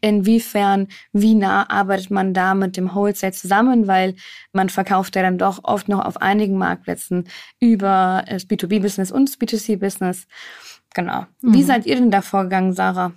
Inwiefern, 0.00 0.88
wie 1.12 1.34
nah 1.34 1.68
arbeitet 1.68 2.10
man 2.10 2.32
da 2.32 2.54
mit 2.54 2.76
dem 2.76 2.94
Wholesale 2.94 3.32
zusammen, 3.32 3.86
weil 3.86 4.14
man 4.52 4.70
verkauft 4.70 5.14
ja 5.14 5.22
dann 5.22 5.36
doch 5.36 5.60
oft 5.62 5.88
noch 5.88 6.04
auf 6.04 6.22
einigen 6.22 6.56
Marktplätzen 6.56 7.28
über 7.60 8.24
das 8.26 8.48
B2B-Business 8.48 9.12
und 9.12 9.28
das 9.28 9.38
B2C-Business. 9.38 10.26
Genau. 10.94 11.26
Mhm. 11.42 11.54
Wie 11.54 11.62
seid 11.62 11.86
ihr 11.86 11.96
denn 11.96 12.10
da 12.10 12.22
vorgegangen, 12.22 12.72
Sarah? 12.72 13.12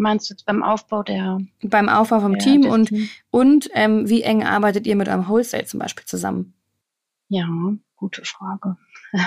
Meinst 0.00 0.30
du 0.30 0.34
jetzt 0.34 0.46
beim 0.46 0.62
Aufbau 0.62 1.02
der? 1.02 1.40
Beim 1.62 1.88
Aufbau 1.88 2.20
vom 2.20 2.38
Team 2.38 2.64
und, 2.64 2.86
Team. 2.86 3.08
und 3.30 3.68
ähm, 3.74 4.08
wie 4.08 4.22
eng 4.22 4.42
arbeitet 4.42 4.86
ihr 4.86 4.96
mit 4.96 5.08
eurem 5.08 5.28
Wholesale 5.28 5.66
zum 5.66 5.78
Beispiel 5.78 6.06
zusammen? 6.06 6.54
Ja, 7.28 7.46
gute 7.96 8.24
Frage. 8.24 8.76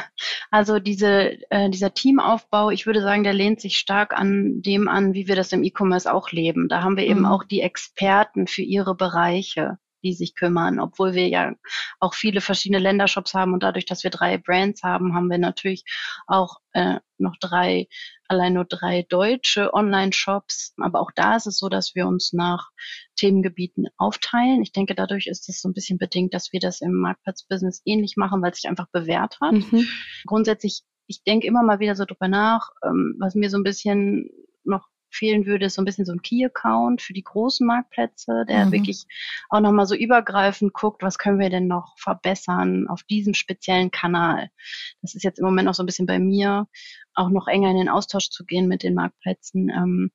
Also 0.49 0.79
diese, 0.79 1.39
äh, 1.49 1.69
dieser 1.69 1.93
Teamaufbau, 1.93 2.69
ich 2.69 2.85
würde 2.85 3.01
sagen, 3.01 3.23
der 3.23 3.33
lehnt 3.33 3.59
sich 3.59 3.77
stark 3.77 4.13
an 4.13 4.61
dem 4.61 4.87
an, 4.87 5.13
wie 5.13 5.27
wir 5.27 5.35
das 5.35 5.51
im 5.51 5.63
E-Commerce 5.63 6.11
auch 6.11 6.31
leben. 6.31 6.69
Da 6.69 6.83
haben 6.83 6.95
wir 6.95 7.05
eben 7.05 7.21
mhm. 7.21 7.25
auch 7.25 7.43
die 7.43 7.61
Experten 7.61 8.47
für 8.47 8.61
ihre 8.61 8.95
Bereiche 8.95 9.79
die 10.03 10.13
sich 10.13 10.35
kümmern, 10.35 10.79
obwohl 10.79 11.13
wir 11.13 11.27
ja 11.27 11.53
auch 11.99 12.13
viele 12.13 12.41
verschiedene 12.41 12.79
Ländershops 12.79 13.33
haben 13.33 13.53
und 13.53 13.63
dadurch, 13.63 13.85
dass 13.85 14.03
wir 14.03 14.11
drei 14.11 14.37
Brands 14.37 14.83
haben, 14.83 15.15
haben 15.15 15.29
wir 15.29 15.37
natürlich 15.37 15.83
auch 16.27 16.57
äh, 16.73 16.99
noch 17.17 17.35
drei, 17.39 17.87
allein 18.27 18.53
nur 18.53 18.65
drei 18.65 19.05
deutsche 19.07 19.73
Online-Shops. 19.73 20.73
Aber 20.77 20.99
auch 20.99 21.11
da 21.15 21.35
ist 21.35 21.47
es 21.47 21.57
so, 21.57 21.69
dass 21.69 21.95
wir 21.95 22.07
uns 22.07 22.33
nach 22.33 22.69
Themengebieten 23.15 23.87
aufteilen. 23.97 24.61
Ich 24.61 24.73
denke, 24.73 24.95
dadurch 24.95 25.27
ist 25.27 25.47
es 25.49 25.61
so 25.61 25.69
ein 25.69 25.73
bisschen 25.73 25.97
bedingt, 25.97 26.33
dass 26.33 26.51
wir 26.51 26.59
das 26.59 26.81
im 26.81 26.93
Marktplatzbusiness 26.93 27.81
ähnlich 27.85 28.17
machen, 28.17 28.41
weil 28.41 28.51
es 28.51 28.57
sich 28.57 28.69
einfach 28.69 28.89
bewährt 28.91 29.39
hat. 29.41 29.53
Mhm. 29.53 29.87
Grundsätzlich 30.25 30.83
ich 31.07 31.23
denke 31.23 31.47
immer 31.47 31.63
mal 31.63 31.79
wieder 31.79 31.95
so 31.95 32.05
drüber 32.05 32.27
nach, 32.27 32.69
ähm, 32.83 33.15
was 33.19 33.35
mir 33.35 33.49
so 33.49 33.57
ein 33.57 33.63
bisschen 33.63 34.29
noch 34.63 34.87
fehlen 35.13 35.45
würde, 35.45 35.65
ist 35.65 35.75
so 35.75 35.81
ein 35.81 35.85
bisschen 35.85 36.05
so 36.05 36.11
ein 36.11 36.21
Key-Account 36.21 37.01
für 37.01 37.13
die 37.13 37.23
großen 37.23 37.65
Marktplätze, 37.65 38.45
der 38.47 38.65
mhm. 38.65 38.71
wirklich 38.71 39.05
auch 39.49 39.59
nochmal 39.59 39.85
so 39.85 39.95
übergreifend 39.95 40.73
guckt, 40.73 41.03
was 41.03 41.17
können 41.17 41.39
wir 41.39 41.49
denn 41.49 41.67
noch 41.67 41.95
verbessern 41.97 42.87
auf 42.87 43.03
diesem 43.03 43.33
speziellen 43.33 43.91
Kanal. 43.91 44.49
Das 45.01 45.15
ist 45.15 45.23
jetzt 45.23 45.39
im 45.39 45.45
Moment 45.45 45.67
noch 45.67 45.75
so 45.75 45.83
ein 45.83 45.87
bisschen 45.87 46.07
bei 46.07 46.19
mir, 46.19 46.67
auch 47.13 47.29
noch 47.29 47.47
enger 47.47 47.71
in 47.71 47.77
den 47.77 47.89
Austausch 47.89 48.29
zu 48.29 48.45
gehen 48.45 48.67
mit 48.67 48.83
den 48.83 48.95
Marktplätzen. 48.95 49.69
Ähm, 49.69 50.11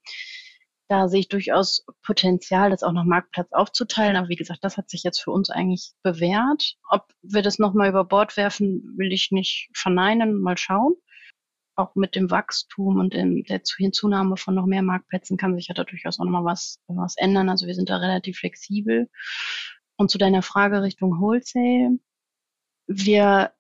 da 0.89 1.09
sehe 1.09 1.21
ich 1.21 1.29
durchaus 1.29 1.85
Potenzial, 2.03 2.71
das 2.71 2.83
auch 2.83 2.93
noch 2.93 3.05
Marktplatz 3.05 3.53
aufzuteilen. 3.53 4.17
Aber 4.17 4.31
wie 4.31 4.37
gesagt, 4.37 4.65
das 4.65 4.79
hat 4.79 4.89
sich 4.89 5.03
jetzt 5.03 5.21
für 5.21 5.31
uns 5.31 5.51
eigentlich 5.51 5.93
bewährt. 6.03 6.77
Ob 6.89 7.13
wir 7.23 7.43
das 7.43 7.59
nochmal 7.59 7.91
über 7.91 8.05
Bord 8.05 8.39
werfen, 8.39 8.95
will 8.97 9.13
ich 9.13 9.31
nicht 9.31 9.69
verneinen. 9.75 10.41
Mal 10.41 10.57
schauen 10.57 10.95
auch 11.79 11.95
mit 11.95 12.15
dem 12.15 12.31
Wachstum 12.31 12.99
und 12.99 13.15
dem, 13.15 13.45
der 13.45 13.61
Hinzunahme 13.77 14.37
von 14.37 14.55
noch 14.55 14.67
mehr 14.67 14.83
Marktplätzen 14.83 15.37
kann 15.37 15.55
sich 15.55 15.69
ja 15.69 15.75
da 15.75 15.85
durchaus 15.85 16.19
auch 16.19 16.25
nochmal 16.25 16.45
was, 16.45 16.81
was 16.89 17.17
ändern. 17.17 17.49
Also 17.49 17.67
wir 17.67 17.75
sind 17.75 17.89
da 17.89 17.97
relativ 17.97 18.39
flexibel. 18.39 19.09
Und 19.97 20.11
zu 20.11 20.19
deiner 20.19 20.43
Frage 20.43 20.83
Richtung 20.83 21.21
Wholesale. 21.21 21.99
Wir 22.87 23.53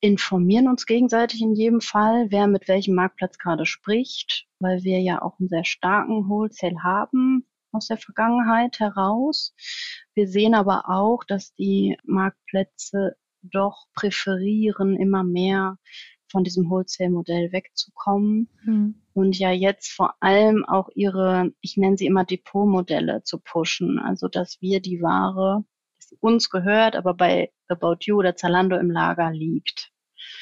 informieren 0.00 0.68
uns 0.68 0.86
gegenseitig 0.86 1.40
in 1.40 1.54
jedem 1.54 1.80
Fall, 1.80 2.26
wer 2.30 2.46
mit 2.46 2.68
welchem 2.68 2.94
Marktplatz 2.94 3.38
gerade 3.38 3.64
spricht, 3.64 4.46
weil 4.58 4.82
wir 4.84 5.00
ja 5.00 5.22
auch 5.22 5.38
einen 5.40 5.48
sehr 5.48 5.64
starken 5.64 6.28
Wholesale 6.28 6.82
haben 6.82 7.46
aus 7.72 7.86
der 7.86 7.96
Vergangenheit 7.96 8.78
heraus. 8.80 9.54
Wir 10.14 10.28
sehen 10.28 10.54
aber 10.54 10.90
auch, 10.90 11.24
dass 11.24 11.54
die 11.54 11.96
Marktplätze 12.04 13.16
doch 13.42 13.86
präferieren 13.94 14.96
immer 14.96 15.24
mehr 15.24 15.78
von 16.34 16.42
diesem 16.42 16.68
Wholesale-Modell 16.68 17.52
wegzukommen 17.52 18.48
mhm. 18.64 18.96
und 19.14 19.38
ja 19.38 19.52
jetzt 19.52 19.92
vor 19.92 20.14
allem 20.18 20.64
auch 20.64 20.88
ihre, 20.96 21.52
ich 21.60 21.76
nenne 21.76 21.96
sie 21.96 22.06
immer 22.06 22.24
Depot-Modelle 22.24 23.22
zu 23.22 23.38
pushen. 23.38 24.00
Also 24.00 24.26
dass 24.26 24.60
wir 24.60 24.80
die 24.80 25.00
Ware, 25.00 25.64
die 26.10 26.16
uns 26.18 26.50
gehört, 26.50 26.96
aber 26.96 27.14
bei 27.14 27.52
About 27.68 27.98
You 28.00 28.18
oder 28.18 28.34
Zalando 28.34 28.76
im 28.76 28.90
Lager 28.90 29.30
liegt. 29.30 29.92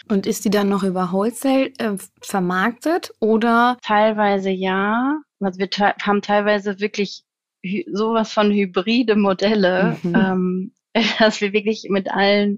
Und 0.09 0.27
ist 0.27 0.47
die 0.47 0.51
dann 0.51 0.71
noch 0.71 0.83
über 0.83 1.13
Wholesale 1.13 1.73
äh, 1.79 1.97
vermarktet 2.23 3.13
oder? 3.21 3.77
Teilweise 3.83 4.49
ja. 4.49 5.21
Also 5.41 5.59
wir 5.59 5.69
te 5.69 5.95
haben 6.01 6.23
teilweise 6.23 6.81
wirklich 6.81 7.25
sowas 7.93 8.33
von 8.33 8.51
hybride 8.51 9.17
Modelle, 9.17 9.99
mhm. 10.03 10.15
ähm, 10.15 10.73
dass 11.19 11.43
wir 11.43 11.53
wirklich 11.53 11.87
mit 11.91 12.11
allen 12.11 12.57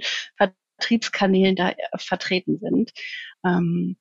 Vertriebskanälen 0.79 1.57
da 1.57 1.71
äh, 1.71 1.75
vertreten 1.97 2.59
sind. 2.59 2.93
Ähm, 3.45 3.97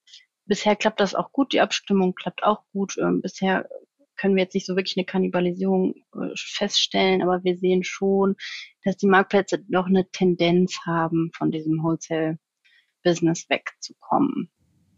bisher 0.46 0.76
klappt 0.76 1.00
das 1.00 1.16
auch 1.16 1.32
gut, 1.32 1.54
die 1.54 1.62
Abstimmung 1.62 2.16
klappt 2.16 2.44
auch 2.44 2.64
gut. 2.72 2.98
Ähm, 2.98 3.22
bisher 3.22 3.68
können 4.16 4.36
wir 4.36 4.44
jetzt 4.44 4.54
nicht 4.54 4.66
so 4.66 4.76
wirklich 4.76 4.98
eine 4.98 5.06
Kannibalisierung 5.06 5.96
äh, 6.16 6.30
feststellen, 6.36 7.22
aber 7.22 7.44
wir 7.44 7.58
sehen 7.58 7.84
schon, 7.84 8.36
dass 8.84 8.98
die 8.98 9.08
Marktplätze 9.08 9.64
noch 9.68 9.88
eine 9.88 10.10
Tendenz 10.12 10.78
haben, 10.86 11.32
von 11.36 11.52
diesem 11.52 11.82
Wholesale-Business 11.84 13.50
wegzukommen. 13.50 14.50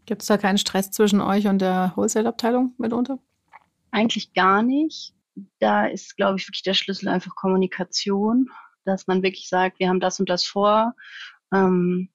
Gibt 0.04 0.22
es 0.22 0.28
da 0.28 0.38
keinen 0.38 0.58
Stress 0.58 0.90
zwischen 0.90 1.20
euch 1.20 1.48
und 1.48 1.60
der 1.60 1.92
Wholesale-Abteilung 1.96 2.74
mitunter? 2.78 3.18
Eigentlich 3.90 4.32
gar 4.34 4.62
nicht. 4.62 5.12
da 5.58 5.86
ist, 5.86 6.16
glaube 6.16 6.38
ich, 6.38 6.48
wirklich 6.48 6.62
der 6.62 6.74
Schlüssel 6.74 7.08
einfach 7.08 7.34
Kommunikation, 7.34 8.48
dass 8.84 9.06
man 9.06 9.22
wirklich 9.22 9.48
sagt, 9.48 9.80
wir 9.80 9.88
haben 9.88 10.00
das 10.00 10.20
und 10.20 10.30
das 10.30 10.44
vor, 10.44 10.94
ähm, 11.52 12.10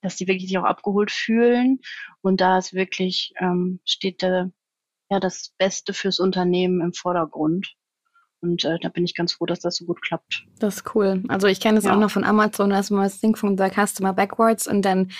dass 0.00 0.16
die 0.16 0.28
wirklich 0.28 0.48
sich 0.48 0.58
auch 0.58 0.64
abgeholt 0.64 1.10
fühlen. 1.10 1.80
Und 2.20 2.40
da 2.40 2.58
ist 2.58 2.74
wirklich, 2.74 3.32
ähm, 3.40 3.80
steht 3.84 4.22
der, 4.22 4.50
ja, 5.10 5.20
das 5.20 5.52
Beste 5.58 5.94
fürs 5.94 6.20
Unternehmen 6.20 6.80
im 6.80 6.92
Vordergrund. 6.92 7.74
Und 8.44 8.62
äh, 8.64 8.78
da 8.82 8.90
bin 8.90 9.04
ich 9.04 9.14
ganz 9.14 9.32
froh, 9.32 9.46
dass 9.46 9.60
das 9.60 9.76
so 9.76 9.86
gut 9.86 10.02
klappt. 10.02 10.44
Das 10.58 10.76
ist 10.76 10.94
cool. 10.94 11.22
Also 11.28 11.46
ich 11.46 11.60
kenne 11.60 11.76
das 11.76 11.84
ja. 11.84 11.94
auch 11.94 11.98
noch 11.98 12.10
von 12.10 12.24
Amazon, 12.24 12.68
da 12.68 12.76
hast 12.76 12.90
du 12.90 12.94
mal 12.94 13.04
das 13.04 13.20
Ding 13.20 13.36
von 13.36 13.56
The 13.56 13.70
Customer 13.70 14.12
Backwards 14.12 14.68
und 14.68 14.82
dann 14.82 15.10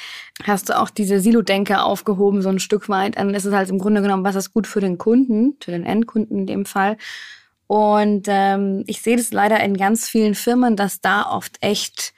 hast 0.42 0.68
du 0.68 0.78
auch 0.78 0.90
diese 0.90 1.20
Silo-Denke 1.20 1.82
aufgehoben, 1.82 2.42
so 2.42 2.51
ein 2.51 2.59
Stück 2.59 2.90
weit. 2.90 3.16
Dann 3.16 3.34
ist 3.34 3.47
es 3.47 3.55
halt 3.55 3.70
im 3.70 3.78
Grunde 3.78 4.03
genommen, 4.03 4.24
was 4.24 4.34
ist 4.34 4.53
gut 4.53 4.66
für 4.66 4.80
den 4.80 4.99
Kunden, 4.99 5.57
für 5.62 5.70
den 5.70 5.86
Endkunden 5.86 6.40
in 6.40 6.47
dem 6.47 6.66
Fall. 6.66 6.99
Und 7.66 8.26
ähm, 8.28 8.84
ich 8.86 9.01
sehe 9.01 9.16
das 9.16 9.32
leider 9.32 9.59
in 9.64 9.78
ganz 9.78 10.07
vielen 10.07 10.34
Firmen, 10.34 10.76
dass 10.76 11.01
da 11.01 11.22
oft 11.22 11.57
echt 11.62 12.12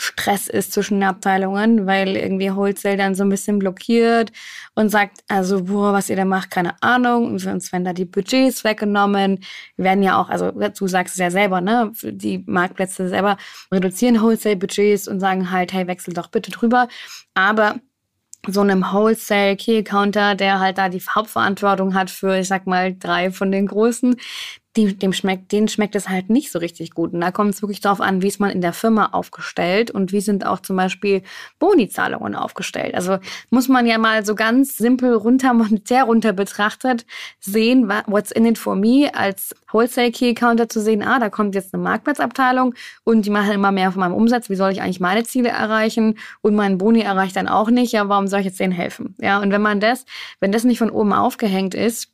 Stress 0.00 0.48
ist 0.48 0.72
zwischen 0.72 1.00
den 1.00 1.08
Abteilungen, 1.08 1.86
weil 1.86 2.16
irgendwie 2.16 2.54
Wholesale 2.54 2.96
dann 2.96 3.14
so 3.14 3.22
ein 3.22 3.28
bisschen 3.28 3.58
blockiert 3.58 4.32
und 4.74 4.88
sagt, 4.88 5.18
also, 5.28 5.64
boah, 5.64 5.92
was 5.92 6.08
ihr 6.08 6.16
da 6.16 6.24
macht, 6.24 6.50
keine 6.50 6.82
Ahnung. 6.82 7.26
Und 7.26 7.40
für 7.40 7.50
uns 7.50 7.70
werden 7.70 7.84
da 7.84 7.92
die 7.92 8.06
Budgets 8.06 8.64
weggenommen. 8.64 9.40
Wir 9.76 9.84
werden 9.84 10.02
ja 10.02 10.18
auch, 10.18 10.30
also 10.30 10.52
du 10.52 10.88
sagst 10.88 11.14
es 11.14 11.20
ja 11.20 11.30
selber, 11.30 11.60
ne, 11.60 11.92
die 12.02 12.42
Marktplätze 12.46 13.10
selber 13.10 13.36
reduzieren 13.70 14.22
Wholesale-Budgets 14.22 15.06
und 15.06 15.20
sagen 15.20 15.50
halt, 15.50 15.74
hey, 15.74 15.86
wechsel 15.86 16.14
doch 16.14 16.28
bitte 16.28 16.50
drüber. 16.50 16.88
Aber 17.34 17.76
so 18.48 18.62
einem 18.62 18.82
Wholesale 18.82 19.56
Key 19.56 19.80
Accounter, 19.80 20.34
der 20.34 20.60
halt 20.60 20.78
da 20.78 20.88
die 20.88 21.02
Hauptverantwortung 21.02 21.94
hat 21.94 22.08
für, 22.08 22.38
ich 22.38 22.48
sag 22.48 22.66
mal, 22.66 22.96
drei 22.98 23.30
von 23.30 23.52
den 23.52 23.66
großen, 23.66 24.16
die, 24.76 24.96
dem 24.96 25.12
schmeckt, 25.12 25.50
denen 25.50 25.66
schmeckt 25.66 25.96
es 25.96 26.08
halt 26.08 26.30
nicht 26.30 26.52
so 26.52 26.60
richtig 26.60 26.92
gut. 26.92 27.12
Und 27.12 27.20
da 27.20 27.32
kommt 27.32 27.54
es 27.54 27.62
wirklich 27.62 27.80
darauf 27.80 28.00
an, 28.00 28.22
wie 28.22 28.28
ist 28.28 28.38
man 28.38 28.50
in 28.50 28.60
der 28.60 28.72
Firma 28.72 29.06
aufgestellt 29.06 29.90
und 29.90 30.12
wie 30.12 30.20
sind 30.20 30.46
auch 30.46 30.60
zum 30.60 30.76
Beispiel 30.76 31.22
Bonizahlungen 31.58 32.36
aufgestellt. 32.36 32.94
Also 32.94 33.18
muss 33.50 33.68
man 33.68 33.86
ja 33.86 33.98
mal 33.98 34.24
so 34.24 34.36
ganz 34.36 34.76
simpel 34.76 35.14
runter, 35.14 35.54
monetär 35.54 36.04
runter 36.04 36.32
betrachtet 36.32 37.04
sehen, 37.40 37.88
what's 38.06 38.30
in 38.30 38.46
it 38.46 38.58
for 38.58 38.76
me, 38.76 39.10
als 39.12 39.54
Wholesale 39.72 40.12
Key 40.12 40.34
Counter 40.34 40.68
zu 40.68 40.80
sehen, 40.80 41.02
ah, 41.02 41.18
da 41.18 41.30
kommt 41.30 41.54
jetzt 41.56 41.74
eine 41.74 41.82
Marktplatzabteilung 41.82 42.74
und 43.02 43.26
die 43.26 43.30
machen 43.30 43.52
immer 43.52 43.72
mehr 43.72 43.90
von 43.90 44.00
meinem 44.00 44.14
Umsatz. 44.14 44.50
Wie 44.50 44.56
soll 44.56 44.70
ich 44.70 44.82
eigentlich 44.82 45.00
meine 45.00 45.24
Ziele 45.24 45.48
erreichen? 45.48 46.18
Und 46.42 46.54
mein 46.54 46.78
Boni 46.78 47.00
erreicht 47.00 47.34
dann 47.36 47.48
auch 47.48 47.70
nicht. 47.70 47.92
Ja, 47.92 48.08
warum 48.08 48.28
soll 48.28 48.40
ich 48.40 48.46
jetzt 48.46 48.60
denen 48.60 48.72
helfen? 48.72 49.16
Ja, 49.18 49.40
und 49.40 49.50
wenn 49.50 49.62
man 49.62 49.80
das, 49.80 50.04
wenn 50.38 50.52
das 50.52 50.64
nicht 50.64 50.78
von 50.78 50.90
oben 50.90 51.12
aufgehängt 51.12 51.74
ist, 51.74 52.08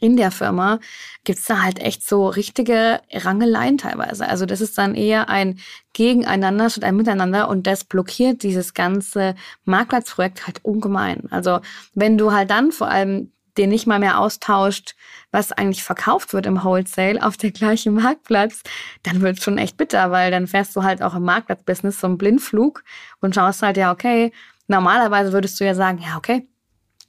in 0.00 0.16
der 0.16 0.30
Firma 0.30 0.80
gibt's 1.24 1.46
da 1.46 1.62
halt 1.62 1.78
echt 1.80 2.06
so 2.06 2.28
richtige 2.28 3.00
Rangeleien 3.12 3.78
teilweise. 3.78 4.28
Also 4.28 4.46
das 4.46 4.60
ist 4.60 4.78
dann 4.78 4.94
eher 4.94 5.28
ein 5.28 5.58
Gegeneinander 5.92 6.70
statt 6.70 6.84
ein 6.84 6.96
Miteinander 6.96 7.48
und 7.48 7.66
das 7.66 7.84
blockiert 7.84 8.42
dieses 8.42 8.74
ganze 8.74 9.34
Marktplatzprojekt 9.64 10.46
halt 10.46 10.64
ungemein. 10.64 11.24
Also 11.30 11.60
wenn 11.94 12.18
du 12.18 12.32
halt 12.32 12.50
dann 12.50 12.72
vor 12.72 12.88
allem 12.88 13.32
den 13.58 13.70
nicht 13.70 13.86
mal 13.86 13.98
mehr 13.98 14.18
austauscht, 14.20 14.94
was 15.32 15.52
eigentlich 15.52 15.82
verkauft 15.82 16.32
wird 16.32 16.46
im 16.46 16.62
Wholesale 16.62 17.22
auf 17.22 17.36
der 17.36 17.50
gleichen 17.50 17.94
Marktplatz, 17.94 18.62
dann 19.02 19.20
wird 19.20 19.38
es 19.38 19.44
schon 19.44 19.58
echt 19.58 19.76
bitter, 19.76 20.10
weil 20.10 20.30
dann 20.30 20.46
fährst 20.46 20.74
du 20.76 20.84
halt 20.84 21.02
auch 21.02 21.14
im 21.14 21.24
Marktplatzbusiness 21.24 22.00
so 22.00 22.06
einen 22.06 22.18
Blindflug 22.18 22.84
und 23.20 23.34
schaust 23.34 23.62
halt, 23.62 23.76
ja, 23.76 23.92
okay, 23.92 24.32
normalerweise 24.68 25.32
würdest 25.32 25.58
du 25.60 25.64
ja 25.64 25.74
sagen, 25.74 25.98
ja, 25.98 26.16
okay, 26.16 26.48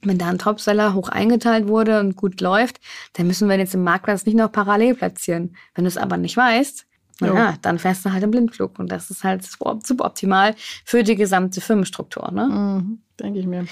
wenn 0.02 0.18
da 0.18 0.28
ein 0.28 0.38
Topseller 0.38 0.94
hoch 0.94 1.08
eingeteilt 1.08 1.68
wurde 1.68 2.00
und 2.00 2.16
gut 2.16 2.40
läuft, 2.40 2.80
dann 3.14 3.26
müssen 3.26 3.48
wir 3.48 3.58
jetzt 3.58 3.74
im 3.74 3.84
Marktplatz 3.84 4.26
nicht 4.26 4.36
noch 4.36 4.50
parallel 4.50 4.94
platzieren. 4.94 5.56
Wenn 5.74 5.84
du 5.84 5.88
es 5.88 5.96
aber 5.96 6.16
nicht 6.16 6.36
weißt, 6.36 6.86
ja, 7.20 7.54
dann 7.60 7.78
fährst 7.78 8.04
du 8.04 8.12
halt 8.12 8.22
im 8.22 8.30
Blindflug. 8.30 8.78
Und 8.78 8.90
das 8.90 9.10
ist 9.10 9.24
halt 9.24 9.44
super 9.44 10.04
optimal 10.04 10.54
für 10.84 11.02
die 11.02 11.16
gesamte 11.16 11.60
Firmenstruktur. 11.60 12.30
Ne? 12.32 12.46
Mhm, 12.46 13.02
denke 13.18 13.40
ich 13.40 13.46
mir. 13.46 13.66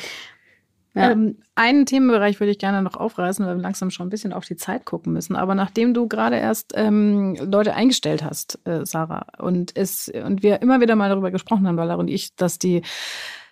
Ja. 0.95 1.13
Ähm, 1.13 1.37
einen 1.55 1.87
Themenbereich 1.87 2.41
würde 2.41 2.51
ich 2.51 2.59
gerne 2.59 2.83
noch 2.83 2.97
aufreißen, 2.97 3.47
weil 3.47 3.57
wir 3.57 3.63
langsam 3.63 3.91
schon 3.91 4.07
ein 4.07 4.11
bisschen 4.11 4.33
auf 4.33 4.45
die 4.45 4.57
Zeit 4.57 4.85
gucken 4.85 5.13
müssen. 5.13 5.37
Aber 5.37 5.55
nachdem 5.55 5.95
du 5.95 6.09
gerade 6.09 6.37
erst 6.37 6.73
ähm, 6.75 7.37
Leute 7.37 7.75
eingestellt 7.75 8.25
hast, 8.25 8.59
äh, 8.65 8.85
Sarah, 8.85 9.27
und 9.39 9.77
es 9.77 10.09
und 10.09 10.43
wir 10.43 10.61
immer 10.61 10.81
wieder 10.81 10.97
mal 10.97 11.09
darüber 11.09 11.31
gesprochen 11.31 11.69
haben, 11.69 11.77
Valerie 11.77 12.01
und 12.01 12.09
ich, 12.09 12.35
dass 12.35 12.59
die 12.59 12.83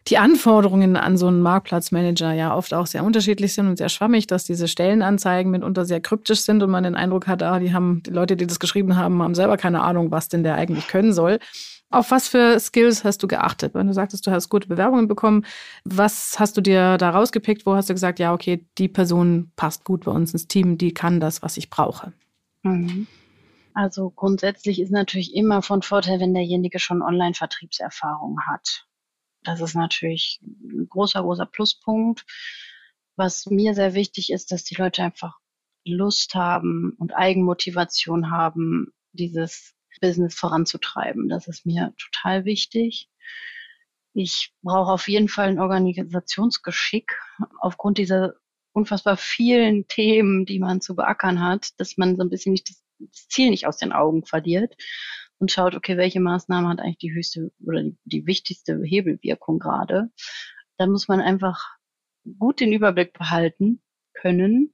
die 0.09 0.19
Anforderungen 0.19 0.97
an 0.97 1.17
so 1.17 1.27
einen 1.27 1.43
Marktplatzmanager 1.43 2.33
ja 2.33 2.55
oft 2.55 2.73
auch 2.75 2.87
sehr 2.87 3.03
unterschiedlich 3.03 3.55
sind 3.55 3.67
und 3.67 3.77
sehr 3.77 3.89
schwammig, 3.89 4.27
dass 4.27 4.45
diese 4.45 4.69
Stellenanzeigen 4.69 5.51
mitunter 5.51 5.85
sehr 5.85 6.01
kryptisch 6.01 6.43
sind 6.43 6.63
und 6.63 6.71
man 6.71 6.85
den 6.85 6.95
Eindruck 6.95 7.27
hat, 7.27 7.43
ah, 7.43 7.59
die 7.59 7.73
haben, 7.73 8.03
die 8.05 8.11
Leute, 8.11 8.37
die 8.37 8.47
das 8.47 8.61
geschrieben 8.61 8.97
haben, 8.97 9.21
haben 9.23 9.35
selber 9.35 9.57
keine 9.57 9.83
Ahnung, 9.83 10.11
was 10.11 10.29
denn 10.29 10.45
der 10.45 10.55
eigentlich 10.55 10.87
können 10.87 11.13
soll. 11.13 11.39
Auf 11.91 12.11
was 12.11 12.29
für 12.29 12.59
Skills 12.59 13.05
hast 13.05 13.23
du 13.23 13.29
geachtet? 13.29 13.75
Wenn 13.75 13.87
du 13.87 13.95
sagtest, 13.95 14.27
du 14.27 14.31
hast 14.31 14.49
gute 14.49 14.69
Bewerbungen 14.69 15.09
bekommen, 15.09 15.45
was 15.85 16.39
hast 16.39 16.57
du 16.57 16.61
dir 16.61 16.99
da 16.99 17.11
rausgepickt? 17.11 17.65
Wo 17.65 17.75
hast 17.75 17.89
du 17.89 17.95
gesagt, 17.95 18.19
ja, 18.19 18.33
okay, 18.33 18.65
die 18.79 18.89
Person 18.89 19.53
passt 19.57 19.85
gut 19.85 20.05
bei 20.05 20.13
uns 20.13 20.33
ins 20.33 20.49
Team, 20.49 20.79
die 20.79 20.93
kann 20.95 21.21
das, 21.21 21.43
was 21.43 21.57
ich 21.57 21.71
brauche? 21.71 22.13
Mhm. 22.63 23.07
Also 23.73 24.11
grundsätzlich 24.11 24.81
ist 24.81 24.91
natürlich 24.91 25.35
immer 25.35 25.63
von 25.63 25.83
Vorteil, 25.83 26.19
wenn 26.19 26.33
derjenige 26.33 26.79
schon 26.79 27.03
Online-Vertriebserfahrung 27.03 28.39
hat. 28.47 28.87
Das 29.47 29.61
ist 29.61 29.75
natürlich 29.75 30.41
ein 30.43 30.89
großer, 30.89 31.23
großer 31.23 31.47
Pluspunkt. 31.47 32.25
Was 33.15 33.47
mir 33.47 33.75
sehr 33.75 33.95
wichtig 33.95 34.31
ist, 34.31 34.51
dass 34.51 34.65
die 34.65 34.75
Leute 34.75 35.03
einfach 35.03 35.39
Lust 35.85 36.35
haben 36.35 36.95
und 36.99 37.15
Eigenmotivation 37.15 38.33
haben, 38.33 38.93
dieses 39.13 39.75
Business 40.01 40.35
voranzutreiben. 40.35 41.29
Das 41.29 41.47
ist 41.47 41.65
mir 41.65 41.95
total 41.97 42.45
wichtig. 42.45 43.09
Ich 44.13 44.53
brauche 44.63 44.93
auf 44.93 45.09
jeden 45.09 45.29
Fall 45.29 45.49
ein 45.49 45.61
Organisationsgeschick 45.61 47.17
aufgrund 47.61 47.99
dieser 47.99 48.35
unfassbar 48.73 49.17
vielen 49.17 49.87
Themen, 49.87 50.45
die 50.45 50.59
man 50.59 50.81
zu 50.81 50.97
beackern 50.97 51.41
hat, 51.41 51.69
dass 51.79 51.97
man 51.97 52.17
so 52.17 52.23
ein 52.23 52.31
bisschen 52.31 52.53
nicht 52.53 52.69
das, 52.69 52.83
das 52.99 53.29
Ziel 53.29 53.51
nicht 53.51 53.67
aus 53.67 53.77
den 53.77 53.93
Augen 53.93 54.25
verliert 54.25 54.75
und 55.39 55.51
schaut, 55.51 55.75
okay, 55.75 55.97
welche 55.97 56.21
Maßnahme 56.21 56.69
hat 56.69 56.81
eigentlich 56.81 56.99
die 56.99 57.13
höchste 57.13 57.53
oder 57.65 57.83
die, 57.83 57.97
die 58.05 58.27
wichtigste 58.27 58.81
Hebelwirkung 58.83 59.59
gerade. 59.59 60.11
Da 60.79 60.87
muss 60.87 61.09
man 61.09 61.21
einfach 61.21 61.77
gut 62.39 62.61
den 62.61 62.73
Überblick 62.73 63.13
behalten 63.13 63.83
können, 64.15 64.73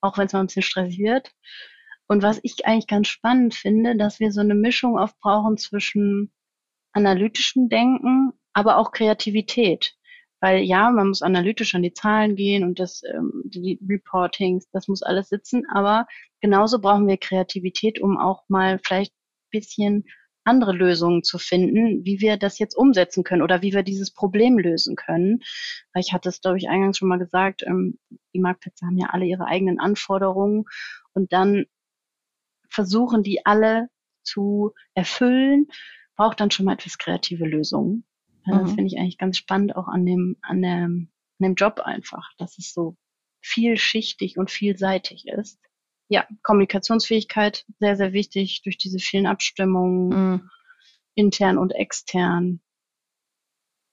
auch 0.00 0.18
wenn 0.18 0.26
es 0.26 0.32
mal 0.32 0.40
ein 0.40 0.46
bisschen 0.46 0.62
stressig 0.62 0.98
wird. 0.98 1.32
Und 2.06 2.22
was 2.22 2.38
ich 2.42 2.66
eigentlich 2.66 2.86
ganz 2.86 3.08
spannend 3.08 3.54
finde, 3.54 3.96
dass 3.96 4.20
wir 4.20 4.30
so 4.30 4.40
eine 4.40 4.54
Mischung 4.54 4.98
aufbrauchen 4.98 5.56
zwischen 5.56 6.32
analytischem 6.92 7.68
Denken, 7.68 8.32
aber 8.52 8.76
auch 8.76 8.92
Kreativität. 8.92 9.96
Weil 10.40 10.62
ja, 10.62 10.90
man 10.90 11.08
muss 11.08 11.22
analytisch 11.22 11.74
an 11.74 11.82
die 11.82 11.94
Zahlen 11.94 12.36
gehen 12.36 12.64
und 12.64 12.78
das, 12.78 13.02
ähm, 13.04 13.42
die 13.46 13.80
Reportings, 13.88 14.68
das 14.70 14.88
muss 14.88 15.02
alles 15.02 15.30
sitzen, 15.30 15.64
aber 15.72 16.06
genauso 16.40 16.80
brauchen 16.80 17.06
wir 17.06 17.16
Kreativität, 17.16 18.00
um 18.00 18.18
auch 18.18 18.44
mal 18.48 18.78
vielleicht 18.84 19.14
bisschen 19.54 20.04
andere 20.44 20.72
Lösungen 20.72 21.22
zu 21.22 21.38
finden, 21.38 22.04
wie 22.04 22.20
wir 22.20 22.36
das 22.36 22.58
jetzt 22.58 22.74
umsetzen 22.74 23.24
können 23.24 23.42
oder 23.42 23.62
wie 23.62 23.72
wir 23.72 23.82
dieses 23.82 24.12
Problem 24.12 24.58
lösen 24.58 24.94
können. 24.94 25.40
Weil 25.92 26.02
ich 26.02 26.12
hatte 26.12 26.28
es, 26.28 26.40
glaube 26.40 26.58
ich, 26.58 26.68
eingangs 26.68 26.98
schon 26.98 27.08
mal 27.08 27.18
gesagt, 27.18 27.62
ähm, 27.66 27.98
die 28.34 28.40
Marktplätze 28.40 28.86
haben 28.86 28.98
ja 28.98 29.08
alle 29.10 29.24
ihre 29.24 29.46
eigenen 29.46 29.80
Anforderungen 29.80 30.64
und 31.14 31.32
dann 31.32 31.64
versuchen 32.68 33.22
die 33.22 33.46
alle 33.46 33.88
zu 34.22 34.72
erfüllen, 34.94 35.68
braucht 36.16 36.40
dann 36.40 36.50
schon 36.50 36.66
mal 36.66 36.74
etwas 36.74 36.98
kreative 36.98 37.46
Lösungen. 37.46 38.04
Mhm. 38.44 38.50
Das 38.50 38.72
finde 38.72 38.86
ich 38.86 38.98
eigentlich 38.98 39.18
ganz 39.18 39.38
spannend 39.38 39.76
auch 39.76 39.88
an 39.88 40.04
dem, 40.04 40.36
an 40.42 40.60
dem, 40.60 41.10
an 41.38 41.44
dem 41.44 41.54
Job 41.54 41.80
einfach, 41.80 42.30
dass 42.36 42.58
es 42.58 42.74
so 42.74 42.96
vielschichtig 43.40 44.36
und 44.36 44.50
vielseitig 44.50 45.26
ist 45.26 45.58
ja, 46.08 46.26
Kommunikationsfähigkeit 46.42 47.64
sehr, 47.78 47.96
sehr 47.96 48.12
wichtig 48.12 48.62
durch 48.62 48.78
diese 48.78 48.98
vielen 48.98 49.26
Abstimmungen, 49.26 50.08
mhm. 50.08 50.50
intern 51.14 51.58
und 51.58 51.72
extern. 51.72 52.60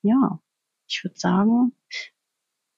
Ja, 0.03 0.39
ich 0.88 1.03
würde 1.03 1.18
sagen, 1.18 1.74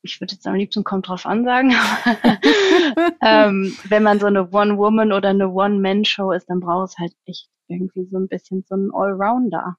ich 0.03 0.19
würde 0.19 0.33
jetzt 0.33 0.45
am 0.45 0.55
liebsten 0.55 0.83
kommt 0.83 1.07
drauf 1.07 1.25
an 1.25 1.45
sagen, 1.45 1.71
ähm, 3.21 3.75
wenn 3.85 4.03
man 4.03 4.19
so 4.19 4.27
eine 4.27 4.49
One-Woman 4.51 5.13
oder 5.13 5.29
eine 5.29 5.49
One-Man-Show 5.49 6.31
ist, 6.31 6.49
dann 6.49 6.59
braucht 6.59 6.89
es 6.89 6.97
halt 6.97 7.13
echt 7.25 7.49
irgendwie 7.67 8.05
so 8.05 8.17
ein 8.17 8.27
bisschen 8.27 8.63
so 8.67 8.75
einen 8.75 8.93
Allrounder, 8.93 9.77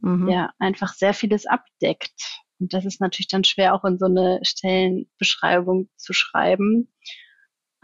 mhm. 0.00 0.26
der 0.26 0.52
einfach 0.58 0.92
sehr 0.94 1.14
vieles 1.14 1.46
abdeckt. 1.46 2.42
Und 2.58 2.74
das 2.74 2.84
ist 2.84 3.00
natürlich 3.00 3.28
dann 3.28 3.44
schwer 3.44 3.74
auch 3.74 3.84
in 3.84 3.98
so 3.98 4.06
eine 4.06 4.40
Stellenbeschreibung 4.42 5.88
zu 5.96 6.12
schreiben. 6.12 6.92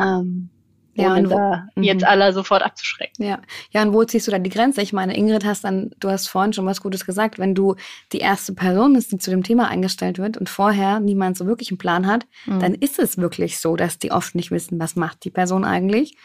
Ähm, 0.01 0.51
ja, 0.95 1.13
ohne 1.13 1.29
da 1.29 1.69
wo, 1.75 1.83
jetzt 1.83 2.03
mhm. 2.03 2.09
alle 2.09 2.33
sofort 2.33 2.63
abzuschrecken. 2.63 3.25
Ja. 3.25 3.41
ja, 3.71 3.83
und 3.83 3.93
wo 3.93 4.05
ziehst 4.05 4.27
du 4.27 4.31
da 4.31 4.39
die 4.39 4.51
Grenze? 4.51 4.83
Ich 4.83 4.93
meine, 4.93 5.17
Ingrid 5.17 5.45
hast 5.45 5.65
dann, 5.65 5.91
du 6.01 6.11
hast 6.11 6.29
vorhin 6.29 6.53
schon 6.53 6.67
was 6.67 6.81
Gutes 6.81 7.07
gesagt, 7.07 7.39
wenn 7.39 7.55
du 7.55 7.77
die 8.13 8.19
erste 8.19 8.53
Person 8.55 8.95
bist, 8.95 9.13
die 9.13 9.19
zu 9.19 9.31
dem 9.31 9.43
Thema 9.43 9.69
eingestellt 9.69 10.19
wird 10.19 10.37
und 10.37 10.49
vorher 10.49 11.01
niemand 11.01 11.37
so 11.37 11.47
wirklich 11.47 11.71
einen 11.71 11.79
Plan 11.79 12.07
hat, 12.07 12.27
mhm. 12.47 12.61
dann 12.61 12.75
ist 12.75 12.99
es 12.99 13.19
wirklich 13.19 13.59
so, 13.59 13.77
dass 13.77 13.99
die 13.99 14.13
oft 14.13 14.35
nicht 14.35 14.51
wissen, 14.51 14.81
was 14.81 14.97
macht 14.97 15.25
die 15.25 15.31
Person 15.31 15.65
eigentlich. 15.65 16.17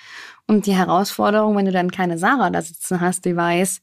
Und 0.48 0.68
die 0.68 0.76
Herausforderung, 0.76 1.56
wenn 1.58 1.66
du 1.66 1.72
dann 1.72 1.90
keine 1.90 2.18
Sarah 2.18 2.52
da 2.52 2.62
sitzen 2.62 3.02
hast, 3.02 3.26
die 3.26 3.36
weiß, 3.36 3.82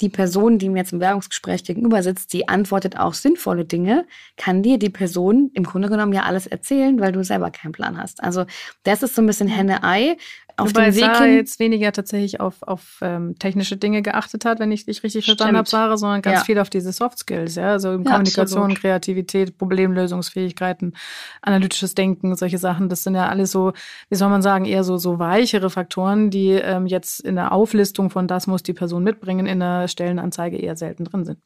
die 0.00 0.08
Person, 0.08 0.58
die 0.58 0.68
mir 0.68 0.78
jetzt 0.78 0.92
im 0.92 1.00
Werbungsgespräch 1.00 1.64
gegenüber 1.64 2.02
sitzt, 2.02 2.32
die 2.32 2.48
antwortet 2.48 2.98
auch 2.98 3.14
sinnvolle 3.14 3.64
Dinge, 3.64 4.06
kann 4.36 4.62
dir 4.62 4.78
die 4.78 4.90
Person 4.90 5.50
im 5.54 5.64
Grunde 5.64 5.88
genommen 5.88 6.12
ja 6.12 6.22
alles 6.22 6.46
erzählen, 6.46 6.98
weil 7.00 7.12
du 7.12 7.22
selber 7.22 7.50
keinen 7.50 7.72
Plan 7.72 7.96
hast. 7.96 8.22
Also 8.22 8.44
das 8.82 9.02
ist 9.02 9.14
so 9.14 9.22
ein 9.22 9.26
bisschen 9.26 9.48
Henne-Ei 9.48 10.16
auf 10.56 10.68
Wobei 10.68 10.86
den 10.86 10.94
Weg 10.94 11.04
Sarah 11.04 11.24
hin, 11.24 11.36
jetzt 11.36 11.58
weniger 11.58 11.90
tatsächlich 11.90 12.40
auf, 12.40 12.62
auf 12.62 12.98
ähm, 13.02 13.36
technische 13.38 13.76
Dinge 13.76 14.02
geachtet 14.02 14.44
hat, 14.44 14.60
wenn 14.60 14.70
ich 14.70 14.86
dich 14.86 15.02
richtig 15.02 15.24
verstanden 15.24 15.56
habe, 15.56 15.68
Sarah, 15.68 15.96
sondern 15.96 16.22
ganz 16.22 16.40
ja. 16.40 16.44
viel 16.44 16.58
auf 16.58 16.70
diese 16.70 16.92
Soft 16.92 17.18
Skills, 17.18 17.56
ja, 17.56 17.72
also 17.72 17.90
ja, 17.90 17.96
Kommunikation, 17.96 18.62
absolut. 18.62 18.80
Kreativität, 18.80 19.58
Problemlösungsfähigkeiten, 19.58 20.94
analytisches 21.42 21.94
Denken, 21.94 22.36
solche 22.36 22.58
Sachen. 22.58 22.88
Das 22.88 23.02
sind 23.02 23.14
ja 23.16 23.28
alles 23.28 23.50
so, 23.50 23.72
wie 24.10 24.14
soll 24.16 24.28
man 24.28 24.42
sagen, 24.42 24.64
eher 24.64 24.84
so 24.84 24.96
so 24.96 25.18
weichere 25.18 25.70
Faktoren, 25.70 26.30
die 26.30 26.50
ähm, 26.50 26.86
jetzt 26.86 27.20
in 27.20 27.34
der 27.34 27.52
Auflistung 27.52 28.10
von 28.10 28.28
das 28.28 28.46
muss 28.46 28.62
die 28.62 28.74
Person 28.74 29.02
mitbringen 29.02 29.46
in 29.46 29.60
der 29.60 29.88
Stellenanzeige 29.88 30.56
eher 30.56 30.76
selten 30.76 31.04
drin 31.04 31.24
sind. 31.24 31.38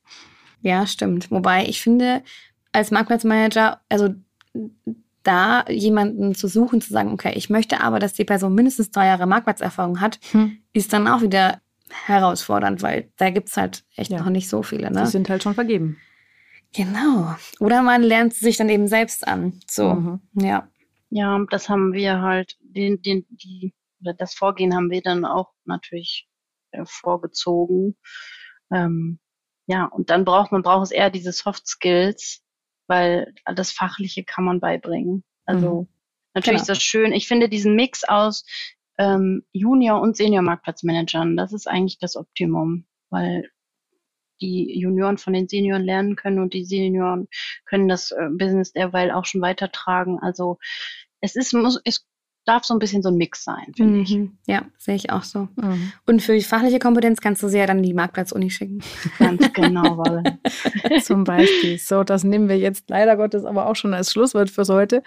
Ja, 0.61 0.86
stimmt. 0.86 1.30
Wobei 1.30 1.66
ich 1.66 1.80
finde, 1.80 2.22
als 2.72 2.90
Marktplatzmanager, 2.90 3.80
also 3.88 4.14
da 5.28 5.64
jemanden 5.68 6.34
zu 6.34 6.48
suchen, 6.48 6.80
zu 6.80 6.92
sagen, 6.92 7.12
okay, 7.12 7.32
ich 7.34 7.50
möchte 7.50 7.82
aber, 7.82 7.98
dass 7.98 8.14
die 8.14 8.24
Person 8.24 8.54
mindestens 8.54 8.90
drei 8.90 9.06
Jahre 9.06 9.26
Marktplatzerfahrung 9.26 10.00
hat, 10.00 10.18
hm. 10.32 10.58
ist 10.72 10.92
dann 10.94 11.06
auch 11.06 11.20
wieder 11.20 11.60
herausfordernd, 12.06 12.82
weil 12.82 13.12
da 13.16 13.30
gibt 13.30 13.50
es 13.50 13.56
halt 13.56 13.84
echt 13.94 14.10
ja. 14.10 14.18
noch 14.18 14.30
nicht 14.30 14.48
so 14.48 14.62
viele. 14.62 14.90
Ne? 14.90 15.02
Die 15.02 15.10
sind 15.10 15.28
halt 15.28 15.42
schon 15.42 15.54
vergeben. 15.54 15.98
Genau. 16.74 17.34
Oder 17.60 17.82
man 17.82 18.02
lernt 18.02 18.34
sich 18.34 18.56
dann 18.56 18.68
eben 18.70 18.88
selbst 18.88 19.26
an. 19.26 19.60
So, 19.66 19.94
mhm. 19.94 20.20
ja. 20.34 20.68
Ja, 21.10 21.38
das 21.50 21.68
haben 21.68 21.92
wir 21.92 22.20
halt, 22.20 22.56
den, 22.60 23.00
den, 23.02 23.26
die, 23.30 23.74
das 24.00 24.34
Vorgehen 24.34 24.74
haben 24.74 24.90
wir 24.90 25.02
dann 25.02 25.24
auch 25.24 25.52
natürlich 25.64 26.28
äh, 26.70 26.84
vorgezogen. 26.86 27.96
Ähm, 28.70 29.18
ja, 29.66 29.84
und 29.84 30.08
dann 30.08 30.24
braucht 30.24 30.52
man 30.52 30.62
braucht 30.62 30.84
es 30.84 30.90
eher 30.90 31.10
diese 31.10 31.32
Soft 31.32 31.66
Skills, 31.66 32.42
weil 32.89 33.34
das 33.55 33.70
Fachliche 33.70 34.24
kann 34.24 34.45
man 34.45 34.61
beibringen. 34.61 35.22
Also 35.45 35.82
mhm. 35.82 35.89
natürlich 36.34 36.61
genau. 36.61 36.62
ist 36.62 36.68
das 36.68 36.82
schön. 36.82 37.12
Ich 37.12 37.28
finde 37.28 37.49
diesen 37.49 37.76
Mix 37.76 38.05
aus 38.05 38.45
ähm, 38.99 39.45
Junior- 39.53 40.01
und 40.01 40.16
Senior-Marktplatzmanagern, 40.16 41.36
das 41.36 41.53
ist 41.53 41.68
eigentlich 41.68 41.99
das 41.99 42.16
Optimum, 42.16 42.86
weil 43.11 43.49
die 44.41 44.78
Junioren 44.78 45.18
von 45.18 45.32
den 45.32 45.49
Senioren 45.49 45.84
lernen 45.84 46.16
können 46.16 46.39
und 46.39 46.55
die 46.55 46.64
Senioren 46.64 47.28
können 47.64 47.89
das 47.89 48.11
äh, 48.12 48.28
Business 48.30 48.72
derweil 48.72 49.11
auch 49.11 49.24
schon 49.24 49.41
weitertragen. 49.41 50.18
Also 50.20 50.59
es 51.20 51.36
ist, 51.36 51.53
muss, 51.53 51.80
es 51.84 52.07
darf 52.49 52.64
so 52.64 52.74
ein 52.74 52.78
bisschen 52.78 53.03
so 53.03 53.11
ein 53.11 53.16
Mix 53.16 53.44
sein, 53.44 53.72
finde 53.76 53.99
mhm. 53.99 54.03
ich. 54.03 54.18
Ja, 54.46 54.62
sehe 54.78 54.94
ich 54.94 55.11
auch 55.11 55.22
so. 55.22 55.49
Mhm. 55.57 55.92
Und 56.07 56.22
für 56.22 56.32
die 56.32 56.42
fachliche 56.42 56.78
Kompetenz 56.78 57.20
kannst 57.20 57.42
du 57.42 57.49
sie 57.49 57.59
ja 57.59 57.66
dann 57.66 57.82
die 57.82 57.92
Marktplatz-Uni 57.92 58.51
schicken. 58.51 58.80
Ganz 59.18 59.53
genau, 59.53 59.99
weil 59.99 60.38
Zum 61.03 61.24
Beispiel. 61.24 61.78
So, 61.78 62.05
das 62.05 62.24
nehmen 62.24 62.49
wir 62.49 62.59
jetzt 62.59 62.88
leider 62.88 63.16
Gottes 63.16 63.44
aber 63.44 63.66
auch 63.66 63.76
schon 63.76 63.92
als 63.92 64.12
Schlusswort 64.12 64.49
fürs 64.51 64.70
heute. 64.70 65.03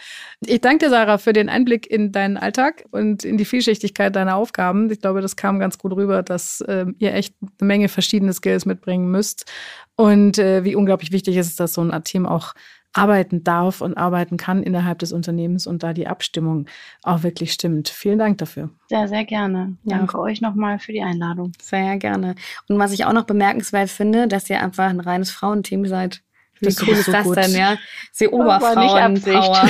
Ich 0.45 0.61
danke 0.61 0.85
dir, 0.85 0.89
Sarah, 0.91 1.17
für 1.17 1.33
den 1.33 1.49
Einblick 1.49 1.89
in 1.89 2.11
deinen 2.11 2.37
Alltag 2.37 2.85
und 2.91 3.23
in 3.23 3.37
die 3.37 3.45
Vielschichtigkeit 3.45 4.15
deiner 4.15 4.35
Aufgaben. 4.35 4.91
Ich 4.91 4.99
glaube, 4.99 5.21
das 5.21 5.35
kam 5.35 5.59
ganz 5.59 5.77
gut 5.77 5.93
rüber, 5.93 6.21
dass 6.21 6.61
äh, 6.61 6.85
ihr 6.99 7.13
echt 7.13 7.33
eine 7.41 7.67
Menge 7.67 7.89
verschiedene 7.89 8.33
Skills 8.33 8.65
mitbringen 8.65 9.09
müsst. 9.09 9.51
Und 9.95 10.37
äh, 10.37 10.63
wie 10.63 10.75
unglaublich 10.75 11.11
wichtig 11.11 11.37
ist 11.37 11.47
es, 11.47 11.55
dass 11.55 11.73
so 11.73 11.81
ein 11.81 12.03
Team 12.03 12.25
auch 12.25 12.53
arbeiten 12.93 13.43
darf 13.43 13.81
und 13.81 13.97
arbeiten 13.97 14.37
kann 14.37 14.63
innerhalb 14.63 14.99
des 14.99 15.13
Unternehmens 15.13 15.67
und 15.67 15.83
da 15.83 15.93
die 15.93 16.07
Abstimmung 16.07 16.65
auch 17.03 17.23
wirklich 17.23 17.53
stimmt. 17.53 17.89
Vielen 17.89 18.19
Dank 18.19 18.37
dafür. 18.37 18.69
Sehr, 18.89 19.07
sehr 19.07 19.25
gerne. 19.25 19.77
Ja. 19.83 19.97
Danke 19.97 20.19
euch 20.19 20.41
nochmal 20.41 20.79
für 20.79 20.91
die 20.91 21.01
Einladung. 21.01 21.53
Sehr 21.61 21.97
gerne. 21.97 22.35
Und 22.67 22.79
was 22.79 22.91
ich 22.91 23.05
auch 23.05 23.13
noch 23.13 23.25
bemerkenswert 23.25 23.89
finde, 23.89 24.27
dass 24.27 24.49
ihr 24.49 24.61
einfach 24.61 24.89
ein 24.89 24.99
reines 24.99 25.31
Frauenteam 25.31 25.85
seid. 25.85 26.21
Wie 26.61 26.67
das 26.67 26.81
cool 26.81 26.93
ist 26.93 27.05
so 27.05 27.11
das 27.11 27.23
gut. 27.25 27.37
denn, 27.37 27.55
ja? 27.55 27.77
Sie 28.11 28.27
Oberfrauen-Power. 28.27 29.69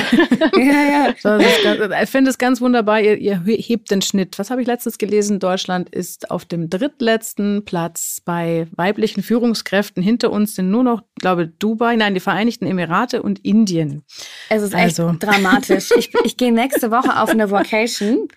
ja, 0.58 1.14
ja. 1.24 2.02
Ich 2.02 2.10
finde 2.10 2.30
es 2.30 2.38
ganz 2.38 2.60
wunderbar, 2.60 3.00
ihr, 3.00 3.16
ihr 3.16 3.42
hebt 3.46 3.90
den 3.90 4.02
Schnitt. 4.02 4.38
Was 4.38 4.50
habe 4.50 4.60
ich 4.60 4.66
letztens 4.66 4.98
gelesen? 4.98 5.40
Deutschland 5.40 5.88
ist 5.88 6.30
auf 6.30 6.44
dem 6.44 6.68
drittletzten 6.68 7.64
Platz 7.64 8.20
bei 8.24 8.66
weiblichen 8.72 9.22
Führungskräften. 9.22 10.02
Hinter 10.02 10.30
uns 10.30 10.54
sind 10.54 10.70
nur 10.70 10.84
noch, 10.84 11.02
glaube 11.18 11.48
Dubai, 11.48 11.96
nein, 11.96 12.12
die 12.14 12.20
Vereinigten 12.20 12.66
Emirate 12.66 13.22
und 13.22 13.42
Indien. 13.44 14.02
Es 14.50 14.62
ist 14.62 14.74
echt 14.74 15.00
also. 15.00 15.14
dramatisch. 15.18 15.90
Ich, 15.96 16.12
ich 16.24 16.36
gehe 16.36 16.52
nächste 16.52 16.90
Woche 16.90 17.20
auf 17.20 17.30
eine 17.30 17.50
Vacation 17.50 18.28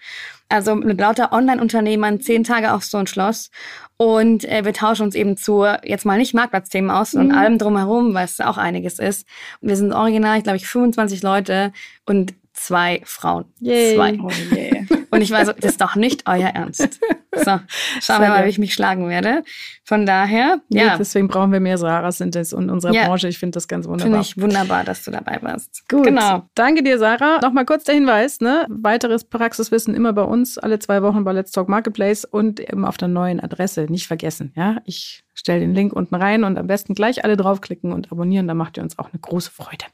also 0.50 0.76
mit 0.76 1.00
lauter 1.00 1.32
Online-Unternehmern, 1.32 2.22
zehn 2.22 2.44
Tage 2.44 2.74
auf 2.74 2.84
so 2.84 2.98
ein 2.98 3.08
Schloss. 3.08 3.50
Und 3.98 4.44
äh, 4.46 4.66
wir 4.66 4.74
tauschen 4.74 5.04
uns 5.04 5.16
eben 5.16 5.38
zu, 5.38 5.66
jetzt 5.84 6.06
mal 6.06 6.18
nicht 6.18 6.34
Marktplatzthemen 6.34 6.92
aus 6.92 7.14
mhm. 7.14 7.22
und 7.22 7.32
allem 7.32 7.58
drumherum, 7.58 8.14
was 8.14 8.40
auch 8.42 8.58
einiges 8.58 9.00
ist. 9.00 9.28
Wir 9.62 9.76
sind 9.76 9.94
original, 9.94 10.42
glaube 10.42 10.58
ich, 10.58 10.68
25 10.68 11.24
Leute 11.24 11.72
und 12.06 12.34
zwei 12.54 13.02
Frauen. 13.06 13.46
Yay. 13.60 13.96
Zwei. 13.96 14.18
Oh 14.22 14.30
yeah. 14.54 14.86
Und 15.16 15.22
ich 15.22 15.32
war 15.32 15.46
so, 15.46 15.54
das 15.54 15.72
ist 15.72 15.82
doch 15.82 15.96
nicht 15.96 16.24
euer 16.28 16.50
Ernst. 16.50 17.00
So, 17.38 17.60
schauen 18.02 18.22
wir 18.22 18.30
mal, 18.30 18.46
wie 18.46 18.50
ich 18.50 18.60
mich 18.60 18.74
schlagen 18.74 19.10
werde. 19.10 19.44
Von 19.84 20.06
daher, 20.06 20.62
ja. 20.70 20.84
ja 20.84 20.98
deswegen 20.98 21.28
brauchen 21.28 21.52
wir 21.52 21.60
mehr 21.60 21.78
Sarahs 21.78 22.22
in, 22.22 22.32
in 22.32 22.70
unserer 22.70 22.94
ja. 22.94 23.08
Branche. 23.08 23.28
Ich 23.28 23.38
finde 23.38 23.56
das 23.56 23.68
ganz 23.68 23.88
wunderbar. 23.88 24.06
Finde 24.06 24.22
ich 24.22 24.42
wunderbar, 24.42 24.84
dass 24.84 25.04
du 25.04 25.12
dabei 25.12 25.40
warst. 25.42 25.88
Gut. 25.90 26.06
Genau. 26.06 26.44
Danke 26.56 26.84
dir, 26.84 26.98
Sarah. 26.98 27.40
Nochmal 27.42 27.66
kurz 27.66 27.84
der 27.84 27.96
Hinweis, 27.96 28.40
ne? 28.40 28.66
Weiteres 28.70 29.26
Praxiswissen 29.26 29.94
immer 29.94 30.14
bei 30.14 30.24
uns, 30.24 30.58
alle 30.58 30.80
zwei 30.80 31.02
Wochen 31.02 31.24
bei 31.24 31.34
Let's 31.34 31.52
Talk 31.52 31.68
Marketplace 31.68 32.26
und 32.26 32.60
eben 32.60 32.86
auf 32.86 32.98
der 32.98 33.10
neuen 33.10 33.40
Adresse. 33.40 33.88
Nicht 33.90 34.08
vergessen, 34.08 34.54
ja? 34.56 34.78
Ich 34.86 35.24
stelle 35.34 35.60
den 35.60 35.74
Link 35.74 35.94
unten 35.94 36.16
rein 36.16 36.44
und 36.44 36.58
am 36.58 36.68
besten 36.68 36.94
gleich 36.94 37.24
alle 37.24 37.36
draufklicken 37.36 37.92
und 37.92 38.12
abonnieren. 38.12 38.48
Da 38.48 38.54
macht 38.54 38.78
ihr 38.78 38.84
uns 38.84 38.98
auch 38.98 39.12
eine 39.12 39.20
große 39.20 39.52
Freude. 39.52 39.86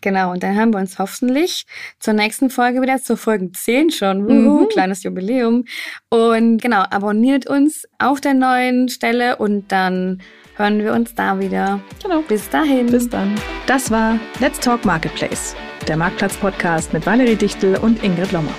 Genau, 0.00 0.32
und 0.32 0.42
dann 0.42 0.56
haben 0.56 0.72
wir 0.72 0.78
uns 0.78 0.98
hoffentlich 0.98 1.66
zur 1.98 2.14
nächsten 2.14 2.50
Folge 2.50 2.80
wieder, 2.80 3.02
zur 3.02 3.16
Folge 3.16 3.52
10 3.52 3.90
schon. 3.90 4.26
Wuhu, 4.26 4.62
mhm. 4.62 4.68
kleines 4.68 5.02
Jubiläum. 5.02 5.64
Und 6.08 6.62
genau, 6.62 6.82
abonniert 6.90 7.46
uns 7.46 7.86
auf 7.98 8.20
der 8.20 8.34
neuen 8.34 8.88
Stelle 8.88 9.36
und 9.36 9.70
dann 9.70 10.22
hören 10.56 10.78
wir 10.78 10.92
uns 10.92 11.14
da 11.14 11.38
wieder. 11.38 11.80
Genau. 12.02 12.22
Bis 12.22 12.48
dahin. 12.48 12.86
Bis 12.86 13.08
dann. 13.08 13.34
Das 13.66 13.90
war 13.90 14.18
Let's 14.40 14.60
Talk 14.60 14.84
Marketplace, 14.84 15.54
der 15.88 15.96
Marktplatz-Podcast 15.96 16.92
mit 16.92 17.04
Valerie 17.06 17.36
Dichtel 17.36 17.76
und 17.76 18.02
Ingrid 18.02 18.32
Lommer. 18.32 18.54